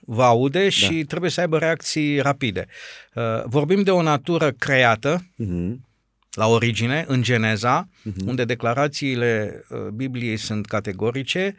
vă 0.00 0.22
aude 0.22 0.68
și 0.68 0.94
da. 0.94 1.06
trebuie 1.06 1.30
să 1.30 1.40
aibă 1.40 1.58
reacții 1.58 2.20
rapide. 2.20 2.66
Uh, 3.14 3.22
vorbim 3.44 3.82
de 3.82 3.90
o 3.90 4.02
natură 4.02 4.50
creată, 4.50 5.18
uh-huh 5.18 5.88
la 6.30 6.46
origine, 6.46 7.04
în 7.08 7.22
Geneza, 7.22 7.88
uh-huh. 7.88 8.26
unde 8.26 8.44
declarațiile 8.44 9.64
uh, 9.68 9.78
Bibliei 9.78 10.36
sunt 10.36 10.66
categorice. 10.66 11.56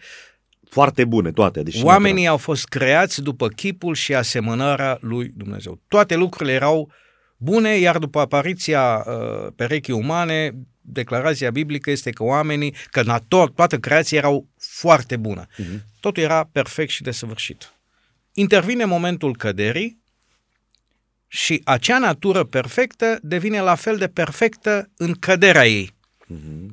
Foarte 0.69 1.05
bune 1.05 1.31
toate. 1.31 1.63
Deși 1.63 1.83
Oamenii 1.83 2.27
au 2.27 2.37
fost 2.37 2.65
creați 2.65 3.21
după 3.21 3.47
chipul 3.47 3.95
și 3.95 4.15
asemănarea 4.15 4.97
lui 5.01 5.31
Dumnezeu. 5.35 5.79
Toate 5.87 6.15
lucrurile 6.15 6.53
erau 6.55 6.91
bune, 7.37 7.77
iar 7.77 7.97
după 7.97 8.19
apariția 8.19 9.05
uh, 9.07 9.51
perechii 9.55 9.93
umane, 9.93 10.51
declarația 10.81 11.51
biblică 11.51 11.91
este 11.91 12.09
că 12.09 12.23
oamenii, 12.23 12.75
că 12.91 13.03
nator, 13.03 13.49
toată 13.49 13.77
creația 13.77 14.17
erau 14.17 14.47
foarte 14.71 15.17
bună. 15.17 15.45
Uh-huh. 15.47 15.79
Totul 15.99 16.23
era 16.23 16.49
perfect 16.51 16.89
și 16.89 17.01
desăvârșit. 17.01 17.73
Intervine 18.33 18.85
momentul 18.85 19.35
căderii, 19.35 20.01
și 21.33 21.61
acea 21.63 21.97
natură 21.97 22.43
perfectă 22.43 23.19
devine 23.21 23.61
la 23.61 23.75
fel 23.75 23.97
de 23.97 24.07
perfectă 24.07 24.89
în 24.97 25.13
căderea 25.13 25.67
ei. 25.67 25.93
Uh-huh. 26.23 26.65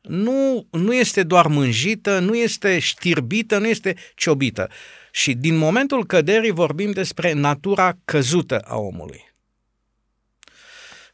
Nu, 0.00 0.66
nu 0.70 0.94
este 0.94 1.22
doar 1.22 1.46
mânjită, 1.46 2.18
nu 2.18 2.36
este 2.36 2.78
știrbită, 2.78 3.58
nu 3.58 3.66
este 3.66 3.96
ciobită. 4.14 4.70
Și 5.10 5.34
din 5.34 5.56
momentul 5.56 6.06
căderii 6.06 6.50
vorbim 6.50 6.90
despre 6.90 7.32
natura 7.32 7.98
căzută 8.04 8.58
a 8.58 8.76
omului. 8.76 9.34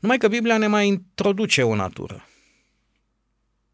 Numai 0.01 0.19
că 0.19 0.29
Biblia 0.29 0.59
ne 0.59 0.67
mai 0.67 0.87
introduce 0.87 1.63
o 1.63 1.75
natură. 1.75 2.29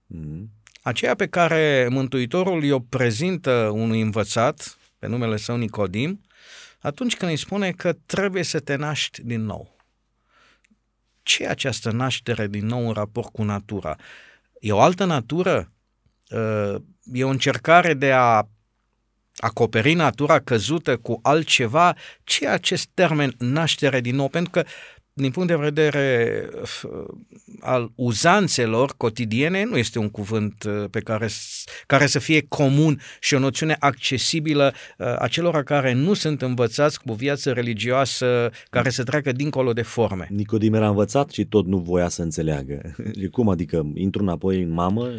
Mm. 0.07 0.51
Aceea 0.89 1.15
pe 1.15 1.27
care 1.27 1.89
Mântuitorul 1.91 2.73
o 2.73 2.81
prezintă 2.81 3.71
unui 3.73 4.01
învățat, 4.01 4.79
pe 4.99 5.07
numele 5.07 5.37
său 5.37 5.57
Nicodim, 5.57 6.21
atunci 6.81 7.17
când 7.17 7.31
îi 7.31 7.37
spune 7.37 7.71
că 7.71 7.93
trebuie 8.07 8.43
să 8.43 8.61
te 8.61 8.77
naști 8.77 9.23
din 9.23 9.45
nou. 9.45 9.77
ce 11.23 11.43
e 11.43 11.49
această 11.49 11.91
naștere 11.91 12.47
din 12.47 12.67
nou 12.67 12.87
în 12.87 12.93
raport 12.93 13.33
cu 13.33 13.43
natura? 13.43 13.97
E 14.61 14.73
o 14.73 14.81
altă 14.81 15.05
natură? 15.05 15.73
Uh, 16.31 16.75
e 17.13 17.25
o 17.25 17.29
încercare 17.29 17.95
de 17.95 18.13
a 18.13 18.49
acoperi 19.37 19.95
natura 19.95 20.41
căzută 20.41 20.97
cu 20.97 21.19
altceva? 21.23 21.97
Ce 22.25 22.45
e 22.45 22.49
acest 22.49 22.89
termen 22.95 23.35
naștere 23.39 24.01
din 24.01 24.15
nou? 24.15 24.29
Pentru 24.29 24.51
că 24.51 24.65
din 25.21 25.31
punct 25.31 25.49
de 25.49 25.57
vedere 25.57 26.49
uh, 26.63 27.05
al 27.61 27.93
uzanțelor 27.95 28.95
cotidiene, 28.97 29.65
nu 29.65 29.77
este 29.77 29.99
un 29.99 30.11
cuvânt 30.11 30.63
uh, 30.63 30.85
pe 30.91 31.01
care, 31.01 31.29
care 31.87 32.07
să 32.07 32.19
fie 32.19 32.47
comun 32.49 33.01
și 33.21 33.35
o 33.35 33.39
noțiune 33.39 33.77
accesibilă 33.79 34.73
uh, 34.99 35.07
acelora 35.19 35.63
care 35.63 35.93
nu 35.93 36.15
sunt 36.15 36.43
învățați 36.43 37.01
cu 37.01 37.11
o 37.11 37.15
viață 37.15 37.53
religioasă 37.53 38.51
care 38.71 38.91
să 38.91 39.05
treacă 39.05 39.33
dincolo 39.33 39.73
de 39.73 39.83
forme. 39.83 40.29
Nicodim 40.31 40.75
era 40.75 40.89
învățat 40.89 41.31
și 41.31 41.45
tot 41.45 41.67
nu 41.67 41.79
voia 41.79 42.09
să 42.09 42.23
înțeleagă. 42.23 42.95
Cum 43.33 43.49
adică 43.49 43.91
intru 43.95 44.23
înapoi 44.23 44.63
în 44.63 44.71
mamă? 44.71 45.11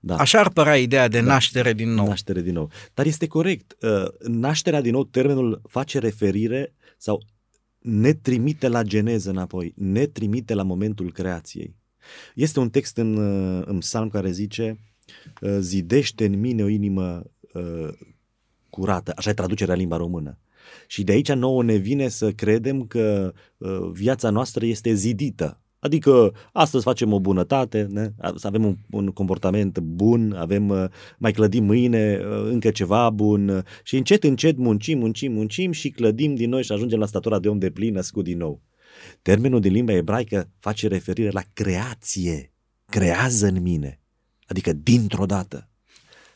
Da. 0.00 0.16
Așa 0.16 0.38
ar 0.38 0.50
părea 0.50 0.76
ideea 0.76 1.08
de 1.08 1.20
da. 1.20 1.26
naștere 1.26 1.72
din 1.72 1.94
nou. 1.94 2.06
Naștere 2.06 2.40
din 2.40 2.52
nou. 2.52 2.70
Dar 2.94 3.06
este 3.06 3.26
corect. 3.26 3.76
Nașterea 4.20 4.80
din 4.80 4.92
nou, 4.92 5.04
termenul 5.04 5.60
face 5.68 5.98
referire 5.98 6.72
sau 6.96 7.22
ne 7.78 8.12
trimite 8.12 8.68
la 8.68 8.82
geneză 8.82 9.30
înapoi, 9.30 9.72
ne 9.76 10.06
trimite 10.06 10.54
la 10.54 10.62
momentul 10.62 11.12
creației. 11.12 11.76
Este 12.34 12.60
un 12.60 12.70
text 12.70 12.96
în, 12.96 13.16
uh, 13.16 13.62
în 13.66 13.78
psalm 13.78 14.08
care 14.08 14.30
zice 14.30 14.78
uh, 15.40 15.56
zidește 15.60 16.24
în 16.24 16.40
mine 16.40 16.62
o 16.62 16.68
inimă 16.68 17.22
uh, 17.52 17.88
curată, 18.70 19.12
așa 19.16 19.30
e 19.30 19.34
traducerea 19.34 19.74
în 19.74 19.80
limba 19.80 19.96
română. 19.96 20.38
Și 20.86 21.04
de 21.04 21.12
aici 21.12 21.32
nouă 21.32 21.62
ne 21.62 21.74
vine 21.74 22.08
să 22.08 22.32
credem 22.32 22.86
că 22.86 23.32
uh, 23.56 23.90
viața 23.92 24.30
noastră 24.30 24.66
este 24.66 24.92
zidită 24.92 25.60
Adică 25.80 26.34
astăzi 26.52 26.84
facem 26.84 27.12
o 27.12 27.20
bunătate, 27.20 27.86
ne? 27.90 28.10
să 28.36 28.46
avem 28.46 28.64
un, 28.64 28.76
un 28.90 29.06
comportament 29.06 29.78
bun, 29.78 30.32
avem 30.32 30.68
uh, 30.68 30.84
mai 31.18 31.32
clădim 31.32 31.64
mâine 31.64 32.20
uh, 32.20 32.48
încă 32.50 32.70
ceva 32.70 33.10
bun 33.10 33.48
uh, 33.48 33.62
și 33.82 33.96
încet, 33.96 34.24
încet 34.24 34.56
muncim, 34.56 34.98
muncim, 34.98 35.32
muncim 35.32 35.72
și 35.72 35.90
clădim 35.90 36.34
din 36.34 36.48
noi 36.48 36.62
și 36.62 36.72
ajungem 36.72 36.98
la 36.98 37.06
statura 37.06 37.38
de 37.38 37.48
om 37.48 37.58
de 37.58 37.70
plin 37.70 37.92
născut 37.92 38.24
din 38.24 38.38
nou. 38.38 38.62
Termenul 39.22 39.60
din 39.60 39.72
limba 39.72 39.92
ebraică 39.92 40.50
face 40.58 40.88
referire 40.88 41.30
la 41.30 41.42
creație, 41.52 42.52
creează 42.86 43.46
în 43.46 43.62
mine, 43.62 44.00
adică 44.46 44.72
dintr-o 44.72 45.26
dată. 45.26 45.68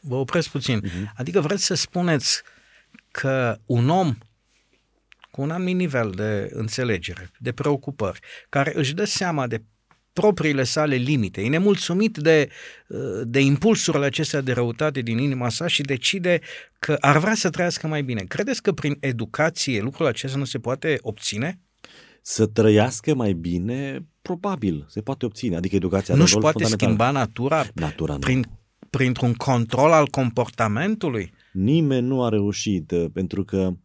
Vă 0.00 0.14
opresc 0.14 0.48
puțin. 0.48 0.80
Uh-huh. 0.80 1.12
Adică 1.16 1.40
vreți 1.40 1.64
să 1.64 1.74
spuneți 1.74 2.42
că 3.10 3.58
un 3.66 3.88
om 3.88 4.14
cu 5.32 5.42
un 5.42 5.50
anumit 5.50 5.76
nivel 5.76 6.10
de 6.10 6.50
înțelegere, 6.52 7.30
de 7.38 7.52
preocupări, 7.52 8.20
care 8.48 8.72
își 8.74 8.94
dă 8.94 9.04
seama 9.04 9.46
de 9.46 9.62
propriile 10.12 10.62
sale 10.62 10.94
limite, 10.94 11.40
e 11.40 11.48
nemulțumit 11.48 12.16
de, 12.16 12.48
de 13.24 13.40
impulsurile 13.40 14.06
acestea 14.06 14.40
de 14.40 14.52
răutate 14.52 15.00
din 15.00 15.18
inima 15.18 15.48
sa 15.48 15.66
și 15.66 15.82
decide 15.82 16.40
că 16.78 16.96
ar 17.00 17.18
vrea 17.18 17.34
să 17.34 17.50
trăiască 17.50 17.86
mai 17.86 18.02
bine. 18.02 18.24
Credeți 18.28 18.62
că 18.62 18.72
prin 18.72 18.96
educație 19.00 19.80
lucrul 19.80 20.06
acesta 20.06 20.38
nu 20.38 20.44
se 20.44 20.58
poate 20.58 20.98
obține? 21.00 21.60
Să 22.22 22.46
trăiască 22.46 23.14
mai 23.14 23.32
bine, 23.32 24.06
probabil, 24.22 24.86
se 24.88 25.00
poate 25.00 25.24
obține. 25.24 25.56
Adică 25.56 25.76
educația 25.76 26.14
nu-și 26.14 26.38
poate 26.38 26.64
schimba 26.64 27.10
natura, 27.10 27.66
natura 27.74 28.16
prin, 28.20 28.38
nu. 28.38 28.58
printr-un 28.90 29.34
control 29.34 29.92
al 29.92 30.06
comportamentului? 30.06 31.32
Nimeni 31.52 32.06
nu 32.06 32.24
a 32.24 32.28
reușit, 32.28 32.92
pentru 33.12 33.44
că 33.44 33.56
Ehm, 33.56 33.81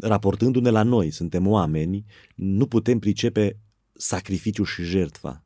raportându-ne 0.00 0.70
la 0.70 0.82
noi, 0.82 1.10
suntem 1.10 1.46
oameni, 1.46 2.04
nu 2.34 2.66
putem 2.66 2.98
pricepe 2.98 3.60
sacrificiu 3.92 4.64
și 4.64 4.82
jertfa 4.82 5.42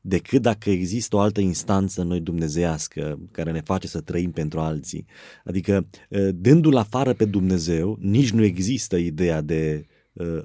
decât 0.00 0.42
dacă 0.42 0.70
există 0.70 1.16
o 1.16 1.18
altă 1.18 1.40
instanță 1.40 2.02
noi 2.02 2.20
dumnezeiască 2.20 3.28
care 3.30 3.52
ne 3.52 3.60
face 3.60 3.86
să 3.86 4.00
trăim 4.00 4.30
pentru 4.30 4.60
alții. 4.60 5.06
Adică, 5.44 5.88
dându-l 6.30 6.76
afară 6.76 7.12
pe 7.12 7.24
Dumnezeu, 7.24 7.98
nici 8.00 8.30
nu 8.30 8.42
există 8.42 8.96
ideea 8.96 9.40
de 9.40 9.86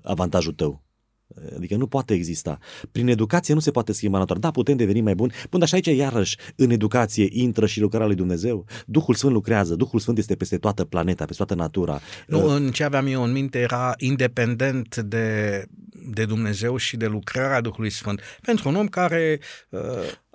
avantajul 0.01 0.53
tău. 0.53 0.84
Adică 1.55 1.75
nu 1.75 1.87
poate 1.87 2.13
exista. 2.13 2.57
Prin 2.91 3.07
educație 3.07 3.53
nu 3.53 3.59
se 3.59 3.71
poate 3.71 3.91
schimba 3.91 4.17
natura. 4.17 4.39
Da, 4.39 4.51
putem 4.51 4.75
deveni 4.75 5.01
mai 5.01 5.15
buni. 5.15 5.33
Bun, 5.49 5.59
dar 5.59 5.67
și 5.67 5.75
aici 5.75 5.85
iarăși 5.85 6.37
în 6.55 6.69
educație 6.69 7.27
intră 7.29 7.65
și 7.65 7.79
lucrarea 7.79 8.07
lui 8.07 8.15
Dumnezeu. 8.15 8.65
Duhul 8.85 9.15
Sfânt 9.15 9.33
lucrează. 9.33 9.75
Duhul 9.75 9.99
Sfânt 9.99 10.17
este 10.17 10.35
peste 10.35 10.57
toată 10.57 10.83
planeta, 10.83 11.25
peste 11.25 11.43
toată 11.43 11.61
natura. 11.61 11.99
Nu, 12.27 12.47
în 12.47 12.71
ce 12.71 12.83
aveam 12.83 13.07
eu 13.07 13.23
în 13.23 13.31
minte 13.31 13.59
era 13.59 13.93
independent 13.97 14.95
de, 14.95 15.63
de 16.11 16.25
Dumnezeu 16.25 16.77
și 16.77 16.97
de 16.97 17.05
lucrarea 17.05 17.61
Duhului 17.61 17.89
Sfânt. 17.89 18.21
Pentru 18.41 18.69
un 18.69 18.75
om 18.75 18.87
care 18.87 19.39
uh, 19.69 19.79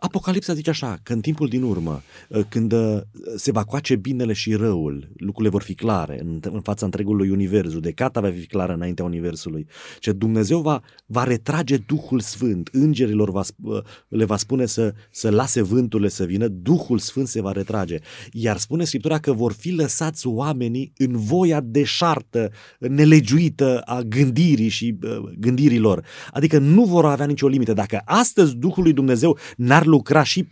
Apocalipsa 0.00 0.54
zice 0.54 0.70
așa, 0.70 0.98
că 1.02 1.12
în 1.12 1.20
timpul 1.20 1.48
din 1.48 1.62
urmă, 1.62 2.02
ă, 2.32 2.42
când 2.48 2.72
ă, 2.72 3.06
se 3.36 3.52
va 3.52 3.64
coace 3.64 3.96
binele 3.96 4.32
și 4.32 4.54
răul, 4.54 5.08
lucrurile 5.16 5.50
vor 5.50 5.62
fi 5.62 5.74
clare 5.74 6.20
în, 6.20 6.40
în 6.52 6.60
fața 6.60 6.84
întregului 6.84 7.30
univers, 7.30 7.70
judecata 7.70 8.20
va 8.20 8.30
fi 8.30 8.46
clară 8.46 8.72
înaintea 8.72 9.04
universului, 9.04 9.66
ce 9.98 10.12
Dumnezeu 10.12 10.60
va, 10.60 10.80
va 11.06 11.24
retrage 11.24 11.76
Duhul 11.76 12.20
Sfânt, 12.20 12.68
îngerilor 12.72 13.30
va, 13.30 13.42
ă, 13.66 13.82
le 14.08 14.24
va 14.24 14.36
spune 14.36 14.66
să, 14.66 14.94
să 15.10 15.30
lase 15.30 15.62
vânturile 15.62 16.08
să 16.08 16.24
vină, 16.24 16.48
Duhul 16.48 16.98
Sfânt 16.98 17.28
se 17.28 17.40
va 17.40 17.52
retrage. 17.52 17.98
Iar 18.32 18.56
spune 18.56 18.84
Scriptura 18.84 19.18
că 19.18 19.32
vor 19.32 19.52
fi 19.52 19.70
lăsați 19.70 20.26
oamenii 20.26 20.92
în 20.96 21.16
voia 21.16 21.60
deșartă, 21.60 22.50
nelegiuită 22.78 23.80
a 23.84 24.00
gândirii 24.00 24.68
și 24.68 24.98
gândirilor. 25.38 26.04
Adică 26.32 26.58
nu 26.58 26.84
vor 26.84 27.04
avea 27.04 27.26
nicio 27.26 27.48
limită. 27.48 27.72
Dacă 27.72 28.02
astăzi 28.04 28.56
Duhul 28.56 28.82
lui 28.82 28.92
Dumnezeu 28.92 29.38
n-ar 29.56 29.88
lucra 29.90 30.22
și 30.22 30.46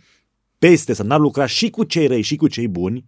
peste, 0.59 0.93
să 0.93 1.03
n-ar 1.03 1.19
lucra 1.19 1.45
și 1.45 1.69
cu 1.69 1.83
cei 1.83 2.07
răi 2.07 2.21
și 2.21 2.35
cu 2.35 2.47
cei 2.47 2.67
buni, 2.67 3.05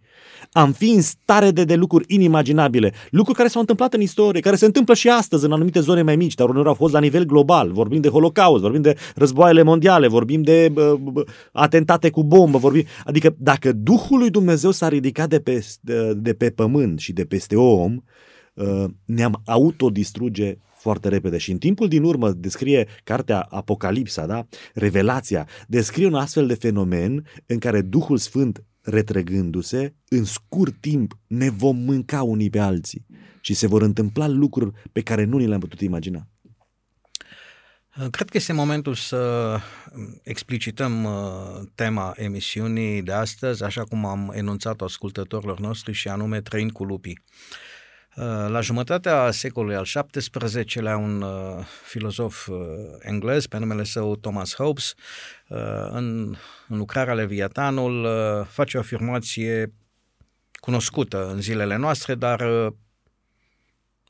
am 0.51 0.71
fi 0.71 0.89
în 0.89 1.01
stare 1.01 1.51
de, 1.51 1.63
de 1.63 1.75
lucruri 1.75 2.05
inimaginabile, 2.07 2.93
lucruri 3.09 3.37
care 3.37 3.49
s-au 3.49 3.59
întâmplat 3.59 3.93
în 3.93 4.01
istorie, 4.01 4.41
care 4.41 4.55
se 4.55 4.65
întâmplă 4.65 4.93
și 4.93 5.09
astăzi 5.09 5.45
în 5.45 5.51
anumite 5.51 5.79
zone 5.79 6.01
mai 6.01 6.15
mici, 6.15 6.33
dar 6.33 6.49
uneori 6.49 6.67
au 6.67 6.73
fost 6.73 6.93
la 6.93 6.99
nivel 6.99 7.23
global. 7.23 7.71
Vorbim 7.71 8.01
de 8.01 8.09
Holocaust, 8.09 8.61
vorbim 8.61 8.81
de 8.81 8.95
războaiele 9.15 9.63
mondiale, 9.63 10.07
vorbim 10.07 10.41
de 10.41 10.71
uh, 10.75 11.25
atentate 11.51 12.09
cu 12.09 12.23
bombă, 12.23 12.57
vorbim... 12.57 12.83
Adică 13.05 13.35
dacă 13.37 13.71
Duhul 13.71 14.19
lui 14.19 14.29
Dumnezeu 14.29 14.71
s-a 14.71 14.87
ridicat 14.87 15.29
de 15.29 15.39
pe, 15.39 15.65
de, 15.81 16.13
de 16.13 16.33
pe 16.33 16.49
pământ 16.49 16.99
și 16.99 17.13
de 17.13 17.25
peste 17.25 17.55
om, 17.55 17.97
uh, 18.53 18.83
ne-am 19.05 19.41
autodistruge 19.45 20.57
foarte 20.81 21.07
repede 21.07 21.37
și 21.37 21.51
în 21.51 21.57
timpul 21.57 21.87
din 21.87 22.03
urmă 22.03 22.31
descrie 22.31 22.87
cartea 23.03 23.39
Apocalipsa, 23.39 24.25
da? 24.25 24.47
Revelația, 24.73 25.47
descrie 25.67 26.05
un 26.05 26.13
astfel 26.13 26.47
de 26.47 26.53
fenomen 26.53 27.25
în 27.45 27.59
care 27.59 27.81
Duhul 27.81 28.17
Sfânt 28.17 28.63
retrăgându-se, 28.81 29.95
în 30.07 30.23
scurt 30.23 30.75
timp 30.79 31.17
ne 31.27 31.49
vom 31.49 31.77
mânca 31.77 32.23
unii 32.23 32.49
pe 32.49 32.59
alții 32.59 33.05
și 33.41 33.53
se 33.53 33.67
vor 33.67 33.81
întâmpla 33.81 34.27
lucruri 34.27 34.71
pe 34.91 35.01
care 35.01 35.23
nu 35.23 35.37
ni 35.37 35.47
le-am 35.47 35.59
putut 35.59 35.81
imagina. 35.81 36.27
Cred 38.11 38.29
că 38.29 38.37
este 38.37 38.53
momentul 38.53 38.93
să 38.93 39.57
explicităm 40.23 41.03
uh, 41.03 41.11
tema 41.75 42.13
emisiunii 42.15 43.01
de 43.01 43.11
astăzi, 43.11 43.63
așa 43.63 43.83
cum 43.83 44.05
am 44.05 44.31
enunțat 44.35 44.81
ascultătorilor 44.81 45.59
noștri 45.59 45.93
și 45.93 46.07
anume 46.07 46.41
Trăind 46.41 46.71
cu 46.71 46.83
lupii. 46.83 47.19
Uh, 47.21 47.70
la 48.47 48.61
jumătatea 48.61 49.31
secolului 49.31 49.75
al 49.75 49.85
XVII-lea, 50.11 50.97
un 50.97 51.21
uh, 51.21 51.65
filozof 51.83 52.47
uh, 52.47 52.57
englez 52.99 53.45
pe 53.45 53.57
numele 53.57 53.83
său 53.83 54.15
Thomas 54.15 54.55
Hobbes, 54.55 54.93
în, 55.89 56.35
în 56.67 56.77
lucrarea 56.77 57.13
Leviatanul, 57.13 58.07
face 58.49 58.77
o 58.77 58.79
afirmație 58.79 59.73
cunoscută 60.59 61.29
în 61.29 61.41
zilele 61.41 61.75
noastre, 61.75 62.15
dar 62.15 62.43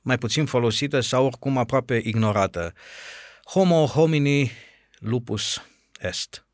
mai 0.02 0.18
puțin 0.18 0.46
folosită 0.46 1.00
sau 1.00 1.26
oricum 1.26 1.58
aproape 1.58 2.02
ignorată. 2.04 2.74
Homo 3.46 3.86
homini 3.86 4.52
lupus 5.00 5.62
est 6.00 6.46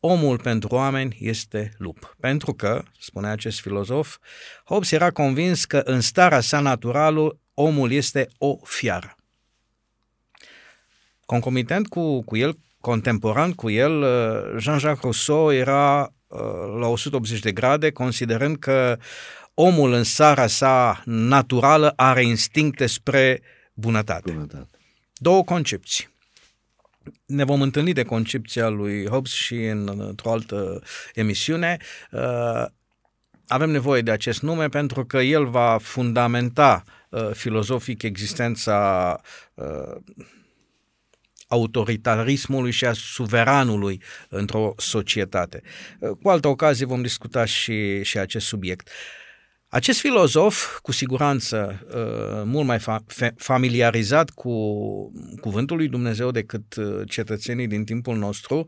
omul 0.00 0.38
pentru 0.38 0.68
oameni 0.74 1.16
este 1.20 1.72
lup. 1.78 2.16
Pentru 2.20 2.52
că, 2.52 2.82
spunea 2.98 3.30
acest 3.30 3.60
filozof, 3.60 4.16
Hobbes 4.64 4.90
era 4.90 5.10
convins 5.10 5.64
că 5.64 5.78
în 5.84 6.00
starea 6.00 6.40
sa 6.40 6.60
naturală 6.60 7.38
omul 7.54 7.92
este 7.92 8.28
o 8.38 8.56
fiară. 8.62 9.14
Concomitent 11.26 11.88
cu, 11.88 12.22
cu 12.22 12.36
el, 12.36 12.58
contemporan 12.80 13.52
cu 13.52 13.70
el, 13.70 14.02
uh, 14.02 14.58
Jean-Jacques 14.58 15.02
Rousseau 15.02 15.52
era 15.52 16.14
uh, 16.26 16.38
la 16.80 16.86
180 16.86 17.40
de 17.40 17.52
grade, 17.52 17.90
considerând 17.90 18.56
că 18.58 18.98
omul 19.54 19.92
în 19.92 20.04
starea 20.04 20.46
sa 20.46 21.02
naturală 21.04 21.92
are 21.96 22.24
instincte 22.24 22.86
spre 22.86 23.42
bunătate. 23.74 24.32
bunătate. 24.32 24.78
Două 25.14 25.44
concepții 25.44 26.08
ne 27.26 27.44
vom 27.44 27.62
întâlni 27.62 27.92
de 27.92 28.02
concepția 28.02 28.68
lui 28.68 29.06
Hobbes 29.06 29.32
și 29.32 29.64
în, 29.64 29.88
într-o 29.98 30.30
altă 30.30 30.82
emisiune. 31.14 31.76
Uh, 32.10 32.64
avem 33.46 33.70
nevoie 33.70 34.02
de 34.02 34.10
acest 34.10 34.42
nume 34.42 34.68
pentru 34.68 35.04
că 35.04 35.18
el 35.18 35.46
va 35.46 35.78
fundamenta 35.82 36.84
uh, 37.08 37.30
filozofic 37.32 38.02
existența 38.02 39.20
uh, 39.54 39.96
autoritarismului 41.48 42.70
și 42.70 42.84
a 42.84 42.92
suveranului 42.92 44.02
într-o 44.28 44.74
societate. 44.76 45.62
Cu 46.22 46.28
altă 46.28 46.48
ocazie 46.48 46.86
vom 46.86 47.02
discuta 47.02 47.44
și, 47.44 48.02
și 48.02 48.18
acest 48.18 48.46
subiect. 48.46 48.88
Acest 49.72 50.00
filozof, 50.00 50.78
cu 50.78 50.92
siguranță 50.92 51.80
uh, 51.86 52.42
mult 52.44 52.66
mai 52.66 52.78
fa- 52.78 53.34
familiarizat 53.36 54.30
cu 54.30 54.52
cuvântul 55.40 55.76
lui 55.76 55.88
Dumnezeu 55.88 56.30
decât 56.30 56.74
uh, 56.74 57.08
cetățenii 57.08 57.66
din 57.66 57.84
timpul 57.84 58.16
nostru, 58.16 58.64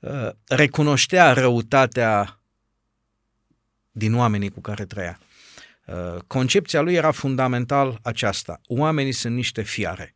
uh, 0.00 0.28
recunoștea 0.46 1.32
răutatea 1.32 2.40
din 3.90 4.14
oamenii 4.14 4.50
cu 4.50 4.60
care 4.60 4.84
trăia. 4.84 5.20
Concepția 6.26 6.80
lui 6.80 6.94
era 6.94 7.10
fundamental 7.10 7.98
aceasta. 8.02 8.60
Oamenii 8.66 9.12
sunt 9.12 9.34
niște 9.34 9.62
fiare. 9.62 10.14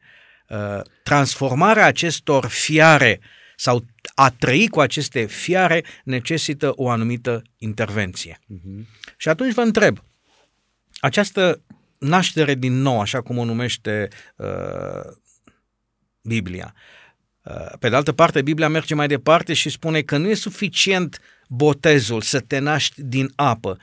Transformarea 1.02 1.86
acestor 1.86 2.46
fiare 2.46 3.20
sau 3.56 3.86
a 4.14 4.30
trăi 4.30 4.68
cu 4.68 4.80
aceste 4.80 5.24
fiare 5.24 5.84
necesită 6.04 6.72
o 6.74 6.88
anumită 6.88 7.42
intervenție. 7.58 8.38
Uh-huh. 8.38 8.86
Și 9.16 9.28
atunci 9.28 9.54
vă 9.54 9.60
întreb, 9.60 9.98
această 11.00 11.60
naștere 11.98 12.54
din 12.54 12.82
nou, 12.82 13.00
așa 13.00 13.20
cum 13.20 13.38
o 13.38 13.44
numește 13.44 14.08
uh, 14.36 15.12
Biblia. 16.22 16.74
Uh, 17.42 17.72
pe 17.78 17.88
de 17.88 17.96
altă 17.96 18.12
parte, 18.12 18.42
Biblia 18.42 18.68
merge 18.68 18.94
mai 18.94 19.06
departe 19.06 19.52
și 19.52 19.68
spune 19.70 20.00
că 20.00 20.16
nu 20.16 20.28
e 20.28 20.34
suficient 20.34 21.20
botezul 21.48 22.20
să 22.20 22.40
te 22.40 22.58
naști 22.58 23.02
din 23.02 23.32
apă, 23.34 23.78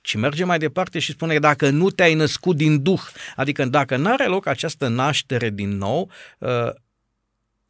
ci 0.00 0.14
merge 0.14 0.44
mai 0.44 0.58
departe 0.58 0.98
și 0.98 1.12
spune 1.12 1.32
că 1.32 1.38
dacă 1.38 1.68
nu 1.68 1.90
te-ai 1.90 2.14
născut 2.14 2.56
din 2.56 2.82
Duh, 2.82 3.00
adică 3.36 3.64
dacă 3.64 3.96
nu 3.96 4.12
are 4.12 4.26
loc 4.26 4.46
această 4.46 4.88
naștere 4.88 5.50
din 5.50 5.76
nou, 5.76 6.10
uh, 6.38 6.70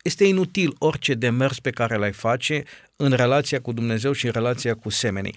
este 0.02 0.24
inutil 0.24 0.74
orice 0.78 1.14
demers 1.14 1.58
pe 1.60 1.70
care 1.70 1.96
l-ai 1.96 2.12
face 2.12 2.62
în 2.96 3.12
relația 3.12 3.60
cu 3.60 3.72
Dumnezeu 3.72 4.12
și 4.12 4.26
în 4.26 4.32
relația 4.32 4.74
cu 4.74 4.88
semenii. 4.88 5.34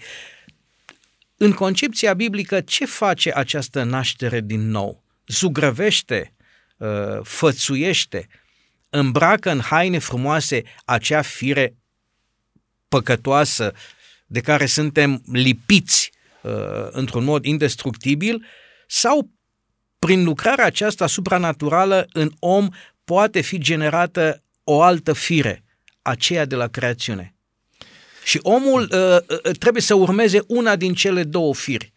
În 1.44 1.52
concepția 1.52 2.14
biblică, 2.14 2.60
ce 2.60 2.86
face 2.86 3.32
această 3.34 3.82
naștere 3.82 4.40
din 4.40 4.68
nou? 4.68 5.02
Zugrăvește, 5.26 6.34
uh, 6.76 6.88
fățuiește, 7.22 8.28
îmbracă 8.90 9.50
în 9.50 9.60
haine 9.60 9.98
frumoase 9.98 10.62
acea 10.84 11.22
fire 11.22 11.76
păcătoasă 12.88 13.72
de 14.26 14.40
care 14.40 14.66
suntem 14.66 15.22
lipiți 15.32 16.10
uh, 16.42 16.52
într-un 16.90 17.24
mod 17.24 17.44
indestructibil 17.44 18.46
sau 18.86 19.30
prin 19.98 20.24
lucrarea 20.24 20.64
aceasta 20.64 21.06
supranaturală 21.06 22.06
în 22.12 22.30
om 22.38 22.68
poate 23.04 23.40
fi 23.40 23.58
generată 23.58 24.42
o 24.62 24.82
altă 24.82 25.12
fire, 25.12 25.64
aceea 26.02 26.44
de 26.44 26.54
la 26.54 26.66
creațiune. 26.68 27.33
Și 28.24 28.38
omul 28.42 28.80
uh, 28.80 29.36
uh, 29.44 29.56
trebuie 29.58 29.82
să 29.82 29.94
urmeze 29.94 30.44
una 30.46 30.76
din 30.76 30.94
cele 30.94 31.24
două 31.24 31.54
firi. 31.54 31.92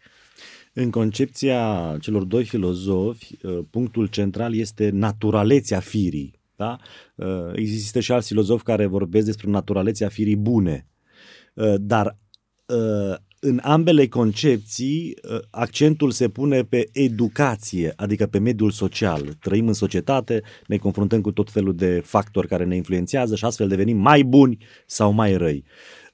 În 0.72 0.90
concepția 0.90 1.96
celor 2.00 2.22
doi 2.22 2.44
filozofi, 2.44 3.36
uh, 3.42 3.58
punctul 3.70 4.06
central 4.06 4.54
este 4.54 4.90
naturalețea 4.92 5.80
firii. 5.80 6.38
Da? 6.58 6.78
Uh, 7.14 7.26
există 7.54 8.00
și 8.00 8.12
alți 8.12 8.28
filozofi 8.28 8.62
care 8.62 8.86
vorbesc 8.86 9.26
despre 9.26 9.50
naturalețea 9.50 10.08
firii 10.08 10.36
bune. 10.36 10.86
Uh, 11.54 11.74
dar 11.80 12.18
uh, 12.66 13.16
în 13.40 13.60
ambele 13.62 14.06
concepții 14.06 15.16
accentul 15.50 16.10
se 16.10 16.28
pune 16.28 16.64
pe 16.64 16.88
educație, 16.92 17.92
adică 17.96 18.26
pe 18.26 18.38
mediul 18.38 18.70
social. 18.70 19.36
Trăim 19.40 19.66
în 19.66 19.72
societate, 19.72 20.42
ne 20.66 20.76
confruntăm 20.76 21.20
cu 21.20 21.32
tot 21.32 21.50
felul 21.50 21.74
de 21.74 22.00
factori 22.04 22.48
care 22.48 22.64
ne 22.64 22.76
influențează 22.76 23.36
și 23.36 23.44
astfel 23.44 23.68
devenim 23.68 23.96
mai 23.96 24.22
buni 24.22 24.58
sau 24.86 25.12
mai 25.12 25.36
răi. 25.36 25.64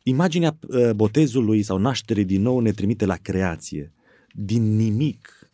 Imaginea 0.07 0.59
uh, 0.69 0.91
botezului 0.91 1.63
sau 1.63 1.79
nașterii 1.79 2.25
din 2.25 2.43
nou 2.43 2.61
ne 2.61 2.71
trimite 2.71 3.07
la 3.07 3.17
creație, 3.17 3.93
din 4.33 4.77
nimic. 4.77 5.51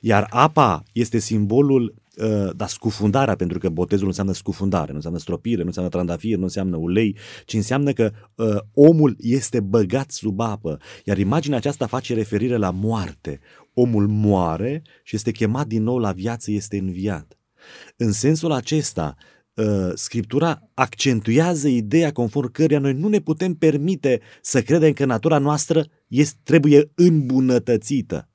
Iar 0.00 0.26
apa 0.30 0.82
este 0.92 1.18
simbolul, 1.18 1.94
uh, 2.16 2.50
da, 2.56 2.66
scufundarea, 2.66 3.36
pentru 3.36 3.58
că 3.58 3.68
botezul 3.68 4.02
nu 4.02 4.08
înseamnă 4.08 4.32
scufundare, 4.32 4.88
nu 4.88 4.94
înseamnă 4.94 5.18
stropire, 5.18 5.60
nu 5.60 5.66
înseamnă 5.66 5.90
trandafir, 5.90 6.36
nu 6.36 6.42
înseamnă 6.42 6.76
ulei, 6.76 7.16
ci 7.44 7.54
înseamnă 7.54 7.92
că 7.92 8.12
uh, 8.34 8.56
omul 8.74 9.16
este 9.18 9.60
băgat 9.60 10.10
sub 10.10 10.40
apă. 10.40 10.78
Iar 11.04 11.18
imaginea 11.18 11.58
aceasta 11.58 11.86
face 11.86 12.14
referire 12.14 12.56
la 12.56 12.70
moarte. 12.70 13.40
Omul 13.74 14.08
moare 14.08 14.82
și 15.02 15.16
este 15.16 15.30
chemat 15.30 15.66
din 15.66 15.82
nou 15.82 15.98
la 15.98 16.12
viață, 16.12 16.50
este 16.50 16.78
înviat. 16.78 17.38
În 17.96 18.12
sensul 18.12 18.52
acesta, 18.52 19.16
Uh, 19.16 19.26
Scriptura 19.94 20.70
accentuează 20.74 21.68
ideea 21.68 22.12
conform 22.12 22.52
căreia 22.52 22.80
noi 22.80 22.92
nu 22.92 23.08
ne 23.08 23.20
putem 23.20 23.54
permite 23.54 24.20
să 24.42 24.62
credem 24.62 24.92
că 24.92 25.04
natura 25.04 25.38
noastră 25.38 25.84
este, 26.06 26.38
trebuie 26.42 26.90
îmbunătățită, 26.94 28.28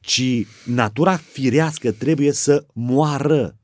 ci 0.00 0.46
natura 0.64 1.16
firească 1.16 1.92
trebuie 1.92 2.32
să 2.32 2.66
moară. 2.72 3.58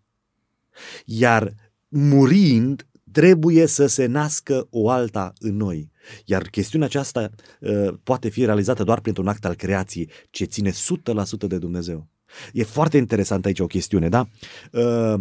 Iar 1.05 1.55
murind, 1.89 2.87
trebuie 3.13 3.67
să 3.67 3.87
se 3.87 4.07
nască 4.07 4.67
o 4.71 4.91
alta 4.91 5.33
în 5.39 5.57
noi. 5.57 5.91
Iar 6.25 6.43
chestiunea 6.43 6.87
aceasta 6.87 7.31
uh, 7.61 7.95
poate 8.03 8.29
fi 8.29 8.45
realizată 8.45 8.85
doar 8.85 9.01
printr-un 9.01 9.29
act 9.29 9.45
al 9.45 9.55
creației, 9.55 10.11
ce 10.31 10.45
ține 10.45 10.71
100% 10.71 10.75
de 11.49 11.59
Dumnezeu. 11.59 12.09
E 12.53 12.63
foarte 12.63 12.97
interesant 12.97 13.45
aici 13.45 13.61
o 13.61 13.67
chestiune, 13.67 14.09
da? 14.09 14.29
Uh, 14.73 15.21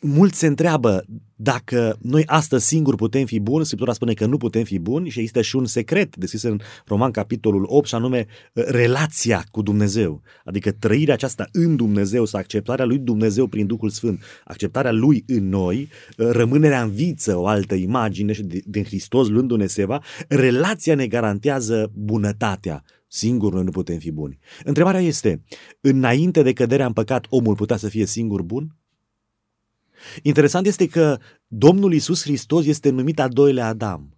mulți 0.00 0.38
se 0.38 0.46
întreabă 0.46 1.04
dacă 1.40 1.98
noi 2.00 2.22
astăzi 2.26 2.66
singuri 2.66 2.96
putem 2.96 3.24
fi 3.26 3.40
buni, 3.40 3.64
Scriptura 3.64 3.92
spune 3.92 4.14
că 4.14 4.26
nu 4.26 4.36
putem 4.36 4.64
fi 4.64 4.78
buni 4.78 5.08
și 5.08 5.18
există 5.18 5.42
și 5.42 5.56
un 5.56 5.66
secret 5.66 6.16
deschis 6.16 6.42
în 6.42 6.60
Roman 6.86 7.10
capitolul 7.10 7.64
8 7.66 7.86
și 7.86 7.94
anume 7.94 8.26
uh, 8.52 8.64
relația 8.66 9.44
cu 9.50 9.62
Dumnezeu, 9.62 10.22
adică 10.44 10.72
trăirea 10.72 11.14
aceasta 11.14 11.48
în 11.52 11.76
Dumnezeu 11.76 12.24
sau 12.24 12.40
acceptarea 12.40 12.84
lui 12.84 12.98
Dumnezeu 12.98 13.46
prin 13.46 13.66
Duhul 13.66 13.90
Sfânt, 13.90 14.22
acceptarea 14.44 14.92
lui 14.92 15.24
în 15.26 15.48
noi, 15.48 15.88
uh, 16.16 16.26
rămânerea 16.30 16.82
în 16.82 16.90
viță, 16.90 17.36
o 17.36 17.46
altă 17.46 17.74
imagine 17.74 18.32
și 18.32 18.42
din 18.64 18.84
Hristos 18.84 19.28
luându-ne 19.28 19.66
seva, 19.66 20.02
relația 20.28 20.94
ne 20.94 21.06
garantează 21.06 21.90
bunătatea, 21.94 22.84
Singur 23.10 23.52
noi 23.52 23.64
nu 23.64 23.70
putem 23.70 23.98
fi 23.98 24.12
buni. 24.12 24.38
Întrebarea 24.64 25.00
este, 25.00 25.42
înainte 25.80 26.42
de 26.42 26.52
căderea 26.52 26.86
în 26.86 26.92
păcat, 26.92 27.26
omul 27.28 27.54
putea 27.54 27.76
să 27.76 27.88
fie 27.88 28.06
singur 28.06 28.42
bun? 28.42 28.76
Interesant 30.22 30.66
este 30.66 30.86
că 30.86 31.18
Domnul 31.46 31.92
Isus 31.92 32.22
Hristos 32.22 32.66
este 32.66 32.90
numit 32.90 33.20
al 33.20 33.28
doilea 33.28 33.66
Adam. 33.66 34.12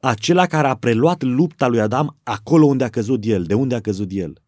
Acela 0.00 0.46
care 0.46 0.68
a 0.68 0.74
preluat 0.74 1.22
lupta 1.22 1.66
lui 1.66 1.80
Adam 1.80 2.16
acolo 2.22 2.66
unde 2.66 2.84
a 2.84 2.88
căzut 2.88 3.24
el, 3.24 3.44
de 3.44 3.54
unde 3.54 3.74
a 3.74 3.80
căzut 3.80 4.08
el. 4.10 4.42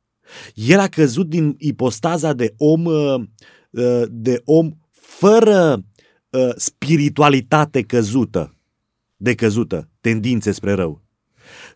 El 0.55 0.79
a 0.79 0.89
căzut 0.89 1.29
din 1.29 1.55
ipostaza 1.59 2.33
de 2.33 2.55
om, 2.57 2.85
uh, 2.85 3.21
uh, 3.71 4.03
de 4.11 4.41
om 4.45 4.71
fără 4.91 5.85
uh, 6.31 6.51
spiritualitate 6.57 7.83
căzută, 7.83 8.57
decăzută, 9.17 9.91
tendințe 10.01 10.53
spre 10.53 10.73
rău. 10.73 11.03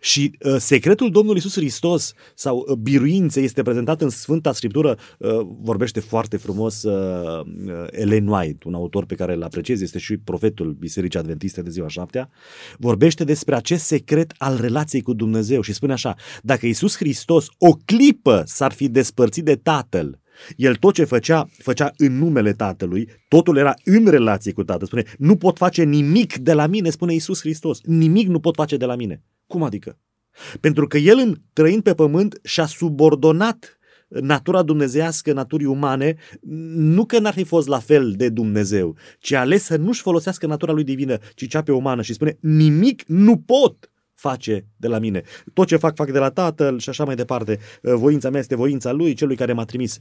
Și 0.01 0.37
uh, 0.41 0.57
secretul 0.59 1.11
Domnului 1.11 1.39
Isus 1.39 1.55
Hristos 1.55 2.13
sau 2.35 2.67
uh, 2.69 2.77
biruințe 2.77 3.41
este 3.41 3.63
prezentat 3.63 4.03
în 4.03 4.09
Sfânta 4.09 4.53
Scriptură, 4.53 4.99
uh, 5.19 5.31
vorbește 5.61 6.01
foarte 6.01 6.37
frumos 6.37 6.83
uh, 6.83 7.41
uh, 7.67 7.87
Ellen 7.91 8.27
White, 8.27 8.69
un 8.69 8.75
autor 8.75 9.05
pe 9.05 9.15
care 9.15 9.35
îl 9.35 9.43
apreciez, 9.43 9.81
este 9.81 9.99
și 9.99 10.17
profetul 10.17 10.73
Bisericii 10.73 11.19
Adventiste 11.19 11.63
de 11.63 11.71
ziua 11.71 11.89
șaptea, 11.89 12.31
vorbește 12.79 13.25
despre 13.25 13.55
acest 13.55 13.85
secret 13.85 14.33
al 14.39 14.59
relației 14.61 15.03
cu 15.03 15.13
Dumnezeu 15.13 15.61
și 15.61 15.73
spune 15.73 15.93
așa, 15.93 16.15
dacă 16.43 16.67
Isus 16.67 16.97
Hristos 16.97 17.47
o 17.59 17.73
clipă 17.85 18.43
s-ar 18.47 18.73
fi 18.73 18.89
despărțit 18.89 19.45
de 19.45 19.57
Tatăl, 19.57 20.21
el 20.57 20.75
tot 20.75 20.95
ce 20.95 21.05
făcea, 21.05 21.49
făcea 21.59 21.93
în 21.97 22.19
numele 22.19 22.53
Tatălui, 22.53 23.09
totul 23.29 23.57
era 23.57 23.75
în 23.85 24.07
relație 24.07 24.53
cu 24.53 24.65
Tatăl. 24.65 24.87
Spune, 24.87 25.05
nu 25.19 25.37
pot 25.37 25.57
face 25.57 25.83
nimic 25.83 26.37
de 26.37 26.53
la 26.53 26.67
mine, 26.67 26.91
spune 26.91 27.15
Isus 27.15 27.41
Hristos. 27.41 27.81
Nimic 27.83 28.29
nu 28.29 28.41
pot 28.41 28.55
face 28.55 28.77
de 28.77 28.85
la 28.85 28.97
mine. 28.97 29.23
Cum 29.47 29.63
adică? 29.63 29.99
Pentru 30.61 30.87
că 30.87 30.99
el, 30.99 31.43
trăind 31.53 31.83
pe 31.83 31.95
pământ, 31.95 32.41
și-a 32.43 32.67
subordonat 32.67 33.77
natura 34.09 34.63
dumnezească 34.63 35.33
naturii 35.33 35.67
umane, 35.67 36.17
nu 36.77 37.05
că 37.05 37.19
n-ar 37.19 37.33
fi 37.33 37.45
fost 37.45 37.69
la 37.69 37.79
fel 37.79 38.13
de 38.17 38.29
Dumnezeu, 38.29 38.97
ci 39.19 39.33
a 39.33 39.41
ales 39.41 39.63
să 39.65 39.77
nu-și 39.77 40.01
folosească 40.01 40.47
natura 40.47 40.73
lui 40.73 40.85
divină, 40.85 41.19
ci 41.35 41.49
cea 41.49 41.63
pe 41.63 41.73
umană 41.73 42.03
și 42.03 42.13
spune, 42.13 42.37
nimic 42.41 43.03
nu 43.07 43.37
pot 43.37 43.92
face 44.23 44.67
de 44.77 44.89
la 44.89 44.99
mine. 44.99 45.23
Tot 45.53 45.67
ce 45.67 45.77
fac, 45.77 45.95
fac 45.95 46.11
de 46.11 46.19
la 46.19 46.31
Tatăl 46.31 46.79
și 46.79 46.89
așa 46.89 47.05
mai 47.05 47.15
departe. 47.15 47.59
Voința 47.83 48.31
mea 48.31 48.41
este 48.41 48.55
voința 48.55 48.93
lui, 48.93 49.15
celui 49.15 49.37
care 49.37 49.53
m-a 49.53 49.65
trimis. 49.65 49.99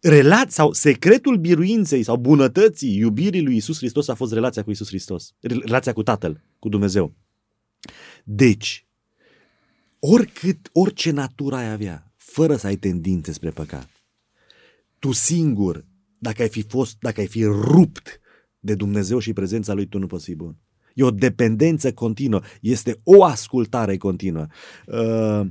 Relat 0.00 0.50
sau 0.50 0.72
secretul 0.72 1.36
biruinței 1.36 2.02
sau 2.02 2.16
bunătății, 2.16 2.96
iubirii 2.96 3.42
lui 3.42 3.56
Isus 3.56 3.76
Hristos 3.76 4.08
a 4.08 4.14
fost 4.14 4.32
relația 4.32 4.62
cu 4.62 4.70
Isus 4.70 4.88
Hristos. 4.88 5.34
Relația 5.40 5.92
cu 5.92 6.02
Tatăl, 6.02 6.40
cu 6.58 6.68
Dumnezeu. 6.68 7.14
Deci, 8.24 8.86
oricât, 9.98 10.68
orice 10.72 11.10
natură 11.10 11.54
ai 11.54 11.72
avea, 11.72 12.12
fără 12.16 12.56
să 12.56 12.66
ai 12.66 12.76
tendințe 12.76 13.32
spre 13.32 13.50
păcat, 13.50 13.88
tu 14.98 15.12
singur, 15.12 15.84
dacă 16.18 16.42
ai 16.42 16.48
fi 16.48 16.62
fost, 16.62 16.96
dacă 17.00 17.20
ai 17.20 17.26
fi 17.26 17.44
rupt 17.44 18.20
de 18.60 18.74
Dumnezeu 18.74 19.18
și 19.18 19.32
prezența 19.32 19.72
Lui, 19.72 19.86
tu 19.86 19.98
nu 19.98 20.06
poți 20.06 20.24
fi 20.24 20.34
bun. 20.34 20.56
E 20.94 21.02
o 21.02 21.10
dependență 21.10 21.92
continuă, 21.92 22.40
este 22.60 23.00
o 23.02 23.24
ascultare 23.24 23.96
continuă. 23.96 24.46
Uh, 24.86 25.46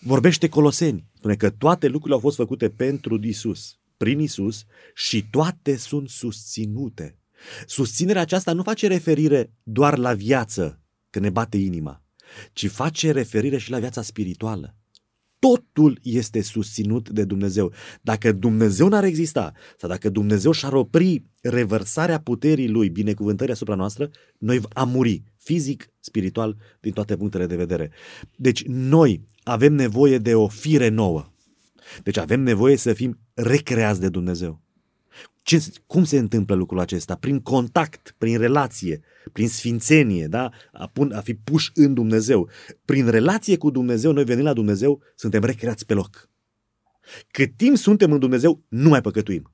vorbește 0.00 0.48
Coloseni, 0.48 1.04
spune 1.16 1.34
că 1.34 1.50
toate 1.50 1.86
lucrurile 1.86 2.14
au 2.14 2.20
fost 2.20 2.36
făcute 2.36 2.68
pentru 2.68 3.18
Isus, 3.22 3.78
prin 3.96 4.20
Isus 4.20 4.64
și 4.94 5.28
toate 5.30 5.76
sunt 5.76 6.08
susținute. 6.08 7.18
Susținerea 7.66 8.22
aceasta 8.22 8.52
nu 8.52 8.62
face 8.62 8.86
referire 8.86 9.52
doar 9.62 9.98
la 9.98 10.14
viață, 10.14 10.80
că 11.10 11.18
ne 11.18 11.30
bate 11.30 11.56
inima, 11.56 12.02
ci 12.52 12.68
face 12.68 13.12
referire 13.12 13.58
și 13.58 13.70
la 13.70 13.78
viața 13.78 14.02
spirituală 14.02 14.76
totul 15.44 15.98
este 16.02 16.42
susținut 16.42 17.08
de 17.08 17.24
Dumnezeu. 17.24 17.72
Dacă 18.00 18.32
Dumnezeu 18.32 18.88
n-ar 18.88 19.04
exista 19.04 19.52
sau 19.78 19.88
dacă 19.88 20.08
Dumnezeu 20.08 20.52
și-ar 20.52 20.72
opri 20.72 21.24
revărsarea 21.40 22.20
puterii 22.20 22.68
Lui, 22.68 22.88
binecuvântării 22.88 23.52
asupra 23.52 23.74
noastră, 23.74 24.10
noi 24.38 24.60
am 24.72 24.88
muri 24.88 25.22
fizic, 25.36 25.92
spiritual, 26.00 26.56
din 26.80 26.92
toate 26.92 27.16
punctele 27.16 27.46
de 27.46 27.56
vedere. 27.56 27.90
Deci 28.36 28.64
noi 28.66 29.24
avem 29.42 29.72
nevoie 29.72 30.18
de 30.18 30.34
o 30.34 30.48
fire 30.48 30.88
nouă. 30.88 31.32
Deci 32.02 32.16
avem 32.16 32.40
nevoie 32.40 32.76
să 32.76 32.92
fim 32.92 33.18
recreați 33.34 34.00
de 34.00 34.08
Dumnezeu. 34.08 34.63
Ce, 35.44 35.64
cum 35.86 36.04
se 36.04 36.18
întâmplă 36.18 36.54
lucrul 36.54 36.80
acesta? 36.80 37.14
Prin 37.14 37.40
contact, 37.40 38.14
prin 38.18 38.38
relație, 38.38 39.00
prin 39.32 39.48
sfințenie, 39.48 40.26
da? 40.26 40.50
a, 40.72 40.86
pun, 40.86 41.12
a 41.12 41.20
fi 41.20 41.34
puși 41.34 41.70
în 41.74 41.94
Dumnezeu. 41.94 42.48
Prin 42.84 43.08
relație 43.08 43.56
cu 43.56 43.70
Dumnezeu, 43.70 44.12
noi 44.12 44.24
venim 44.24 44.44
la 44.44 44.52
Dumnezeu, 44.52 45.02
suntem 45.14 45.42
recreați 45.42 45.86
pe 45.86 45.94
loc. 45.94 46.30
Cât 47.30 47.56
timp 47.56 47.76
suntem 47.76 48.12
în 48.12 48.18
Dumnezeu, 48.18 48.62
nu 48.68 48.88
mai 48.88 49.00
păcătuim. 49.00 49.52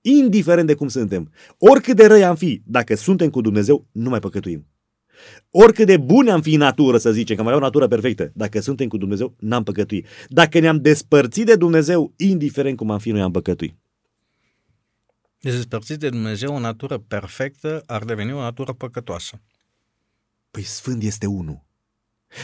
Indiferent 0.00 0.66
de 0.66 0.74
cum 0.74 0.88
suntem. 0.88 1.32
Oricât 1.58 1.96
de 1.96 2.06
răi 2.06 2.24
am 2.24 2.36
fi, 2.36 2.62
dacă 2.66 2.94
suntem 2.94 3.30
cu 3.30 3.40
Dumnezeu, 3.40 3.86
nu 3.92 4.08
mai 4.08 4.18
păcătuim. 4.18 4.66
Oricât 5.50 5.86
de 5.86 5.96
bune 5.96 6.30
am 6.30 6.42
fi 6.42 6.52
în 6.52 6.58
natură, 6.58 6.98
să 6.98 7.12
zicem, 7.12 7.36
că 7.36 7.42
mai 7.42 7.52
avea 7.52 7.64
o 7.64 7.66
natură 7.66 7.88
perfectă, 7.88 8.32
dacă 8.34 8.60
suntem 8.60 8.88
cu 8.88 8.96
Dumnezeu, 8.96 9.34
n-am 9.38 9.62
păcătuit. 9.62 10.06
Dacă 10.28 10.58
ne-am 10.58 10.80
despărțit 10.80 11.46
de 11.46 11.56
Dumnezeu, 11.56 12.12
indiferent 12.16 12.76
cum 12.76 12.90
am 12.90 12.98
fi, 12.98 13.10
noi 13.10 13.20
am 13.20 13.30
păcătuit. 13.30 13.76
Despărțit 15.50 15.98
de 15.98 16.08
Dumnezeu, 16.08 16.54
o 16.54 16.58
natură 16.58 16.98
perfectă 16.98 17.82
ar 17.86 18.04
deveni 18.04 18.32
o 18.32 18.40
natură 18.40 18.72
păcătoasă. 18.72 19.40
Păi 20.50 20.62
sfânt 20.62 21.02
este 21.02 21.26
unul. 21.26 21.66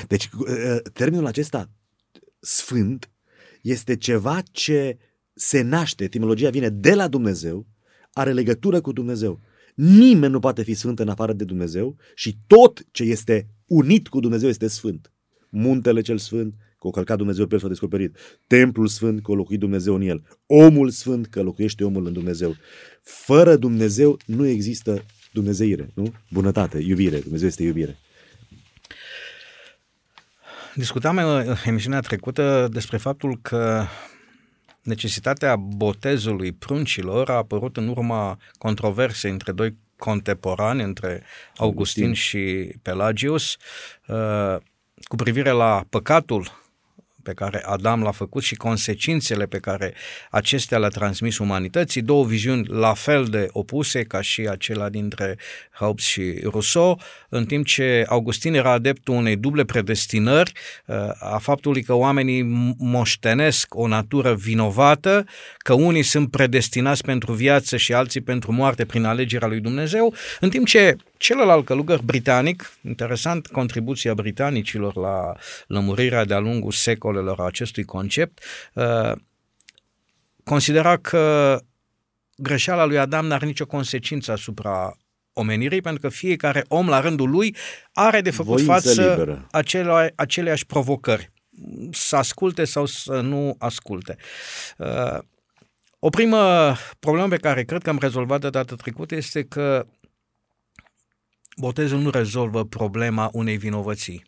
Deci 0.07 0.31
ă, 0.49 0.79
termenul 0.79 1.27
acesta, 1.27 1.71
sfânt, 2.41 3.11
este 3.63 3.97
ceva 3.97 4.41
ce 4.51 4.99
se 5.35 5.61
naște, 5.61 6.05
etimologia 6.05 6.51
vine 6.51 6.69
de 6.69 6.95
la 6.95 7.09
Dumnezeu, 7.09 7.67
are 8.13 8.33
legătură 8.33 8.81
cu 8.81 8.93
Dumnezeu. 8.93 9.41
Nimeni 9.75 10.33
nu 10.33 10.39
poate 10.39 10.63
fi 10.63 10.75
sfânt 10.75 10.99
în 10.99 11.09
afară 11.09 11.33
de 11.33 11.45
Dumnezeu 11.45 11.97
și 12.15 12.39
tot 12.47 12.85
ce 12.91 13.03
este 13.03 13.49
unit 13.67 14.09
cu 14.09 14.21
Dumnezeu 14.21 14.49
este 14.49 14.67
sfânt. 14.67 15.13
Muntele 15.49 16.01
cel 16.01 16.19
sfânt, 16.19 16.55
că 16.85 16.91
o 16.91 16.93
călcat 16.93 17.17
Dumnezeu 17.17 17.47
pe 17.47 17.55
el 17.55 17.61
s-a 17.61 17.69
descoperit. 17.69 18.17
Templul 18.47 18.87
sfânt, 18.87 19.23
că 19.23 19.31
o 19.31 19.35
locuit 19.35 19.59
Dumnezeu 19.59 19.95
în 19.95 20.03
el. 20.03 20.23
Omul 20.47 20.91
sfânt, 20.91 21.27
că 21.27 21.43
locuiește 21.43 21.85
omul 21.85 22.07
în 22.07 22.13
Dumnezeu. 22.13 22.57
Fără 23.03 23.57
Dumnezeu 23.57 24.19
nu 24.27 24.47
există 24.47 25.05
Dumnezeire, 25.33 25.91
nu? 25.95 26.15
Bunătate, 26.31 26.79
iubire. 26.79 27.19
Dumnezeu 27.19 27.49
este 27.49 27.63
iubire. 27.63 27.99
Discutam 30.75 31.19
în 31.19 31.55
emisiunea 31.65 32.01
trecută 32.01 32.69
despre 32.73 32.97
faptul 32.97 33.39
că 33.43 33.85
necesitatea 34.83 35.57
botezului 35.57 36.53
pruncilor 36.53 37.31
a 37.31 37.35
apărut 37.35 37.77
în 37.77 37.89
urma 37.89 38.39
controversei 38.59 39.31
între 39.31 39.53
doi 39.53 39.77
contemporani, 39.97 40.83
între 40.83 41.23
Augustin, 41.57 42.05
Augustin. 42.05 42.13
și 42.13 42.75
Pelagius, 42.83 43.57
uh, 44.07 44.57
cu 45.05 45.17
privire 45.17 45.51
la 45.51 45.85
păcatul 45.89 46.64
pe 47.25 47.33
care 47.33 47.63
Adam 47.65 48.03
l-a 48.03 48.11
făcut 48.11 48.43
și 48.43 48.55
consecințele 48.55 49.47
pe 49.47 49.59
care 49.59 49.95
acestea 50.31 50.79
le-a 50.79 50.89
transmis 50.89 51.39
umanității, 51.39 52.03
două 52.03 52.25
viziuni 52.25 52.67
la 52.69 52.95
fel 52.95 53.25
de 53.25 53.49
opuse 53.53 54.03
ca 54.03 54.21
și 54.21 54.41
acela 54.41 54.89
dintre 54.89 55.37
Hobbes 55.73 56.05
și 56.05 56.41
Rousseau, 56.43 57.01
în 57.29 57.45
timp 57.45 57.67
ce 57.67 58.05
Augustin 58.09 58.55
era 58.55 58.71
adeptul 58.71 59.15
unei 59.15 59.37
duble 59.37 59.65
predestinări 59.65 60.53
uh, 60.87 60.97
a 61.19 61.39
faptului 61.39 61.83
că 61.83 61.95
oamenii 61.95 62.43
moștenesc 62.79 63.75
o 63.75 63.87
natură 63.87 64.35
vinovată, 64.35 65.25
că 65.59 65.73
unii 65.73 66.03
sunt 66.03 66.31
predestinați 66.31 67.03
pentru 67.03 67.33
viață 67.33 67.77
și 67.77 67.93
alții 67.93 68.21
pentru 68.21 68.53
moarte 68.53 68.85
prin 68.85 69.05
alegerea 69.05 69.49
lui 69.49 69.61
Dumnezeu, 69.61 70.15
în 70.41 70.51
timp 70.51 70.67
ce 70.67 70.97
Celălalt 71.25 71.65
călugăr 71.65 72.01
britanic, 72.03 72.73
interesant 72.83 73.47
contribuția 73.47 74.15
britanicilor 74.15 74.97
la 74.97 75.33
lămurirea 75.67 76.25
de-a 76.25 76.39
lungul 76.39 76.73
secolelor 76.73 77.41
a 77.41 77.45
acestui 77.45 77.85
concept, 77.85 78.45
uh, 78.75 79.13
considera 80.43 80.97
că 80.97 81.61
greșeala 82.37 82.85
lui 82.85 82.99
Adam 82.99 83.27
n-are 83.27 83.47
nicio 83.47 83.67
consecință 83.67 84.33
asupra 84.33 84.97
omenirii, 85.33 85.81
pentru 85.81 86.01
că 86.01 86.09
fiecare 86.09 86.65
om 86.69 86.89
la 86.89 87.01
rândul 87.01 87.31
lui 87.31 87.57
are 87.93 88.21
de 88.21 88.31
făcut 88.31 88.61
Voință 88.61 88.73
față 88.73 89.47
acelea, 89.51 90.13
aceleași 90.15 90.67
provocări. 90.67 91.33
Să 91.91 92.17
asculte 92.17 92.65
sau 92.65 92.87
să 92.87 93.21
nu 93.21 93.55
asculte. 93.59 94.17
Uh, 94.79 95.19
o 95.99 96.09
primă 96.09 96.75
problemă 96.99 97.29
pe 97.29 97.37
care 97.37 97.65
cred 97.65 97.83
că 97.83 97.91
am 97.91 97.99
rezolvat-o 98.01 98.51
data 98.51 98.75
trecută 98.75 99.15
este 99.15 99.43
că 99.43 99.87
botezul 101.57 101.99
nu 101.99 102.11
rezolvă 102.11 102.65
problema 102.65 103.31
unei 103.33 103.57
vinovății. 103.57 104.25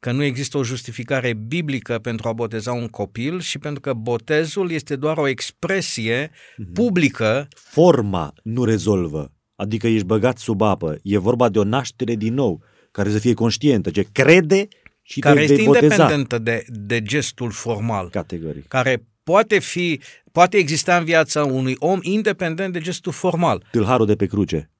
Că 0.00 0.12
nu 0.12 0.22
există 0.22 0.58
o 0.58 0.64
justificare 0.64 1.32
biblică 1.32 1.98
pentru 1.98 2.28
a 2.28 2.32
boteza 2.32 2.72
un 2.72 2.88
copil 2.88 3.40
și 3.40 3.58
pentru 3.58 3.80
că 3.80 3.92
botezul 3.92 4.70
este 4.70 4.96
doar 4.96 5.16
o 5.16 5.26
expresie 5.26 6.26
mm-hmm. 6.28 6.72
publică. 6.74 7.48
Forma 7.56 8.32
nu 8.42 8.64
rezolvă. 8.64 9.32
Adică 9.56 9.86
ești 9.86 10.06
băgat 10.06 10.38
sub 10.38 10.60
apă. 10.60 10.98
E 11.02 11.18
vorba 11.18 11.48
de 11.48 11.58
o 11.58 11.64
naștere 11.64 12.14
din 12.14 12.34
nou, 12.34 12.62
care 12.90 13.10
să 13.10 13.18
fie 13.18 13.34
conștientă, 13.34 13.90
ce 13.90 14.06
crede 14.12 14.68
și 15.02 15.20
care 15.20 15.40
este 15.40 15.62
boteza. 15.62 15.84
independentă 15.84 16.38
de, 16.38 16.64
de 16.68 17.02
gestul 17.02 17.50
formal. 17.50 18.08
Categoric. 18.08 18.68
Care 18.68 19.04
poate 19.22 19.58
fi, 19.58 20.00
poate 20.32 20.56
exista 20.56 20.96
în 20.96 21.04
viața 21.04 21.44
unui 21.44 21.76
om 21.78 21.98
independent 22.02 22.72
de 22.72 22.80
gestul 22.80 23.12
formal. 23.12 23.66
Tâlharul 23.70 24.06
de 24.06 24.16
pe 24.16 24.26
cruce 24.26 24.70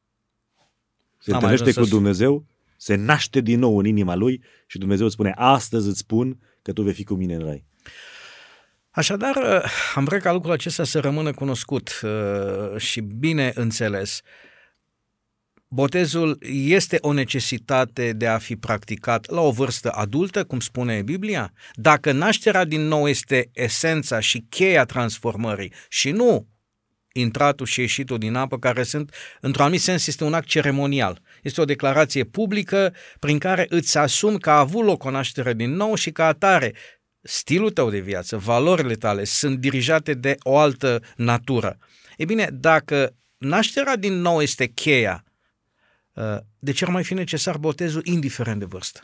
se 1.28 1.34
Am 1.34 1.42
întâlnește 1.42 1.80
cu 1.80 1.86
Dumnezeu, 1.86 2.44
se 2.76 2.94
naște 2.94 3.40
din 3.40 3.58
nou 3.58 3.78
în 3.78 3.86
inima 3.86 4.14
lui 4.14 4.42
și 4.66 4.78
Dumnezeu 4.78 5.08
spune, 5.08 5.32
astăzi 5.36 5.88
îți 5.88 5.98
spun 5.98 6.38
că 6.62 6.72
tu 6.72 6.82
vei 6.82 6.92
fi 6.92 7.04
cu 7.04 7.14
mine 7.14 7.34
în 7.34 7.44
rai. 7.44 7.64
Așadar, 8.90 9.36
uh, 9.36 9.70
am 9.94 10.04
vrea 10.04 10.18
ca 10.18 10.32
lucrul 10.32 10.52
acesta 10.52 10.84
să 10.84 11.00
rămână 11.00 11.32
cunoscut 11.32 12.00
uh, 12.02 12.80
și 12.80 13.00
bine 13.00 13.52
înțeles. 13.54 14.20
Botezul 15.68 16.38
este 16.50 16.98
o 17.00 17.12
necesitate 17.12 18.12
de 18.12 18.26
a 18.26 18.38
fi 18.38 18.56
practicat 18.56 19.30
la 19.30 19.40
o 19.40 19.50
vârstă 19.50 19.90
adultă, 19.90 20.44
cum 20.44 20.60
spune 20.60 21.02
Biblia? 21.02 21.52
Dacă 21.74 22.12
nașterea 22.12 22.64
din 22.64 22.80
nou 22.80 23.08
este 23.08 23.50
esența 23.52 24.20
și 24.20 24.46
cheia 24.48 24.84
transformării 24.84 25.72
și 25.88 26.10
nu 26.10 26.46
intratul 27.18 27.66
și 27.66 27.80
ieșitul 27.80 28.18
din 28.18 28.34
apă, 28.34 28.58
care 28.58 28.82
sunt, 28.82 29.14
într-un 29.40 29.64
anumit 29.64 29.82
sens, 29.82 30.06
este 30.06 30.24
un 30.24 30.34
act 30.34 30.46
ceremonial. 30.46 31.20
Este 31.42 31.60
o 31.60 31.64
declarație 31.64 32.24
publică 32.24 32.94
prin 33.18 33.38
care 33.38 33.66
îți 33.68 33.98
asumi 33.98 34.40
că 34.40 34.50
a 34.50 34.58
avut 34.58 34.84
loc 34.84 35.04
o 35.04 35.10
naștere 35.10 35.54
din 35.54 35.74
nou 35.74 35.94
și 35.94 36.10
ca 36.10 36.26
atare 36.26 36.74
stilul 37.20 37.70
tău 37.70 37.90
de 37.90 37.98
viață, 37.98 38.36
valorile 38.36 38.94
tale 38.94 39.24
sunt 39.24 39.58
dirijate 39.58 40.14
de 40.14 40.36
o 40.42 40.58
altă 40.58 41.02
natură. 41.16 41.78
E 42.16 42.24
bine, 42.24 42.48
dacă 42.52 43.14
nașterea 43.38 43.96
din 43.96 44.20
nou 44.20 44.40
este 44.40 44.66
cheia, 44.66 45.24
uh, 46.12 46.36
de 46.58 46.72
ce 46.72 46.84
ar 46.84 46.90
mai 46.90 47.04
fi 47.04 47.14
necesar 47.14 47.56
botezul 47.56 48.02
indiferent 48.04 48.58
de 48.58 48.64
vârstă? 48.64 49.02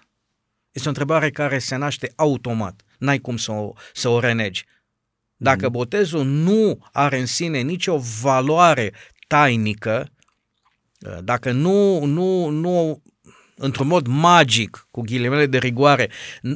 Este 0.73 0.87
o 0.87 0.91
întrebare 0.91 1.31
care 1.31 1.59
se 1.59 1.77
naște 1.77 2.12
automat. 2.17 2.83
N-ai 2.99 3.19
cum 3.19 3.37
să 3.37 3.53
o, 3.53 3.73
să 3.93 4.09
o 4.09 4.21
renegi. 4.21 4.65
Dacă 5.37 5.64
mhm. 5.64 5.72
botezul 5.72 6.24
nu 6.24 6.78
are 6.93 7.18
în 7.18 7.26
sine 7.26 7.61
nicio 7.61 8.01
valoare 8.22 8.93
tainică, 9.26 10.09
dacă 11.22 11.53
nu, 11.53 12.05
nu, 12.05 12.49
nu 12.49 13.03
într-un 13.57 13.87
mod 13.87 14.07
magic, 14.07 14.87
cu 14.91 15.01
ghilimele 15.01 15.47
de 15.47 15.59
rigoare, 15.59 16.11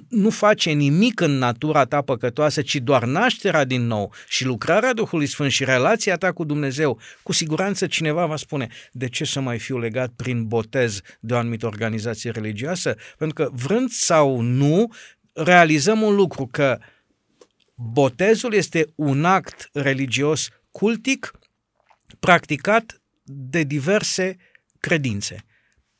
nu 0.08 0.30
face 0.30 0.70
nimic 0.70 1.20
în 1.20 1.30
natura 1.30 1.84
ta 1.84 2.02
păcătoasă, 2.02 2.62
ci 2.62 2.76
doar 2.76 3.04
nașterea 3.04 3.64
din 3.64 3.86
nou 3.86 4.12
și 4.28 4.44
lucrarea 4.44 4.92
Duhului 4.92 5.26
Sfânt 5.26 5.50
și 5.50 5.64
relația 5.64 6.16
ta 6.16 6.32
cu 6.32 6.44
Dumnezeu, 6.44 7.00
cu 7.22 7.32
siguranță 7.32 7.86
cineva 7.86 8.26
va 8.26 8.36
spune, 8.36 8.68
de 8.92 9.08
ce 9.08 9.24
să 9.24 9.40
mai 9.40 9.58
fiu 9.58 9.78
legat 9.78 10.10
prin 10.16 10.46
botez 10.46 11.00
de 11.20 11.34
o 11.34 11.36
anumită 11.36 11.66
organizație 11.66 12.30
religioasă? 12.30 12.96
Pentru 13.18 13.44
că 13.44 13.50
vrând 13.52 13.90
sau 13.90 14.40
nu, 14.40 14.92
realizăm 15.32 16.02
un 16.02 16.14
lucru, 16.14 16.46
că 16.46 16.78
uh, 16.78 16.86
Botezul 17.80 18.54
este 18.54 18.92
un 18.94 19.24
act 19.24 19.68
religios 19.72 20.48
cultic 20.70 21.32
practicat 22.18 23.02
de 23.24 23.62
diverse 23.62 24.36
credințe. 24.80 25.44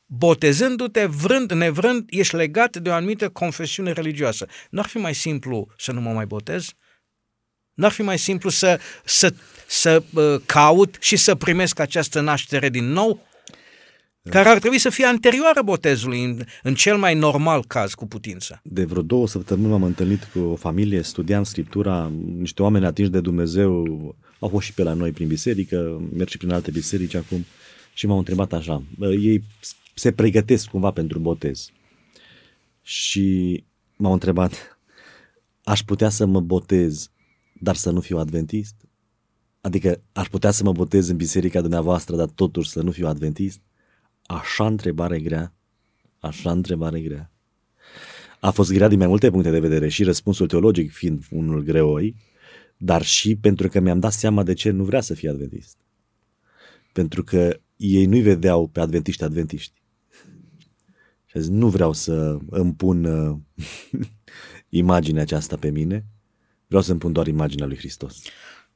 Botezându-te, 0.05 1.05
vrând, 1.05 1.51
nevrând, 1.51 2.05
ești 2.09 2.35
legat 2.35 2.77
de 2.77 2.89
o 2.89 2.93
anumită 2.93 3.29
confesiune 3.29 3.91
religioasă. 3.91 4.47
Nu 4.69 4.79
ar 4.79 4.87
fi 4.87 4.97
mai 4.97 5.15
simplu 5.15 5.67
să 5.77 5.91
nu 5.91 6.01
mă 6.01 6.11
mai 6.11 6.25
botez? 6.25 6.73
N-ar 7.73 7.91
fi 7.91 8.01
mai 8.01 8.17
simplu 8.17 8.49
să, 8.49 8.79
să, 9.05 9.33
să 9.67 10.03
uh, 10.13 10.41
caut 10.45 10.97
și 10.99 11.15
să 11.15 11.35
primesc 11.35 11.79
această 11.79 12.19
naștere 12.19 12.69
din 12.69 12.85
nou? 12.85 13.27
Care 14.29 14.49
ar 14.49 14.59
trebui 14.59 14.77
să 14.77 14.89
fie 14.89 15.05
anterioară 15.05 15.61
botezului, 15.63 16.23
în, 16.23 16.41
în 16.63 16.73
cel 16.73 16.97
mai 16.97 17.15
normal 17.15 17.63
caz, 17.67 17.93
cu 17.93 18.07
putință. 18.07 18.59
De 18.63 18.85
vreo 18.85 19.01
două 19.01 19.27
săptămâni 19.27 19.69
m-am 19.69 19.83
întâlnit 19.83 20.23
cu 20.23 20.39
o 20.39 20.55
familie, 20.55 21.01
studiam 21.01 21.43
Scriptura, 21.43 22.11
niște 22.37 22.61
oameni 22.61 22.85
atinși 22.85 23.11
de 23.11 23.19
Dumnezeu, 23.19 23.85
au 24.39 24.49
fost 24.49 24.65
și 24.65 24.73
pe 24.73 24.83
la 24.83 24.93
noi 24.93 25.11
prin 25.11 25.27
biserică, 25.27 26.01
merg 26.13 26.29
și 26.29 26.37
prin 26.37 26.51
alte 26.51 26.71
biserici 26.71 27.15
acum 27.15 27.45
și 27.93 28.07
m-au 28.07 28.17
întrebat 28.17 28.53
așa, 28.53 28.83
ei 28.99 29.43
se 29.93 30.11
pregătesc 30.11 30.69
cumva 30.69 30.91
pentru 30.91 31.19
botez 31.19 31.71
și 32.81 33.63
m-au 33.95 34.13
întrebat, 34.13 34.79
aș 35.63 35.83
putea 35.83 36.09
să 36.09 36.25
mă 36.25 36.39
botez, 36.39 37.09
dar 37.53 37.75
să 37.75 37.91
nu 37.91 38.01
fiu 38.01 38.17
adventist? 38.17 38.75
Adică 39.61 40.01
aș 40.11 40.27
putea 40.27 40.51
să 40.51 40.63
mă 40.63 40.71
botez 40.71 41.07
în 41.07 41.15
biserica 41.15 41.61
dumneavoastră, 41.61 42.15
dar 42.15 42.27
totuși 42.27 42.69
să 42.69 42.81
nu 42.81 42.91
fiu 42.91 43.07
adventist? 43.07 43.59
Așa 44.29 44.65
întrebare 44.65 45.19
grea, 45.19 45.53
așa 46.19 46.51
întrebare 46.51 47.01
grea. 47.01 47.31
A 48.39 48.51
fost 48.51 48.71
grea 48.71 48.87
din 48.87 48.97
mai 48.97 49.07
multe 49.07 49.29
puncte 49.29 49.49
de 49.49 49.59
vedere 49.59 49.87
și 49.87 50.03
răspunsul 50.03 50.47
teologic 50.47 50.91
fiind 50.91 51.23
unul 51.29 51.61
greoi, 51.61 52.15
dar 52.77 53.03
și 53.03 53.35
pentru 53.35 53.67
că 53.67 53.79
mi-am 53.79 53.99
dat 53.99 54.11
seama 54.11 54.43
de 54.43 54.53
ce 54.53 54.69
nu 54.69 54.83
vrea 54.83 55.01
să 55.01 55.13
fie 55.13 55.29
adventist. 55.29 55.77
Pentru 56.93 57.23
că 57.23 57.59
ei 57.75 58.05
nu-i 58.05 58.21
vedeau 58.21 58.67
pe 58.67 58.79
adventiști 58.79 59.23
adventiști. 59.23 59.81
Și 61.25 61.37
a 61.37 61.39
zis, 61.39 61.49
nu 61.49 61.69
vreau 61.69 61.93
să 61.93 62.37
îmi 62.49 62.73
pun 62.73 63.03
uh, 63.03 63.37
imaginea 64.69 65.21
aceasta 65.21 65.57
pe 65.57 65.69
mine, 65.69 66.05
vreau 66.67 66.83
să 66.83 66.91
îmi 66.91 66.99
pun 66.99 67.11
doar 67.11 67.27
imaginea 67.27 67.65
lui 67.65 67.77
Hristos. 67.77 68.21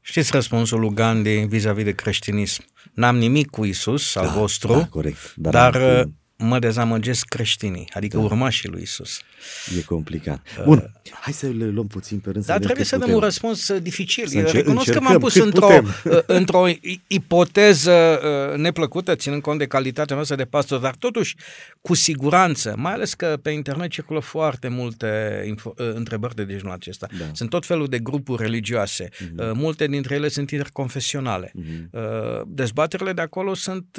Știți 0.05 0.31
răspunsul 0.31 0.79
lui 0.79 0.93
Gandhi 0.93 1.45
vis-a-vis 1.45 1.83
de 1.83 1.91
creștinism? 1.91 2.63
N-am 2.93 3.17
nimic 3.17 3.49
cu 3.49 3.65
Isus 3.65 4.15
al 4.15 4.25
da, 4.25 4.31
vostru, 4.31 4.73
da, 4.73 4.87
corect. 4.87 5.33
dar, 5.35 5.71
dar 5.71 6.05
mă 6.43 6.59
dezamăgesc 6.59 7.25
creștinii, 7.25 7.89
adică 7.93 8.17
da. 8.17 8.23
urmașii 8.23 8.69
lui 8.69 8.81
Isus. 8.81 9.21
E 9.77 9.81
complicat. 9.81 10.41
Bun, 10.65 10.77
uh, 10.77 11.11
hai 11.21 11.33
să 11.33 11.47
le 11.47 11.65
luăm 11.65 11.87
puțin 11.87 12.19
pe 12.19 12.29
rând. 12.31 12.45
Dar 12.45 12.59
trebuie 12.59 12.85
să 12.85 12.95
putem. 12.95 13.09
dăm 13.09 13.17
un 13.17 13.23
răspuns 13.23 13.67
uh, 13.67 13.81
dificil. 13.81 14.27
Să 14.27 14.37
încer- 14.37 14.51
Recunosc 14.53 14.91
că 14.91 14.97
încercăm 14.97 15.03
m-am 15.03 15.19
pus 15.19 15.33
cât 15.33 15.43
într-o, 15.43 15.67
putem. 15.67 15.93
uh, 16.03 16.19
într-o 16.25 16.67
ipoteză 17.07 18.19
neplăcută, 18.57 19.15
ținând 19.15 19.41
cont 19.41 19.59
de 19.59 19.65
calitatea 19.65 20.15
noastră 20.15 20.35
de 20.37 20.45
pastor, 20.45 20.79
dar 20.79 20.95
totuși, 20.95 21.35
cu 21.81 21.93
siguranță, 21.93 22.73
mai 22.77 22.93
ales 22.93 23.13
că 23.13 23.39
pe 23.41 23.49
internet 23.49 23.89
circulă 23.89 24.19
foarte 24.19 24.67
multe 24.67 25.41
info- 25.55 25.75
întrebări 25.75 26.35
de 26.35 26.45
genul 26.45 26.71
acesta. 26.71 27.07
Da. 27.19 27.25
Sunt 27.33 27.49
tot 27.49 27.65
felul 27.65 27.87
de 27.87 27.99
grupuri 27.99 28.41
religioase. 28.43 29.09
Uh-huh. 29.09 29.51
Multe 29.53 29.87
dintre 29.87 30.15
ele 30.15 30.27
sunt 30.27 30.51
interconfesionale. 30.51 31.51
Uh-huh. 31.51 32.41
Dezbaterile 32.47 33.13
de 33.13 33.21
acolo 33.21 33.53
sunt 33.53 33.97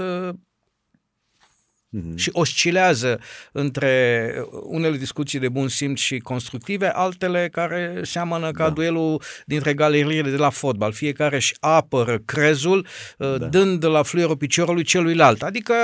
Mhm. 1.97 2.17
și 2.17 2.31
oscilează 2.33 3.21
între 3.53 4.35
unele 4.63 4.97
discuții 4.97 5.39
de 5.39 5.49
bun 5.49 5.69
simț 5.69 6.01
și 6.01 6.19
constructive, 6.19 6.89
altele 6.89 7.49
care 7.53 8.01
seamănă 8.03 8.51
ca 8.51 8.65
Da. 8.65 8.71
duelul 8.71 9.23
dintre 9.47 9.75
galeriile 9.75 10.31
de 10.31 10.37
la 10.37 10.51
fotbal. 10.51 10.93
Fiecare 10.93 11.37
își 11.37 11.55
apără 11.61 12.19
crezul, 12.19 12.87
da. 13.19 13.37
dând 13.37 13.85
la 13.85 14.03
fluierul 14.03 14.37
piciorului 14.37 14.83
celuilalt. 14.83 15.43
Adică 15.43 15.75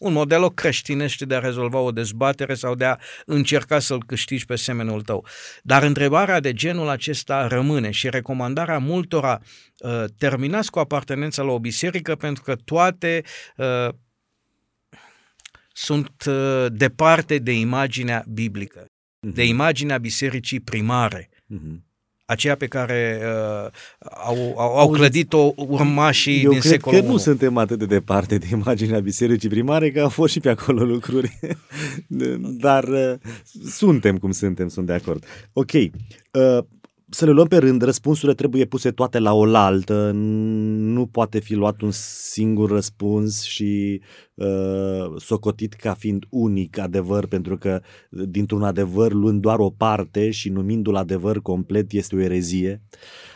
un 0.00 0.12
model 0.12 0.50
creștinește 0.50 1.24
de 1.24 1.34
a 1.34 1.38
rezolva 1.38 1.78
o 1.78 1.90
dezbatere 1.90 2.54
sau 2.54 2.74
de 2.74 2.84
a 2.84 2.96
încerca 3.26 3.78
să-l 3.78 4.02
câștigi 4.06 4.46
pe 4.46 4.56
semenul 4.56 5.02
tău. 5.02 5.26
Dar 5.62 5.82
întrebarea 5.82 6.40
de 6.40 6.52
genul 6.52 6.88
acesta 6.88 7.46
rămâne 7.46 7.90
și 7.90 8.08
recomandarea 8.08 8.78
multora 8.78 9.40
uh, 9.78 10.04
terminați 10.18 10.70
cu 10.70 10.78
apartenența 10.78 11.42
la 11.42 11.50
o 11.52 11.58
biserică 11.58 12.14
pentru 12.14 12.42
că 12.42 12.56
toate 12.64 13.22
uh, 13.56 13.88
sunt 15.82 16.24
uh, 16.28 16.66
departe 16.72 17.38
de 17.38 17.52
imaginea 17.52 18.24
biblică, 18.28 18.84
uh-huh. 18.84 19.34
de 19.34 19.46
imaginea 19.46 19.98
bisericii 19.98 20.60
primare, 20.60 21.28
uh-huh. 21.30 21.80
aceea 22.24 22.56
pe 22.56 22.66
care 22.66 23.20
uh, 23.22 23.70
au, 24.26 24.54
au, 24.58 24.76
au 24.76 24.90
clădit-o 24.90 25.52
urmașii 25.56 26.42
Eu 26.42 26.50
din 26.50 26.60
cred 26.60 26.72
secolul 26.72 27.00
că 27.00 27.06
nu 27.06 27.16
suntem 27.16 27.56
atât 27.56 27.78
de 27.78 27.86
departe 27.86 28.38
de 28.38 28.46
imaginea 28.52 29.00
bisericii 29.00 29.48
primare, 29.48 29.90
că 29.90 30.00
au 30.00 30.08
fost 30.08 30.32
și 30.32 30.40
pe 30.40 30.48
acolo 30.48 30.84
lucruri. 30.84 31.38
Dar 32.66 32.84
uh, 32.84 33.14
suntem 33.64 34.18
cum 34.18 34.30
suntem, 34.30 34.68
sunt 34.68 34.86
de 34.86 34.92
acord. 34.92 35.24
Ok. 35.52 35.72
Uh, 35.72 36.64
să 37.10 37.24
le 37.24 37.30
luăm 37.30 37.46
pe 37.46 37.58
rând, 37.58 37.82
răspunsurile 37.82 38.34
trebuie 38.34 38.64
puse 38.64 38.90
toate 38.90 39.18
la 39.18 39.32
oaltă, 39.32 40.10
nu 40.14 41.06
poate 41.06 41.38
fi 41.38 41.54
luat 41.54 41.80
un 41.80 41.90
singur 41.92 42.70
răspuns 42.70 43.42
și 43.42 44.00
uh, 44.40 45.20
socotit 45.20 45.72
ca 45.72 45.94
fiind 45.94 46.24
unic 46.28 46.78
adevăr, 46.78 47.26
pentru 47.26 47.58
că 47.58 47.80
dintr-un 48.10 48.62
adevăr 48.62 49.12
luând 49.12 49.40
doar 49.40 49.58
o 49.58 49.70
parte 49.70 50.30
și 50.30 50.48
numindu-l 50.48 50.96
adevăr 50.96 51.42
complet 51.42 51.92
este 51.92 52.16
o 52.16 52.20
erezie. 52.20 52.82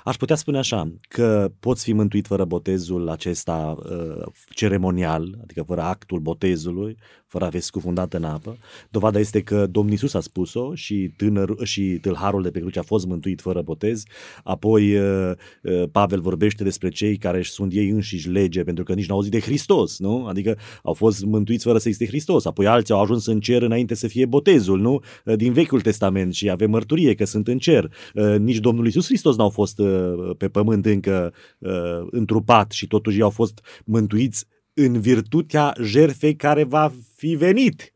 Aș 0.05 0.17
putea 0.17 0.37
spune 0.37 0.59
așa, 0.59 0.93
că 1.09 1.53
poți 1.61 1.85
fi 1.85 1.93
mântuit 1.93 2.27
fără 2.27 2.45
botezul 2.45 3.09
acesta 3.09 3.77
uh, 3.79 4.27
ceremonial, 4.49 5.39
adică 5.43 5.63
fără 5.63 5.81
actul 5.81 6.19
botezului, 6.19 6.97
fără 7.27 7.45
a 7.45 7.51
fi 7.51 7.61
scufundat 7.61 8.15
în 8.15 8.25
apă. 8.25 8.59
Dovada 8.91 9.19
este 9.19 9.43
că 9.43 9.67
Domnul 9.67 9.93
Iisus 9.93 10.15
a 10.15 10.21
spus-o 10.21 10.75
și, 10.75 11.13
tânăr, 11.17 11.55
și 11.63 11.99
tâlharul 12.01 12.43
de 12.43 12.51
pe 12.51 12.61
cruce 12.61 12.79
a 12.79 12.83
fost 12.83 13.07
mântuit 13.07 13.41
fără 13.41 13.63
botez. 13.63 14.03
Apoi 14.45 14.97
uh, 14.97 15.33
uh, 15.63 15.83
Pavel 15.93 16.21
vorbește 16.21 16.65
despre 16.65 16.89
cei 16.89 17.17
care 17.17 17.43
sunt 17.43 17.73
ei 17.73 17.89
înșiși 17.89 18.29
lege 18.29 18.63
pentru 18.63 18.85
că 18.85 18.95
nici 18.95 19.07
n-au 19.07 19.17
auzit 19.17 19.33
de 19.33 19.41
Hristos, 19.41 19.99
nu? 19.99 20.27
Adică 20.27 20.59
au 20.83 20.94
fost 20.95 21.25
mântuiți 21.25 21.65
fără 21.65 21.79
să 21.79 21.89
existe 21.89 22.13
Hristos. 22.13 22.45
Apoi 22.45 22.67
alții 22.67 22.95
au 22.95 23.01
ajuns 23.01 23.27
în 23.27 23.41
cer 23.41 23.63
înainte 23.63 23.95
să 23.95 24.07
fie 24.07 24.27
botezul, 24.27 24.81
nu? 24.81 25.01
Uh, 25.25 25.37
din 25.37 25.53
Vechiul 25.53 25.81
Testament 25.81 26.35
și 26.35 26.51
avem 26.51 26.71
mărturie 26.71 27.15
că 27.15 27.25
sunt 27.25 27.49
în 27.49 27.59
cer. 27.59 27.91
Uh, 28.15 28.37
nici 28.39 28.59
Domnul 28.59 28.85
Iisus 28.85 29.07
Hristos 29.07 29.37
n-au 29.37 29.51
fost 29.51 29.79
uh, 29.79 30.31
pe 30.39 30.49
pământ 30.49 30.87
încă 30.87 31.35
uh, 31.59 31.71
întrupat 32.11 32.71
și 32.71 32.87
totuși 32.87 33.21
au 33.21 33.31
fost 33.31 33.61
mântuiți 33.85 34.45
în 34.75 35.01
virtutea 35.01 35.75
jertfei 35.83 36.37
care 36.37 36.65
va 36.65 36.93
fi 37.17 37.35
venit. 37.35 37.95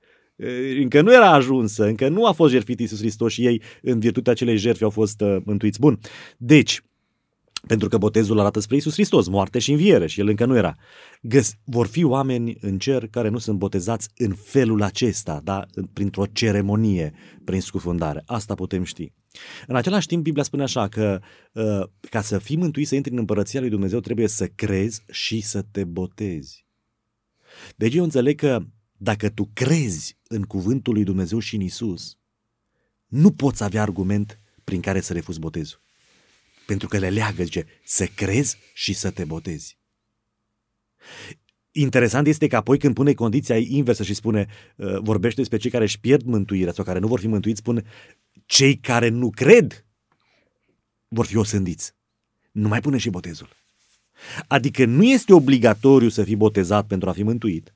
Încă 0.81 1.01
nu 1.01 1.13
era 1.13 1.33
ajunsă, 1.33 1.85
încă 1.85 2.09
nu 2.09 2.27
a 2.27 2.33
fost 2.33 2.53
jertfit 2.53 2.81
Iisus 2.81 2.99
Hristos 2.99 3.33
și 3.33 3.47
ei 3.47 3.63
în 3.83 3.99
virtutea 3.99 4.33
acelei 4.33 4.57
jertfe 4.57 4.85
au 4.85 4.91
fost 4.91 5.21
uh, 5.21 5.37
mântuiți. 5.45 5.81
Bun, 5.81 5.99
deci, 6.37 6.83
pentru 7.69 7.89
că 7.89 7.99
botezul 7.99 8.41
arată 8.41 8.61
spre 8.61 8.75
Iisus 8.75 8.93
Hristos, 8.93 9.29
moarte 9.29 9.59
și 9.59 9.71
înviere 9.71 10.07
și 10.07 10.21
el 10.21 10.29
încă 10.29 10.45
nu 10.45 10.57
era. 10.57 10.77
Găs, 11.23 11.55
vor 11.65 11.87
fi 11.87 12.05
oameni 12.05 12.57
în 12.61 12.79
cer 12.79 13.07
care 13.07 13.29
nu 13.29 13.39
sunt 13.39 13.59
botezați 13.59 14.09
în 14.17 14.35
felul 14.35 14.83
acesta, 14.83 15.41
da? 15.45 15.67
printr-o 15.93 16.27
ceremonie, 16.33 17.13
prin 17.45 17.61
scufundare. 17.61 18.23
Asta 18.27 18.55
putem 18.55 18.83
ști. 18.83 19.13
În 19.67 19.77
același 19.77 20.07
timp, 20.07 20.23
Biblia 20.23 20.43
spune 20.43 20.63
așa 20.63 20.89
că 20.89 21.21
uh, 21.53 21.83
ca 22.11 22.21
să 22.21 22.39
fii 22.39 22.57
mântuit, 22.57 22.87
să 22.87 22.95
intri 22.95 23.13
în 23.13 23.19
împărăția 23.19 23.61
lui 23.61 23.69
Dumnezeu, 23.69 24.01
trebuie 24.01 24.29
să 24.29 24.47
crezi 24.47 25.03
și 25.11 25.41
să 25.41 25.63
te 25.71 25.85
botezi. 25.85 26.67
Deci 27.77 27.95
eu 27.95 28.03
înțeleg 28.03 28.39
că 28.39 28.61
dacă 28.97 29.29
tu 29.29 29.51
crezi 29.53 30.19
în 30.29 30.43
cuvântul 30.43 30.95
lui 30.95 31.05
Dumnezeu 31.05 31.39
și 31.39 31.55
în 31.55 31.61
Isus, 31.61 32.19
nu 33.07 33.33
poți 33.33 33.63
avea 33.63 33.83
argument 33.83 34.41
prin 34.65 34.81
care 34.81 35.01
să 35.01 35.13
refuzi 35.13 35.39
botezul. 35.39 35.81
Pentru 36.69 36.89
că 36.89 36.99
le 36.99 37.11
leagă, 37.11 37.43
zice, 37.43 37.67
să 37.85 38.07
crezi 38.07 38.57
și 38.75 38.93
să 38.93 39.11
te 39.11 39.25
botezi. 39.25 39.79
Interesant 41.71 42.27
este 42.27 42.47
că 42.47 42.57
apoi 42.57 42.79
când 42.79 42.95
pune 42.95 43.13
condiția 43.13 43.57
inversă 43.57 44.03
și 44.03 44.15
spune, 44.15 44.47
uh, 44.77 44.99
vorbește 45.01 45.41
despre 45.41 45.57
cei 45.57 45.71
care 45.71 45.85
își 45.85 46.01
pierd 46.01 46.23
mântuirea 46.23 46.73
sau 46.73 46.85
care 46.85 46.99
nu 46.99 47.07
vor 47.07 47.21
fi 47.21 47.27
mântuiți, 47.27 47.59
spune, 47.59 47.83
cei 48.47 48.77
care 48.77 49.09
nu 49.09 49.31
cred 49.31 49.85
vor 51.09 51.27
fi 51.27 51.37
osândiți. 51.37 51.95
Nu 52.53 52.69
mai 52.69 52.81
pune 52.81 52.97
și 52.97 53.11
botezul. 53.11 53.49
Adică 54.47 54.85
nu 54.85 55.05
este 55.05 55.33
obligatoriu 55.33 56.09
să 56.09 56.25
fii 56.25 56.37
botezat 56.37 56.87
pentru 56.87 57.09
a 57.09 57.13
fi 57.13 57.23
mântuit, 57.23 57.75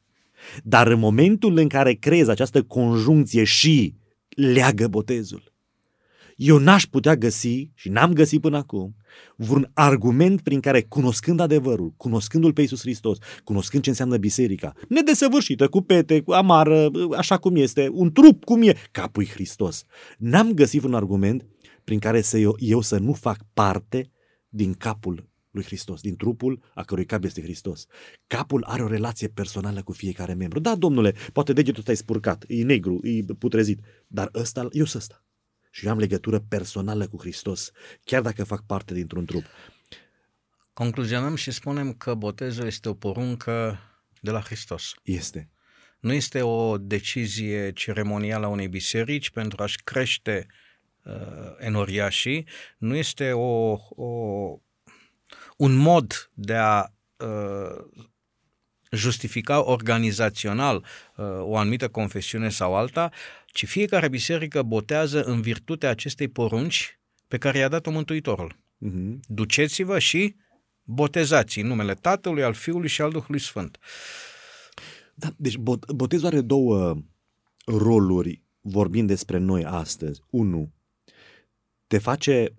dar 0.62 0.86
în 0.86 0.98
momentul 0.98 1.56
în 1.56 1.68
care 1.68 1.94
crezi 1.94 2.30
această 2.30 2.62
conjuncție 2.62 3.44
și 3.44 3.94
leagă 4.28 4.88
botezul, 4.88 5.51
eu 6.36 6.58
n-aș 6.58 6.84
putea 6.86 7.16
găsi 7.16 7.70
și 7.74 7.88
n-am 7.88 8.12
găsit 8.12 8.40
până 8.40 8.56
acum 8.56 8.96
vreun 9.36 9.70
argument 9.74 10.40
prin 10.40 10.60
care, 10.60 10.82
cunoscând 10.82 11.40
adevărul, 11.40 11.94
cunoscându-L 11.96 12.52
pe 12.52 12.60
Iisus 12.60 12.80
Hristos, 12.80 13.18
cunoscând 13.44 13.82
ce 13.82 13.88
înseamnă 13.88 14.16
biserica, 14.16 14.72
nedesăvârșită, 14.88 15.68
cu 15.68 15.80
pete, 15.80 16.20
cu 16.20 16.32
amară, 16.32 16.90
așa 17.16 17.38
cum 17.38 17.56
este, 17.56 17.88
un 17.92 18.12
trup 18.12 18.44
cum 18.44 18.62
e, 18.62 18.76
capul 18.90 19.26
Hristos, 19.26 19.84
n-am 20.18 20.52
găsit 20.52 20.82
un 20.82 20.94
argument 20.94 21.46
prin 21.84 21.98
care 21.98 22.20
să 22.20 22.38
eu, 22.38 22.56
eu 22.58 22.80
să 22.80 22.98
nu 22.98 23.12
fac 23.12 23.38
parte 23.54 24.10
din 24.48 24.72
capul 24.72 25.30
lui 25.50 25.64
Hristos, 25.64 26.00
din 26.00 26.16
trupul 26.16 26.62
a 26.74 26.82
cărui 26.82 27.04
cap 27.06 27.24
este 27.24 27.42
Hristos. 27.42 27.86
Capul 28.26 28.64
are 28.66 28.82
o 28.82 28.86
relație 28.86 29.28
personală 29.28 29.82
cu 29.82 29.92
fiecare 29.92 30.34
membru. 30.34 30.58
Da, 30.60 30.74
domnule, 30.74 31.14
poate 31.32 31.52
degetul 31.52 31.78
ăsta 31.78 31.92
e 31.92 31.94
spurcat, 31.94 32.44
e 32.48 32.62
negru, 32.62 33.00
e 33.02 33.32
putrezit, 33.38 33.80
dar 34.06 34.28
ăsta, 34.34 34.68
eu 34.70 34.84
sunt 34.84 35.02
ăsta. 35.02 35.24
Și 35.74 35.86
eu 35.86 35.92
am 35.92 35.98
legătură 35.98 36.38
personală 36.38 37.08
cu 37.08 37.18
Hristos, 37.20 37.70
chiar 38.04 38.22
dacă 38.22 38.44
fac 38.44 38.66
parte 38.66 38.94
dintr-un 38.94 39.24
trup. 39.24 39.44
Concluzionăm 40.72 41.34
și 41.34 41.50
spunem 41.50 41.92
că 41.92 42.14
botezul 42.14 42.66
este 42.66 42.88
o 42.88 42.94
poruncă 42.94 43.78
de 44.20 44.30
la 44.30 44.40
Hristos. 44.40 44.94
Este. 45.02 45.50
Nu 46.00 46.12
este 46.12 46.42
o 46.42 46.78
decizie 46.78 47.72
ceremonială 47.72 48.46
a 48.46 48.48
unei 48.48 48.68
biserici 48.68 49.30
pentru 49.30 49.62
a-și 49.62 49.82
crește 49.84 50.46
uh, 51.04 51.12
enoriașii, 51.58 52.46
nu 52.78 52.94
este 52.94 53.32
o, 53.32 53.78
o, 53.88 54.06
un 55.56 55.74
mod 55.74 56.30
de 56.34 56.54
a 56.54 56.86
uh, 57.16 58.06
justifica 58.90 59.64
organizațional 59.64 60.76
uh, 61.16 61.26
o 61.40 61.56
anumită 61.56 61.88
confesiune 61.88 62.48
sau 62.48 62.74
alta, 62.76 63.10
ci 63.52 63.66
fiecare 63.66 64.08
biserică 64.08 64.62
botează 64.62 65.22
în 65.22 65.40
virtutea 65.40 65.90
acestei 65.90 66.28
porunci 66.28 67.00
pe 67.28 67.38
care 67.38 67.58
i-a 67.58 67.68
dat-o 67.68 67.90
Mântuitorul. 67.90 68.56
Uh-huh. 68.56 69.18
Duceți-vă 69.26 69.98
și 69.98 70.36
botezați 70.82 71.58
în 71.60 71.66
numele 71.66 71.94
Tatălui, 71.94 72.42
al 72.42 72.54
Fiului 72.54 72.88
și 72.88 73.02
al 73.02 73.10
Duhului 73.10 73.40
Sfânt. 73.40 73.78
Da, 75.14 75.28
deci 75.36 75.56
bot- 75.56 75.94
botezul 75.94 76.26
are 76.26 76.40
două 76.40 77.02
roluri 77.66 78.42
vorbind 78.60 79.08
despre 79.08 79.38
noi 79.38 79.64
astăzi. 79.64 80.20
Unu, 80.30 80.72
te 81.86 81.98
face 81.98 82.54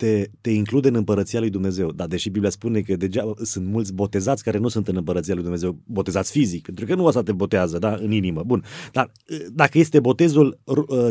te, 0.00 0.30
te 0.40 0.50
include 0.50 0.88
în 0.88 0.94
împărăția 0.94 1.40
lui 1.40 1.50
Dumnezeu. 1.50 1.90
Dar 1.92 2.06
deși 2.06 2.30
Biblia 2.30 2.50
spune 2.50 2.80
că 2.80 2.96
deja 2.96 3.32
sunt 3.42 3.66
mulți 3.66 3.94
botezați 3.94 4.42
care 4.42 4.58
nu 4.58 4.68
sunt 4.68 4.88
în 4.88 4.96
împărăția 4.96 5.34
lui 5.34 5.42
Dumnezeu, 5.42 5.80
botezați 5.84 6.30
fizic, 6.30 6.64
pentru 6.64 6.84
că 6.84 6.94
nu 6.94 7.06
asta 7.06 7.22
te 7.22 7.32
botează, 7.32 7.78
da, 7.78 7.94
în 7.94 8.10
inimă. 8.10 8.42
Bun. 8.42 8.64
Dar 8.92 9.12
dacă 9.52 9.78
este 9.78 10.00
botezul, 10.00 10.60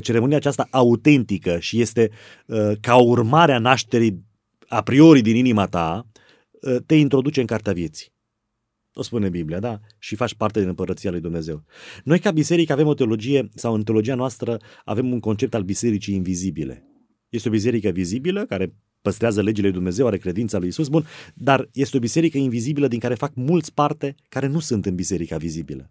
ceremonia 0.02 0.38
aceasta 0.38 0.68
autentică 0.72 1.60
și 1.60 1.82
este 1.82 2.10
ca 2.82 2.96
urmare 2.96 3.54
a 3.54 3.60
nașterii 3.60 4.26
a 4.68 4.82
priori 4.82 5.22
din 5.22 5.36
inima 5.36 5.66
ta, 5.66 6.08
te 6.86 6.96
introduce 6.96 7.40
în 7.40 7.46
cartea 7.46 7.74
vieții. 7.74 8.08
O 8.94 9.02
spune 9.02 9.30
Biblia, 9.30 9.60
da? 9.60 9.80
Și 10.00 10.16
faci 10.16 10.34
parte 10.34 10.60
din 10.60 10.68
împărăția 10.68 11.12
lui 11.12 11.20
Dumnezeu. 11.20 11.64
Noi 12.04 12.20
ca 12.20 12.32
biserică 12.32 12.74
avem 12.74 12.88
o 12.88 12.94
teologie, 12.94 13.50
sau 13.56 13.74
în 13.74 13.84
teologia 13.84 14.16
noastră 14.16 14.58
avem 14.86 15.12
un 15.12 15.20
concept 15.20 15.54
al 15.54 15.64
bisericii 15.64 16.16
invizibile. 16.16 16.89
Este 17.30 17.48
o 17.48 17.52
biserică 17.52 17.90
vizibilă 17.90 18.46
care 18.46 18.74
păstrează 19.02 19.42
legile 19.42 19.68
lui 19.68 19.76
Dumnezeu, 19.76 20.08
are 20.08 20.18
credința 20.18 20.58
lui 20.58 20.68
Isus, 20.68 20.88
bun, 20.88 21.06
dar 21.34 21.70
este 21.74 21.98
o 21.98 22.00
biserică 22.00 22.38
invizibilă 22.38 22.88
din 22.88 23.00
care 23.00 23.14
fac 23.14 23.32
mulți 23.36 23.74
parte 23.74 24.16
care 24.30 24.48
nu 24.48 24.60
sunt 24.60 24.86
în 24.86 24.96
biserica 24.96 25.38
vizibilă. 25.38 25.90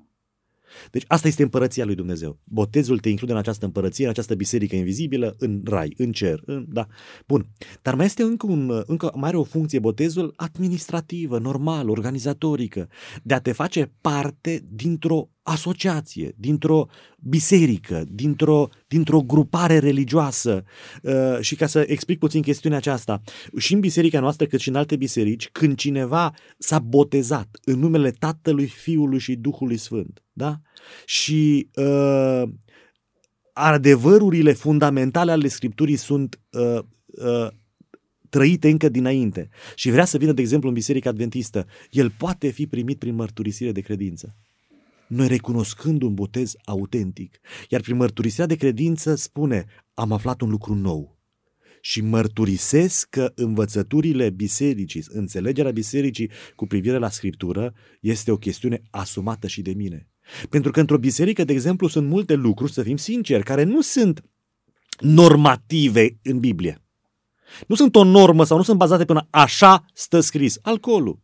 Deci 0.91 1.05
asta 1.07 1.29
este 1.29 1.43
împărăția 1.43 1.85
lui 1.85 1.95
Dumnezeu. 1.95 2.39
Botezul 2.45 2.99
te 2.99 3.09
include 3.09 3.33
în 3.33 3.39
această 3.39 3.65
împărăție, 3.65 4.05
în 4.05 4.11
această 4.11 4.35
biserică 4.35 4.77
invizibilă, 4.77 5.35
în 5.39 5.63
rai, 5.65 5.95
în 5.97 6.13
cer. 6.13 6.43
În, 6.45 6.67
da. 6.69 6.87
Bun. 7.27 7.47
Dar 7.83 7.95
mai 7.95 8.05
este 8.05 8.23
încă, 8.23 8.47
un, 8.47 8.83
încă 8.87 9.13
mai 9.15 9.29
are 9.29 9.37
o 9.37 9.43
funcție 9.43 9.79
botezul 9.79 10.33
administrativă, 10.37 11.39
normal, 11.39 11.89
organizatorică, 11.89 12.89
de 13.23 13.35
a 13.35 13.41
te 13.41 13.53
face 13.53 13.93
parte 14.01 14.65
dintr-o 14.71 15.31
asociație, 15.49 16.35
dintr-o 16.37 16.89
biserică, 17.21 18.05
dintr-o, 18.09 18.69
dintr-o 18.89 19.21
grupare 19.21 19.79
religioasă. 19.79 20.65
Uh, 21.03 21.39
și 21.41 21.55
ca 21.55 21.67
să 21.67 21.85
explic 21.87 22.19
puțin 22.19 22.43
chestiunea 22.43 22.79
aceasta, 22.79 23.23
și 23.57 23.75
în 23.75 23.81
biserica 23.81 24.21
noastră, 24.21 24.47
cât 24.47 24.61
și 24.61 24.69
în 24.69 24.75
alte 24.75 24.97
biserici, 24.97 25.49
când 25.49 25.77
cineva 25.77 26.35
s-a 26.59 26.79
botezat 26.79 27.49
în 27.65 27.79
numele 27.79 28.11
Tatălui, 28.11 28.67
Fiului 28.67 29.19
și 29.19 29.35
Duhului 29.35 29.77
Sfânt, 29.77 30.23
da? 30.33 30.61
Și 31.05 31.69
uh, 31.75 32.43
adevărurile 33.53 34.53
fundamentale 34.53 35.31
ale 35.31 35.49
Scripturii 35.49 35.97
sunt 35.97 36.41
uh, 36.51 36.79
uh, 37.07 37.49
trăite 38.29 38.69
încă 38.69 38.89
dinainte 38.89 39.49
și 39.75 39.91
vrea 39.91 40.05
să 40.05 40.19
vină, 40.19 40.33
de 40.33 40.41
exemplu, 40.41 40.69
în 40.69 40.75
Biserica 40.75 41.11
Adventistă, 41.11 41.67
el 41.91 42.11
poate 42.11 42.49
fi 42.49 42.67
primit 42.67 42.99
prin 42.99 43.15
mărturisire 43.15 43.73
de 43.73 43.81
credință 43.81 44.35
noi 45.09 45.29
recunoscând 45.29 46.03
un 46.03 46.15
botez 46.15 46.55
autentic. 46.65 47.39
Iar 47.69 47.81
prin 47.81 47.97
mărturisirea 47.97 48.47
de 48.47 48.57
credință 48.57 49.15
spune, 49.15 49.65
am 49.95 50.13
aflat 50.13 50.41
un 50.41 50.51
lucru 50.51 50.75
nou. 50.75 51.19
Și 51.81 52.01
mărturisesc 52.01 53.09
că 53.11 53.33
învățăturile 53.35 54.31
bisericii, 54.31 55.05
înțelegerea 55.09 55.71
bisericii 55.71 56.31
cu 56.57 56.67
privire 56.67 56.99
la 56.99 57.11
Scriptură 57.11 57.75
este 58.01 58.31
o 58.31 58.37
chestiune 58.37 58.83
asumată 58.91 59.47
și 59.47 59.63
de 59.63 59.73
mine. 59.73 60.09
Pentru 60.49 60.71
că 60.71 60.81
într-o 60.81 60.99
biserică, 60.99 61.45
de 61.45 61.53
exemplu, 61.53 61.87
sunt 61.87 62.09
multe 62.09 62.35
lucruri, 62.35 62.73
să 62.73 62.83
fim 62.83 62.97
sinceri, 62.97 63.43
care 63.43 63.63
nu 63.63 63.81
sunt 63.81 64.25
normative 65.01 66.19
în 66.23 66.39
Biblie. 66.39 66.83
Nu 67.67 67.75
sunt 67.75 67.97
o 67.97 68.05
normă 68.05 68.45
sau 68.45 68.57
nu 68.57 68.63
sunt 68.63 68.79
bazate 68.79 69.05
până 69.05 69.27
așa 69.31 69.85
stă 69.95 70.21
scris. 70.21 70.59
Alcoolul. 70.63 71.19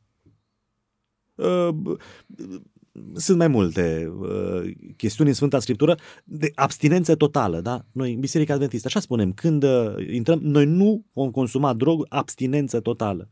Uh, 2.95 3.03
sunt 3.15 3.39
mai 3.39 3.49
multe 3.49 4.13
uh, 4.19 4.73
chestiuni 4.97 5.29
în 5.29 5.35
Sfânta 5.35 5.59
Scriptură 5.59 5.99
de 6.25 6.51
abstinență 6.55 7.15
totală, 7.15 7.61
da? 7.61 7.87
Noi, 7.93 8.13
în 8.13 8.21
Biserica 8.21 8.53
Adventistă, 8.53 8.87
așa 8.87 9.01
spunem, 9.01 9.33
când 9.33 9.63
uh, 9.63 9.95
intrăm, 10.13 10.39
noi 10.39 10.67
nu 10.67 11.05
vom 11.13 11.31
consuma 11.31 11.75
drog, 11.75 12.07
abstinență 12.09 12.81
totală. 12.81 13.31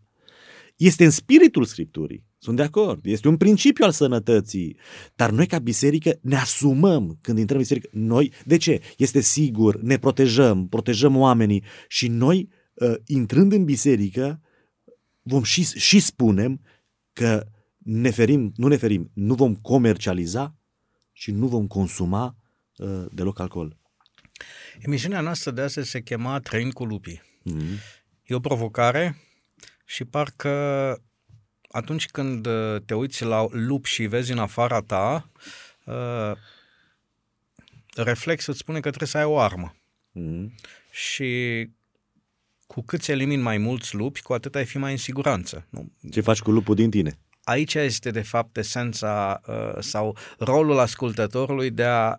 Este 0.77 1.05
în 1.05 1.11
spiritul 1.11 1.65
Scripturii, 1.65 2.25
sunt 2.39 2.57
de 2.57 2.63
acord, 2.63 3.07
este 3.07 3.29
un 3.29 3.37
principiu 3.37 3.85
al 3.85 3.91
sănătății, 3.91 4.77
dar 5.15 5.31
noi 5.31 5.47
ca 5.47 5.59
biserică 5.59 6.19
ne 6.21 6.37
asumăm 6.37 7.19
când 7.21 7.39
intrăm 7.39 7.57
în 7.57 7.63
biserică. 7.63 7.89
Noi, 7.93 8.33
de 8.45 8.57
ce? 8.57 8.81
Este 8.97 9.21
sigur, 9.21 9.81
ne 9.81 9.99
protejăm, 9.99 10.69
protejăm 10.69 11.17
oamenii 11.17 11.63
și 11.89 12.09
noi, 12.09 12.49
uh, 12.75 12.95
intrând 13.07 13.53
în 13.53 13.65
biserică, 13.65 14.41
vom 15.23 15.43
și, 15.43 15.79
și 15.79 16.01
spunem 16.01 16.61
că 17.13 17.47
ne 17.85 18.11
ferim, 18.11 18.53
nu 18.57 18.69
ne 18.69 18.77
ferim, 18.77 19.11
nu 19.15 19.35
vom 19.35 19.55
comercializa 19.55 20.57
și 21.13 21.31
nu 21.31 21.47
vom 21.47 21.67
consuma 21.67 22.37
uh, 22.77 23.05
deloc 23.13 23.39
alcool. 23.39 23.77
Emisiunea 24.79 25.21
noastră 25.21 25.51
de 25.51 25.61
astăzi 25.61 25.91
se 25.91 26.03
chema 26.03 26.41
Trăind 26.41 26.73
cu 26.73 26.85
lupii. 26.85 27.23
Mm-hmm. 27.51 28.01
E 28.23 28.35
o 28.35 28.41
provocare 28.41 29.17
și 29.85 30.05
parcă 30.05 30.51
atunci 31.69 32.07
când 32.07 32.47
uh, 32.47 32.83
te 32.85 32.95
uiți 32.95 33.25
la 33.25 33.47
lup 33.51 33.85
și 33.85 34.07
vezi 34.07 34.33
în 34.33 34.39
afara 34.39 34.81
ta, 34.81 35.31
uh, 35.85 36.33
reflexul 37.97 38.53
îți 38.53 38.63
spune 38.63 38.81
că 38.81 38.89
trebuie 38.89 39.09
să 39.09 39.19
ai 39.19 39.25
o 39.25 39.39
armă. 39.39 39.75
Mm-hmm. 40.15 40.55
Și 40.91 41.69
cu 42.67 42.83
cât 42.83 43.03
se 43.03 43.13
elimin 43.13 43.41
mai 43.41 43.59
mulți 43.59 43.95
lupi, 43.95 44.23
cu 44.23 44.33
atât 44.33 44.55
ai 44.55 44.65
fi 44.65 44.79
mai 44.79 44.91
în 44.91 44.99
siguranță. 44.99 45.67
Nu? 45.71 45.93
Ce 46.11 46.21
faci 46.21 46.41
cu 46.41 46.51
lupul 46.51 46.75
din 46.75 46.91
tine? 46.91 47.19
Aici 47.45 47.75
este 47.75 48.11
de 48.11 48.23
fapt 48.23 48.57
esența 48.57 49.41
uh, 49.47 49.77
sau 49.79 50.17
rolul 50.39 50.79
ascultătorului 50.79 51.71
de 51.71 51.85
a, 51.85 52.19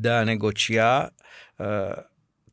de 0.00 0.08
a 0.10 0.24
negocia 0.24 1.14
uh, 1.56 1.96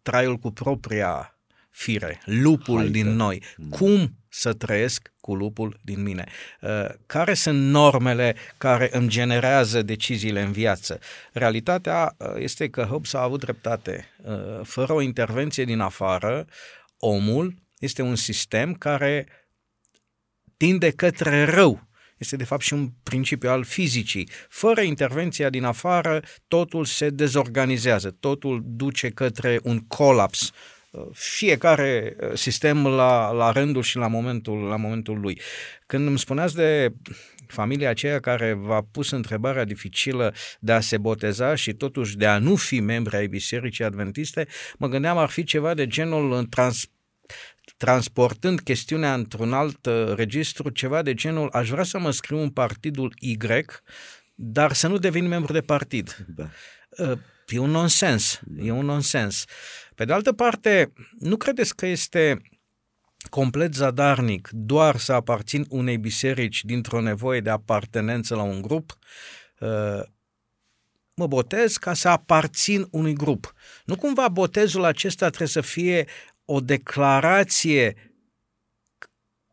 traiul 0.01 0.37
cu 0.37 0.51
propria 0.51 1.33
fire, 1.69 2.21
lupul 2.25 2.77
Hai 2.77 2.89
din 2.89 3.07
noi. 3.07 3.43
Mm. 3.57 3.69
Cum 3.69 4.13
să 4.29 4.53
trăiesc 4.53 5.11
cu 5.21 5.35
lupul 5.35 5.79
din 5.83 6.01
mine? 6.01 6.25
Uh, 6.61 6.89
care 7.05 7.33
sunt 7.33 7.59
normele 7.59 8.35
care 8.57 8.89
îmi 8.91 9.07
generează 9.07 9.81
deciziile 9.81 10.41
în 10.41 10.51
viață? 10.51 10.99
Realitatea 11.31 12.15
uh, 12.17 12.27
este 12.37 12.69
că 12.69 12.83
Hobbes 12.83 13.13
a 13.13 13.21
avut 13.21 13.39
dreptate. 13.39 14.05
Uh, 14.17 14.59
fără 14.63 14.93
o 14.93 15.01
intervenție 15.01 15.63
din 15.63 15.79
afară, 15.79 16.45
omul 16.97 17.55
este 17.79 18.01
un 18.01 18.15
sistem 18.15 18.73
care 18.73 19.27
tinde 20.57 20.91
către 20.91 21.45
rău 21.45 21.88
este 22.19 22.35
de 22.35 22.43
fapt 22.43 22.61
și 22.61 22.73
un 22.73 22.89
principiu 23.03 23.49
al 23.49 23.63
fizicii. 23.63 24.29
Fără 24.49 24.81
intervenția 24.81 25.49
din 25.49 25.63
afară, 25.63 26.21
totul 26.47 26.85
se 26.85 27.09
dezorganizează, 27.09 28.15
totul 28.19 28.61
duce 28.65 29.09
către 29.09 29.59
un 29.63 29.79
colaps 29.79 30.51
fiecare 31.11 32.15
uh, 32.21 32.29
sistem 32.33 32.87
la, 32.87 33.31
la 33.31 33.51
rândul 33.51 33.81
și 33.81 33.97
la 33.97 34.07
momentul, 34.07 34.57
la 34.57 34.75
momentul 34.75 35.19
lui. 35.19 35.41
Când 35.85 36.07
îmi 36.07 36.19
spuneați 36.19 36.55
de 36.55 36.93
familia 37.47 37.89
aceea 37.89 38.19
care 38.19 38.53
v-a 38.53 38.81
pus 38.91 39.11
întrebarea 39.11 39.63
dificilă 39.63 40.33
de 40.59 40.71
a 40.71 40.79
se 40.79 40.97
boteza 40.97 41.55
și 41.55 41.73
totuși 41.73 42.17
de 42.17 42.25
a 42.25 42.37
nu 42.37 42.55
fi 42.55 42.79
membri 42.79 43.15
ai 43.15 43.27
Bisericii 43.27 43.83
Adventiste, 43.83 44.47
mă 44.77 44.87
gândeam 44.87 45.17
ar 45.17 45.29
fi 45.29 45.43
ceva 45.43 45.73
de 45.73 45.87
genul 45.87 46.31
în 46.31 46.49
trans 46.49 46.85
transportând 47.79 48.59
chestiunea 48.59 49.13
într-un 49.13 49.53
alt 49.53 49.85
uh, 49.85 50.13
registru, 50.15 50.69
ceva 50.69 51.01
de 51.01 51.13
genul, 51.13 51.49
aș 51.51 51.69
vrea 51.69 51.83
să 51.83 51.99
mă 51.99 52.11
scriu 52.11 52.37
în 52.37 52.49
partidul 52.49 53.13
Y, 53.19 53.37
dar 54.35 54.73
să 54.73 54.87
nu 54.87 54.97
devin 54.97 55.27
membru 55.27 55.53
de 55.53 55.61
partid. 55.61 56.25
Da. 56.35 56.49
Uh, 56.89 57.17
e 57.47 57.57
un 57.57 57.69
nonsens, 57.69 58.39
da. 58.43 58.63
e 58.63 58.71
un 58.71 58.85
nonsens. 58.85 59.45
Pe 59.95 60.05
de 60.05 60.13
altă 60.13 60.33
parte, 60.33 60.93
nu 61.19 61.37
credeți 61.37 61.75
că 61.75 61.85
este 61.85 62.41
complet 63.29 63.73
zadarnic 63.73 64.49
doar 64.51 64.97
să 64.97 65.13
aparțin 65.13 65.65
unei 65.69 65.97
biserici 65.97 66.63
dintr-o 66.65 67.01
nevoie 67.01 67.39
de 67.39 67.49
apartenență 67.49 68.35
la 68.35 68.43
un 68.43 68.61
grup, 68.61 68.97
uh, 69.59 70.01
mă 71.15 71.27
botez 71.27 71.77
ca 71.77 71.93
să 71.93 72.09
aparțin 72.09 72.87
unui 72.91 73.13
grup. 73.13 73.53
Nu 73.85 73.95
cumva 73.95 74.27
botezul 74.27 74.83
acesta 74.83 75.27
trebuie 75.27 75.47
să 75.47 75.61
fie 75.61 76.07
o 76.51 76.59
declarație 76.59 78.13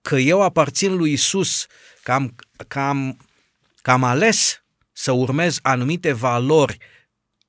că 0.02 0.16
eu 0.16 0.42
aparțin 0.42 0.96
lui 0.96 1.12
Isus, 1.12 1.66
că 2.02 2.12
am, 2.12 2.34
că 2.68 2.78
am, 2.78 3.18
că 3.82 3.90
am 3.90 4.04
ales 4.04 4.64
să 4.92 5.12
urmez 5.12 5.58
anumite 5.62 6.12
valori, 6.12 6.78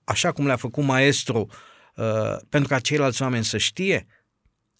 așa 0.04 0.32
cum 0.32 0.45
le-a 0.45 0.56
făcut 0.56 0.84
maestru, 0.84 1.48
uh, 1.95 2.38
pentru 2.50 2.70
ca 2.70 2.80
ceilalți 2.80 3.22
oameni 3.22 3.43
să 3.43 3.58
știe? 3.58 4.08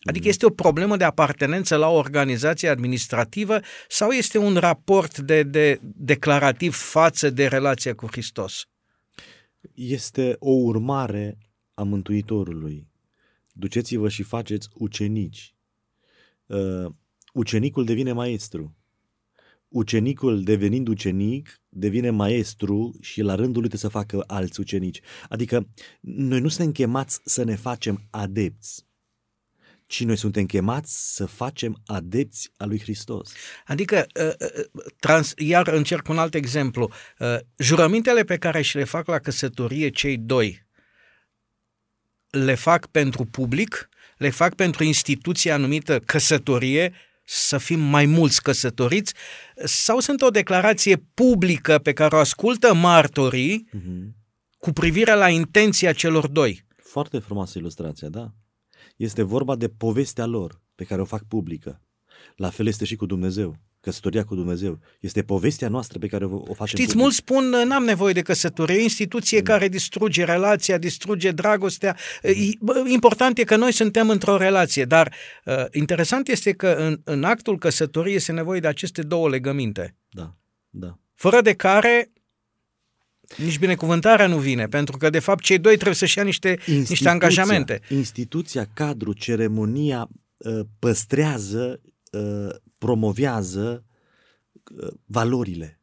Adică 0.02 0.24
mm. 0.24 0.30
este 0.30 0.46
o 0.46 0.50
problemă 0.50 0.98
de 0.98 1.04
apartenență 1.04 1.76
la 1.76 1.88
o 1.88 1.98
organizație 1.98 2.70
administrativă 2.70 3.60
sau 3.88 4.10
este 4.10 4.38
un 4.38 4.56
raport 4.56 5.18
de, 5.18 5.44
de 5.44 5.80
declarativ 5.82 6.76
față 6.76 7.30
de 7.30 7.48
relația 7.48 7.96
cu 7.96 8.08
Hristos? 8.12 8.66
Este 9.74 10.36
o 10.40 10.52
urmare 10.52 11.38
a 11.74 11.84
Mântuitorului. 11.84 12.88
Duceți-vă 13.60 14.10
și 14.10 14.24
faceți 14.24 14.70
ucenici. 14.74 15.56
Uh, 16.46 16.86
ucenicul 17.34 17.86
devine 17.86 18.12
maestru. 18.12 18.76
Ucenicul 19.68 20.44
devenind 20.44 20.88
ucenic 20.88 21.62
devine 21.70 22.10
maestru 22.10 22.98
și 23.02 23.22
la 23.22 23.36
rândul 23.36 23.62
lui 23.62 23.78
să 23.78 23.88
facă 23.88 24.24
alți 24.28 24.60
ucenici. 24.60 25.02
Adică 25.30 25.68
noi 26.00 26.40
nu 26.40 26.48
suntem 26.48 26.72
chemați 26.72 27.20
să 27.24 27.44
ne 27.44 27.56
facem 27.56 28.08
adepți 28.10 28.88
ci 29.88 30.04
noi 30.04 30.16
suntem 30.16 30.46
chemați 30.46 31.16
să 31.16 31.26
facem 31.26 31.82
adepți 31.86 32.52
a 32.58 32.66
lui 32.66 32.80
Hristos. 32.80 33.34
Adică, 33.66 34.08
uh, 34.20 34.34
uh, 34.40 34.84
trans, 35.00 35.34
iar 35.38 35.68
încerc 35.68 36.08
un 36.08 36.18
alt 36.18 36.34
exemplu, 36.34 36.92
uh, 37.20 37.38
jurămintele 37.58 38.24
pe 38.24 38.38
care 38.38 38.62
și 38.62 38.76
le 38.76 38.84
fac 38.84 39.08
la 39.08 39.20
căsătorie 39.20 39.90
cei 39.90 40.18
doi, 40.18 40.67
le 42.44 42.56
fac 42.56 42.86
pentru 42.86 43.26
public, 43.26 43.90
le 44.18 44.30
fac 44.30 44.56
pentru 44.56 44.84
instituția 44.84 45.54
anumită 45.54 46.00
căsătorie, 46.00 46.94
să 47.24 47.58
fim 47.58 47.80
mai 47.80 48.06
mulți 48.06 48.42
căsătoriți, 48.42 49.14
sau 49.64 50.00
sunt 50.00 50.22
o 50.22 50.30
declarație 50.30 51.04
publică 51.14 51.78
pe 51.78 51.94
care 51.94 52.16
o 52.16 52.20
ascultă 52.20 52.74
martorii 52.74 53.70
uh-huh. 53.74 54.12
cu 54.58 54.72
privire 54.72 55.14
la 55.14 55.30
intenția 55.30 55.94
celor 55.94 56.28
doi. 56.28 56.66
Foarte 56.76 57.20
frumoasă 57.20 57.58
ilustrația, 57.58 58.10
da. 58.10 58.32
Este 58.96 59.22
vorba 59.22 59.56
de 59.56 59.68
povestea 59.68 60.26
lor 60.26 60.62
pe 60.76 60.84
care 60.84 61.02
o 61.02 61.06
fac 61.06 61.24
publică. 61.24 61.82
La 62.36 62.50
fel 62.50 62.68
este 62.68 62.86
și 62.86 62.96
cu 62.96 63.06
Dumnezeu. 63.06 63.56
Căsătoria 63.88 64.24
cu 64.24 64.36
Dumnezeu. 64.36 64.80
Este 65.00 65.24
povestea 65.24 65.68
noastră 65.68 66.00
pe 66.00 66.08
care 66.08 66.26
o, 66.26 66.36
o 66.36 66.54
facem 66.54 66.66
Știți, 66.66 66.82
public. 66.82 67.02
mulți 67.02 67.16
spun, 67.16 67.50
n-am 67.68 67.84
nevoie 67.84 68.14
de 68.14 68.22
căsătorie, 68.22 68.76
e 68.76 68.80
o 68.80 68.82
instituție 68.82 69.38
mm. 69.38 69.44
care 69.44 69.68
distruge 69.68 70.24
relația, 70.24 70.78
distruge 70.78 71.32
dragostea. 71.32 71.98
Mm. 72.60 72.88
Important 72.88 73.38
e 73.38 73.44
că 73.44 73.56
noi 73.56 73.72
suntem 73.72 74.10
într-o 74.10 74.38
relație, 74.38 74.86
dar 74.86 75.14
uh, 75.46 75.66
interesant 75.72 76.28
este 76.28 76.52
că 76.52 76.68
în, 76.68 77.00
în 77.04 77.24
actul 77.24 77.58
căsătoriei 77.58 78.16
este 78.16 78.32
nevoie 78.32 78.60
de 78.60 78.68
aceste 78.68 79.02
două 79.02 79.30
legăminte. 79.30 79.96
Da, 80.10 80.36
da. 80.70 80.98
Fără 81.16 81.42
de 81.42 81.54
care 81.54 82.12
nici 83.38 83.60
binecuvântarea 83.60 84.28
nu 84.28 84.38
vine, 84.38 84.68
pentru 84.68 84.98
că, 84.98 85.10
de 85.10 85.20
fapt, 85.20 85.44
cei 85.44 85.58
doi 85.58 85.74
trebuie 85.74 85.96
să-și 85.96 86.18
ia 86.18 86.24
niște, 86.24 86.60
niște 86.66 87.10
angajamente. 87.10 87.82
Instituția, 87.90 88.68
cadru, 88.74 89.14
ceremonia 89.14 90.10
uh, 90.38 90.60
păstrează, 90.80 91.80
uh, 91.84 91.92
promovează 92.78 93.86
uh, 94.82 94.94
valorile. 95.06 95.82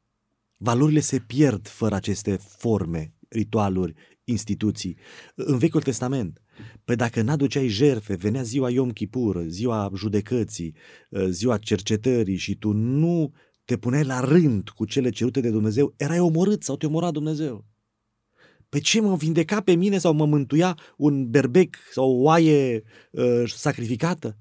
Valorile 0.56 1.00
se 1.00 1.18
pierd 1.18 1.68
fără 1.68 1.94
aceste 1.94 2.36
forme, 2.36 3.14
ritualuri, 3.28 3.94
instituții. 4.24 4.98
În 5.34 5.58
Vechiul 5.58 5.82
Testament, 5.82 6.38
Păi 6.84 6.96
dacă 6.96 7.22
n-aduceai 7.22 7.68
jerfe, 7.68 8.14
venea 8.14 8.42
ziua 8.42 8.70
Iom 8.70 8.90
Kippur, 8.90 9.44
ziua 9.46 9.90
judecății, 9.96 10.74
ziua 11.28 11.58
cercetării 11.58 12.36
și 12.36 12.54
tu 12.54 12.72
nu 12.72 13.32
te 13.64 13.76
puneai 13.76 14.04
la 14.04 14.20
rând 14.20 14.68
cu 14.68 14.84
cele 14.84 15.10
cerute 15.10 15.40
de 15.40 15.50
Dumnezeu, 15.50 15.94
erai 15.96 16.18
omorât 16.18 16.62
sau 16.62 16.76
te 16.76 16.86
omora 16.86 17.10
Dumnezeu. 17.10 17.66
Pe 18.68 18.78
ce 18.78 19.00
mă 19.00 19.16
vindeca 19.16 19.60
pe 19.60 19.74
mine 19.74 19.98
sau 19.98 20.12
mă 20.12 20.26
mântuia 20.26 20.78
un 20.96 21.30
berbec 21.30 21.76
sau 21.92 22.10
o 22.10 22.22
oaie 22.22 22.82
uh, 23.10 23.42
sacrificată? 23.46 24.38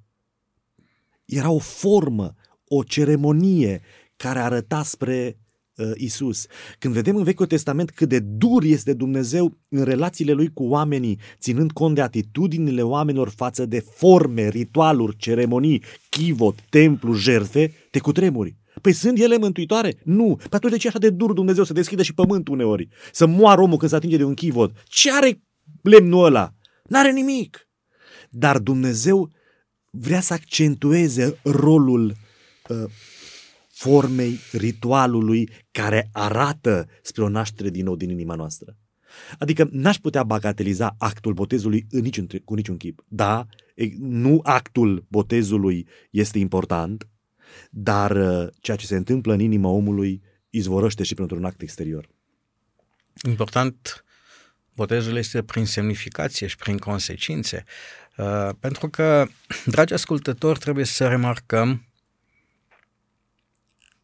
Era 1.26 1.50
o 1.50 1.60
formă, 1.60 2.34
o 2.68 2.84
ceremonie 2.84 3.82
care 4.16 4.40
arăta 4.40 4.84
spre 4.84 5.38
uh, 5.76 5.92
Isus. 5.96 6.46
Când 6.80 6.94
vedem 6.94 7.16
în 7.16 7.24
Vechiul 7.24 7.46
Testament 7.46 7.92
cât 7.92 8.10
de 8.10 8.20
dur 8.20 8.64
este 8.64 8.94
Dumnezeu 8.94 9.58
în 9.70 9.84
relațiile 9.84 10.32
lui 10.32 10.54
cu 10.54 10.64
oamenii, 10.64 11.20
ținând 11.40 11.72
cont 11.72 11.96
de 11.96 12.02
atitudinile 12.02 12.82
oamenilor 12.82 13.30
față 13.30 13.66
de 13.66 13.80
forme, 13.80 14.48
ritualuri, 14.48 15.18
ceremonii, 15.18 15.84
chivot, 16.10 16.56
templu, 16.70 17.14
jerfe, 17.14 17.74
te 17.92 18.00
cutremuri. 18.00 18.56
Păi 18.82 18.94
sunt 18.94 19.20
ele 19.20 19.38
mântuitoare? 19.38 19.96
Nu. 20.04 20.40
Pe 20.50 20.56
atunci 20.56 20.72
de 20.72 20.78
ce 20.78 20.88
așa 20.88 21.00
de 21.00 21.10
dur 21.10 21.34
Dumnezeu 21.34 21.64
să 21.64 21.74
deschidă 21.74 22.04
și 22.04 22.14
pământul 22.14 22.54
uneori? 22.54 22.88
Să 23.12 23.26
moară 23.26 23.62
omul 23.62 23.78
când 23.78 23.92
se 23.92 23.98
atinge 23.98 24.18
de 24.18 24.24
un 24.24 24.34
chivot? 24.34 24.76
Ce 24.84 25.12
are 25.12 25.42
lemnul 25.82 26.26
ăla? 26.26 26.54
N-are 26.84 27.12
nimic. 27.12 27.68
Dar 28.30 28.58
Dumnezeu 28.60 29.32
vrea 29.96 30.22
să 30.22 30.34
accentueze 30.34 31.40
rolul 31.44 32.16
uh, 32.68 32.84
formei, 33.70 34.40
ritualului 34.52 35.50
care 35.72 36.10
arată 36.12 36.88
spre 37.02 37.24
o 37.24 37.30
naștere 37.30 37.70
din 37.70 37.84
nou 37.84 37.96
din 37.96 38.10
inima 38.10 38.36
noastră. 38.36 38.78
Adică 39.40 39.68
n-aș 39.72 39.98
putea 39.98 40.24
bagateliza 40.24 40.96
actul 40.98 41.34
botezului 41.34 41.86
în 41.90 42.02
niciun, 42.02 42.28
cu 42.46 42.54
niciun 42.54 42.78
chip. 42.78 43.04
Da, 43.08 43.46
nu 44.00 44.40
actul 44.44 45.06
botezului 45.08 45.88
este 46.10 46.40
important, 46.40 47.08
dar 47.70 48.12
uh, 48.12 48.48
ceea 48.60 48.78
ce 48.78 48.86
se 48.86 48.96
întâmplă 48.96 49.34
în 49.34 49.40
inima 49.40 49.70
omului 49.70 50.22
izvorăște 50.50 51.04
și 51.04 51.14
pentru 51.14 51.38
un 51.38 51.46
act 51.46 51.62
exterior. 51.62 52.10
Important, 53.28 54.06
botezul 54.76 55.16
este 55.18 55.44
prin 55.44 55.66
semnificație 55.66 56.48
și 56.48 56.56
prin 56.56 56.78
consecințe. 56.78 57.64
Uh, 58.18 58.50
pentru 58.60 58.90
că, 58.90 59.28
dragi 59.66 59.94
ascultători, 59.94 60.60
trebuie 60.60 60.86
să 60.86 61.08
remarcăm 61.08 61.86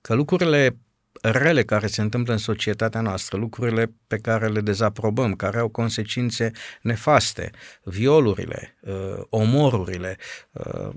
că 0.02 0.14
lucrurile 0.14 0.78
rele 1.22 1.64
care 1.64 1.88
se 1.88 2.02
întâmplă 2.02 2.34
în 2.34 2.40
societatea 2.40 3.02
noastră, 3.02 3.38
lucrurile 3.38 3.94
pe 4.08 4.18
care 4.18 4.48
le 4.48 4.62
dezaprobăm, 4.62 5.34
care 5.34 5.58
au 5.58 5.70
consecințe 5.70 6.52
nefaste, 6.82 7.52
violurile, 7.84 8.78
uh, 8.82 9.24
omorurile, 9.30 10.18
uh, 10.52 10.90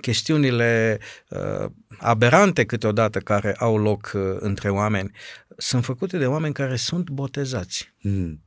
chestiunile 0.00 0.98
uh, 1.28 1.70
aberante 1.98 2.64
câteodată 2.64 3.18
care 3.18 3.54
au 3.54 3.78
loc 3.78 4.10
uh, 4.14 4.36
între 4.38 4.70
oameni, 4.70 5.10
sunt 5.56 5.84
făcute 5.84 6.18
de 6.18 6.26
oameni 6.26 6.54
care 6.54 6.76
sunt 6.76 7.10
botezați. 7.10 7.94
Mm. 8.00 8.45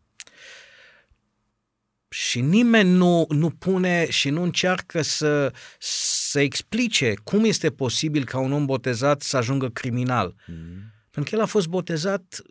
Și 2.10 2.42
nimeni 2.42 2.90
nu, 2.90 3.26
nu 3.30 3.50
pune 3.50 4.10
și 4.10 4.30
nu 4.30 4.42
încearcă 4.44 5.02
să, 5.02 5.54
să 5.80 6.40
explice 6.40 7.14
cum 7.24 7.44
este 7.44 7.70
posibil 7.70 8.26
ca 8.26 8.40
un 8.40 8.52
om 8.52 8.66
botezat 8.66 9.22
să 9.22 9.38
ajungă 9.38 9.70
criminal. 9.70 10.36
Mm 10.48 10.98
pentru 11.20 11.30
că 11.30 11.36
el 11.36 11.42
a 11.42 11.52
fost 11.52 11.68
botezat 11.68 12.42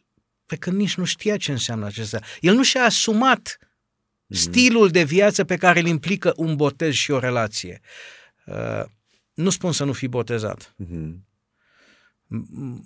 pe 0.47 0.57
când 0.57 0.77
nici 0.77 0.95
nu 0.95 1.05
știa 1.05 1.37
ce 1.37 1.53
înseamnă 1.53 1.87
acesta. 1.87 2.21
El 2.41 2.55
nu 2.55 2.63
și-a 2.63 2.83
asumat 2.83 3.59
mm-hmm. 3.59 4.37
stilul 4.37 4.89
de 4.89 5.03
viață 5.03 5.45
pe 5.45 5.57
care 5.57 5.81
îl 5.81 5.87
implică 5.87 6.33
un 6.37 6.57
botez 6.57 6.93
și 6.93 7.11
o 7.11 7.19
relație. 7.19 7.81
Uh, 8.47 8.85
nu 9.35 9.51
spun 9.51 9.73
să 9.73 9.85
nu 9.85 9.93
fii 9.93 10.09
botezat. 10.09 10.75
Mm-hmm. 10.85 11.27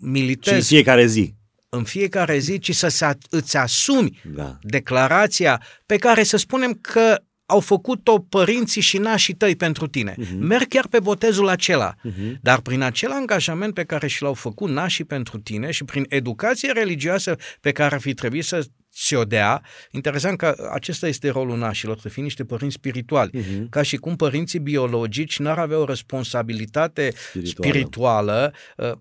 Militez. 0.00 0.52
Și 0.52 0.58
în 0.58 0.64
fiecare 0.64 1.06
zi. 1.06 1.34
În 1.76 1.84
fiecare 1.84 2.38
zi, 2.38 2.58
ci 2.58 2.74
să 2.74 3.16
îți 3.30 3.56
asumi 3.56 4.20
da. 4.34 4.58
declarația 4.62 5.62
pe 5.86 5.96
care 5.96 6.22
să 6.22 6.36
spunem 6.36 6.72
că 6.72 7.22
au 7.46 7.60
făcut-o 7.60 8.18
părinții 8.18 8.80
și 8.80 8.98
nașii 8.98 9.34
tăi 9.34 9.56
pentru 9.56 9.86
tine. 9.86 10.14
Uh-huh. 10.18 10.38
Merg 10.38 10.68
chiar 10.68 10.86
pe 10.88 11.00
botezul 11.00 11.48
acela. 11.48 11.94
Uh-huh. 11.94 12.40
Dar 12.40 12.60
prin 12.60 12.80
acel 12.80 13.10
angajament 13.10 13.74
pe 13.74 13.84
care 13.84 14.06
și 14.06 14.22
l-au 14.22 14.34
făcut 14.34 14.70
nașii 14.70 15.04
pentru 15.04 15.38
tine 15.38 15.70
și 15.70 15.84
prin 15.84 16.04
educație 16.08 16.72
religioasă 16.72 17.36
pe 17.60 17.72
care 17.72 17.94
ar 17.94 18.00
fi 18.00 18.14
trebuit 18.14 18.44
să 18.44 18.66
ți-o 18.94 19.24
dea, 19.24 19.62
interesant 19.90 20.38
că 20.38 20.70
acesta 20.72 21.08
este 21.08 21.28
rolul 21.28 21.58
nașilor, 21.58 21.98
să 21.98 22.08
fie 22.08 22.22
niște 22.22 22.44
părinți 22.44 22.74
spirituali. 22.74 23.30
Uh-huh. 23.30 23.68
Ca 23.70 23.82
și 23.82 23.96
cum 23.96 24.16
părinții 24.16 24.58
biologici 24.58 25.38
n-ar 25.38 25.58
avea 25.58 25.78
o 25.78 25.84
responsabilitate 25.84 27.12
spirituală, 27.14 27.68
spirituală 27.68 28.52
uh, 28.76 28.92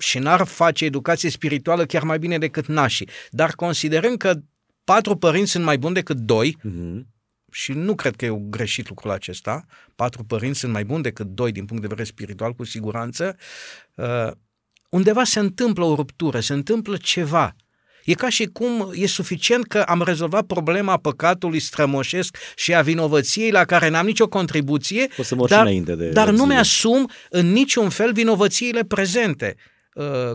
și 0.00 0.18
n-ar 0.18 0.44
face 0.46 0.84
educație 0.84 1.30
spirituală 1.30 1.86
chiar 1.86 2.02
mai 2.02 2.18
bine 2.18 2.38
decât 2.38 2.66
nașii. 2.66 3.08
Dar 3.30 3.54
considerând 3.54 4.16
că 4.18 4.34
patru 4.84 5.16
părinți 5.16 5.50
sunt 5.50 5.64
mai 5.64 5.78
buni 5.78 5.94
decât 5.94 6.16
doi, 6.16 6.56
uh-huh 6.58 7.18
și 7.50 7.72
nu 7.72 7.94
cred 7.94 8.16
că 8.16 8.24
e 8.24 8.36
greșit 8.40 8.88
lucrul 8.88 9.10
acesta, 9.10 9.64
patru 9.94 10.24
părinți 10.24 10.58
sunt 10.58 10.72
mai 10.72 10.84
buni 10.84 11.02
decât 11.02 11.26
doi 11.26 11.52
din 11.52 11.64
punct 11.64 11.82
de 11.82 11.88
vedere 11.88 12.08
spiritual, 12.08 12.52
cu 12.52 12.64
siguranță, 12.64 13.36
uh, 13.94 14.30
undeva 14.88 15.24
se 15.24 15.38
întâmplă 15.38 15.84
o 15.84 15.94
ruptură, 15.94 16.40
se 16.40 16.52
întâmplă 16.52 16.96
ceva. 16.96 17.56
E 18.04 18.14
ca 18.14 18.28
și 18.28 18.46
cum 18.46 18.90
e 18.94 19.06
suficient 19.06 19.66
că 19.66 19.82
am 19.82 20.02
rezolvat 20.02 20.46
problema 20.46 20.96
păcatului 20.96 21.58
strămoșesc 21.58 22.36
și 22.56 22.74
a 22.74 22.82
vinovăției 22.82 23.50
la 23.50 23.64
care 23.64 23.88
n-am 23.88 24.06
nicio 24.06 24.28
contribuție, 24.28 25.08
O 25.16 25.22
să 25.22 25.34
mor 25.34 25.48
și 25.48 25.54
dar, 25.54 25.62
înainte 25.62 25.94
de 25.94 26.08
dar 26.08 26.30
nu 26.30 26.36
zile. 26.36 26.46
mi-asum 26.46 27.10
în 27.28 27.52
niciun 27.52 27.88
fel 27.88 28.12
vinovățiile 28.12 28.84
prezente 28.84 29.54
uh, 29.56 29.69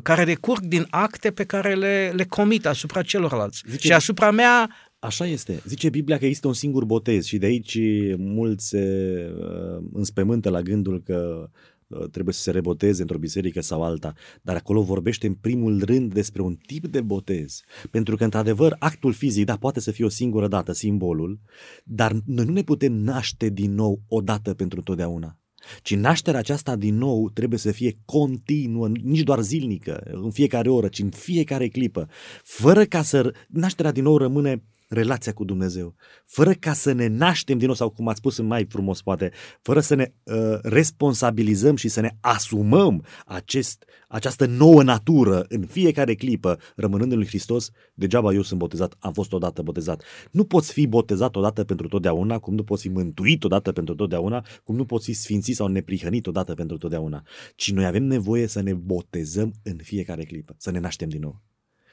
care 0.03 0.23
decurg 0.23 0.63
din 0.65 0.87
acte 0.89 1.31
pe 1.31 1.43
care 1.43 1.75
le, 1.75 2.11
le 2.15 2.25
comit 2.25 2.65
asupra 2.65 3.01
celorlalți. 3.01 3.63
Zice- 3.67 3.87
Și 3.87 3.93
asupra 3.93 4.31
mea 4.31 4.69
Așa 5.05 5.25
este. 5.25 5.61
Zice 5.67 5.89
Biblia 5.89 6.17
că 6.17 6.25
există 6.25 6.47
un 6.47 6.53
singur 6.53 6.85
botez 6.85 7.25
și 7.25 7.37
de 7.37 7.45
aici 7.45 7.77
mulți 8.17 8.67
se 8.67 9.15
uh, 9.39 9.83
înspemântă 9.93 10.49
la 10.49 10.61
gândul 10.61 11.01
că 11.01 11.49
uh, 11.87 12.09
trebuie 12.11 12.33
să 12.33 12.41
se 12.41 12.51
reboteze 12.51 13.01
într-o 13.01 13.17
biserică 13.17 13.61
sau 13.61 13.83
alta, 13.83 14.13
dar 14.41 14.55
acolo 14.55 14.81
vorbește 14.81 15.27
în 15.27 15.33
primul 15.33 15.83
rând 15.83 16.13
despre 16.13 16.41
un 16.41 16.55
tip 16.65 16.85
de 16.87 17.01
botez. 17.01 17.61
Pentru 17.91 18.15
că, 18.15 18.23
într-adevăr, 18.23 18.75
actul 18.79 19.13
fizic, 19.13 19.45
da, 19.45 19.55
poate 19.57 19.79
să 19.79 19.91
fie 19.91 20.05
o 20.05 20.09
singură 20.09 20.47
dată, 20.47 20.71
simbolul, 20.71 21.39
dar 21.83 22.11
noi 22.25 22.45
nu 22.45 22.51
ne 22.51 22.63
putem 22.63 22.93
naște 22.93 23.49
din 23.49 23.73
nou 23.73 24.01
o 24.07 24.21
dată 24.21 24.53
pentru 24.53 24.81
totdeauna. 24.81 25.37
Ci 25.81 25.95
nașterea 25.95 26.39
aceasta 26.39 26.75
din 26.75 26.97
nou 26.97 27.29
trebuie 27.29 27.59
să 27.59 27.71
fie 27.71 27.97
continuă, 28.05 28.87
nici 28.87 29.23
doar 29.23 29.41
zilnică, 29.41 30.03
în 30.11 30.31
fiecare 30.31 30.69
oră, 30.69 30.87
ci 30.87 30.99
în 30.99 31.09
fiecare 31.09 31.67
clipă, 31.67 32.09
fără 32.43 32.85
ca 32.85 33.01
să... 33.01 33.33
Nașterea 33.47 33.91
din 33.91 34.03
nou 34.03 34.17
rămâne 34.17 34.63
relația 34.87 35.33
cu 35.33 35.43
Dumnezeu, 35.43 35.95
fără 36.25 36.53
ca 36.53 36.73
să 36.73 36.91
ne 36.91 37.07
naștem 37.07 37.57
din 37.57 37.65
nou, 37.65 37.75
sau 37.75 37.89
cum 37.89 38.07
ați 38.07 38.17
spus 38.17 38.37
în 38.37 38.45
mai 38.45 38.65
frumos 38.69 39.01
poate, 39.01 39.31
fără 39.61 39.79
să 39.79 39.95
ne 39.95 40.13
uh, 40.23 40.59
responsabilizăm 40.61 41.75
și 41.75 41.87
să 41.87 42.01
ne 42.01 42.17
asumăm 42.19 43.05
acest, 43.25 43.85
această 44.07 44.45
nouă 44.45 44.83
natură 44.83 45.45
în 45.49 45.65
fiecare 45.65 46.15
clipă, 46.15 46.59
rămânând 46.75 47.11
în 47.11 47.17
lui 47.17 47.27
Hristos, 47.27 47.69
degeaba 47.93 48.33
eu 48.33 48.41
sunt 48.41 48.59
botezat, 48.59 48.95
am 48.99 49.13
fost 49.13 49.33
odată 49.33 49.61
botezat. 49.61 50.03
Nu 50.31 50.43
poți 50.43 50.73
fi 50.73 50.87
botezat 50.87 51.35
odată 51.35 51.63
pentru 51.63 51.87
totdeauna, 51.87 52.39
cum 52.39 52.55
nu 52.55 52.63
poți 52.63 52.81
fi 52.81 52.89
mântuit 52.89 53.43
odată 53.43 53.71
pentru 53.71 53.95
totdeauna, 53.95 54.45
cum 54.63 54.75
nu 54.75 54.85
poți 54.85 55.05
fi 55.05 55.13
sfințit 55.13 55.55
sau 55.55 55.67
neprihănit 55.67 56.27
odată 56.27 56.53
pentru 56.53 56.77
totdeauna, 56.77 57.23
ci 57.55 57.71
noi 57.71 57.85
avem 57.85 58.03
nevoie 58.03 58.47
să 58.47 58.61
ne 58.61 58.73
botezăm 58.73 59.53
în 59.63 59.77
fiecare 59.83 60.23
clipă, 60.23 60.55
să 60.57 60.71
ne 60.71 60.79
naștem 60.79 61.09
din 61.09 61.21
nou. 61.21 61.41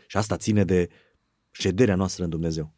Și 0.07 0.16
asta 0.16 0.36
ține 0.36 0.64
de 0.64 0.88
șederea 1.51 1.95
noastră 1.95 2.24
în 2.24 2.30
Dumnezeu. 2.30 2.74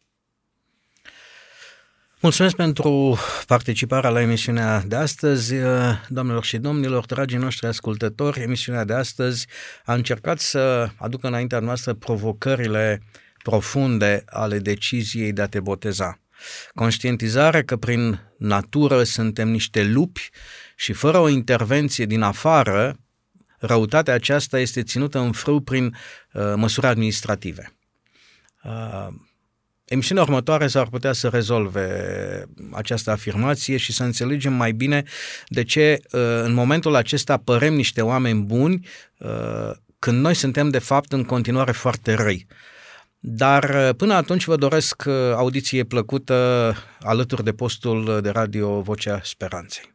Mulțumesc 2.25 2.57
pentru 2.57 3.19
participarea 3.47 4.11
la 4.11 4.21
emisiunea 4.21 4.83
de 4.87 4.97
astăzi. 4.97 5.55
Doamnelor 6.09 6.45
și 6.45 6.59
domnilor, 6.59 7.07
dragii 7.07 7.39
noștri 7.39 7.67
ascultători, 7.67 8.41
emisiunea 8.41 8.85
de 8.85 8.93
astăzi 8.93 9.47
a 9.85 9.95
încercat 9.95 10.39
să 10.39 10.89
aducă 10.97 11.27
înaintea 11.27 11.59
noastră 11.59 11.95
provocările 11.95 13.03
profunde 13.43 14.23
ale 14.27 14.59
deciziei 14.59 15.33
de 15.33 15.43
a 15.43 15.47
te 15.47 15.61
boteza. 15.61 16.19
Conștientizare 16.75 17.63
că 17.63 17.77
prin 17.77 18.21
natură 18.39 19.03
suntem 19.03 19.49
niște 19.49 19.83
lupi 19.83 20.31
și 20.77 20.93
fără 20.93 21.19
o 21.19 21.29
intervenție 21.29 22.05
din 22.05 22.23
afară, 22.23 22.97
răutatea 23.59 24.15
aceasta 24.15 24.59
este 24.59 24.83
ținută 24.83 25.19
în 25.19 25.33
frâu 25.33 25.61
prin 25.61 25.97
uh, 26.33 26.53
măsuri 26.57 26.87
administrative. 26.87 27.77
Uh, 28.63 29.09
Emisiunea 29.85 30.23
următoare 30.23 30.67
s-ar 30.67 30.87
putea 30.89 31.13
să 31.13 31.29
rezolve 31.29 32.45
această 32.73 33.11
afirmație 33.11 33.77
și 33.77 33.93
să 33.93 34.03
înțelegem 34.03 34.53
mai 34.53 34.73
bine 34.73 35.03
de 35.49 35.63
ce 35.63 36.01
în 36.43 36.53
momentul 36.53 36.95
acesta 36.95 37.37
părem 37.37 37.75
niște 37.75 38.03
oameni 38.03 38.43
buni 38.43 38.87
când 39.99 40.21
noi 40.21 40.35
suntem 40.35 40.69
de 40.69 40.79
fapt 40.79 41.13
în 41.13 41.25
continuare 41.25 41.73
foarte 41.73 42.15
răi. 42.15 42.47
Dar 43.19 43.93
până 43.93 44.15
atunci 44.15 44.45
vă 44.45 44.57
doresc 44.57 45.07
audiție 45.37 45.85
plăcută 45.85 46.75
alături 47.01 47.45
de 47.45 47.53
postul 47.53 48.21
de 48.23 48.31
radio 48.31 48.81
Vocea 48.81 49.21
Speranței. 49.23 49.94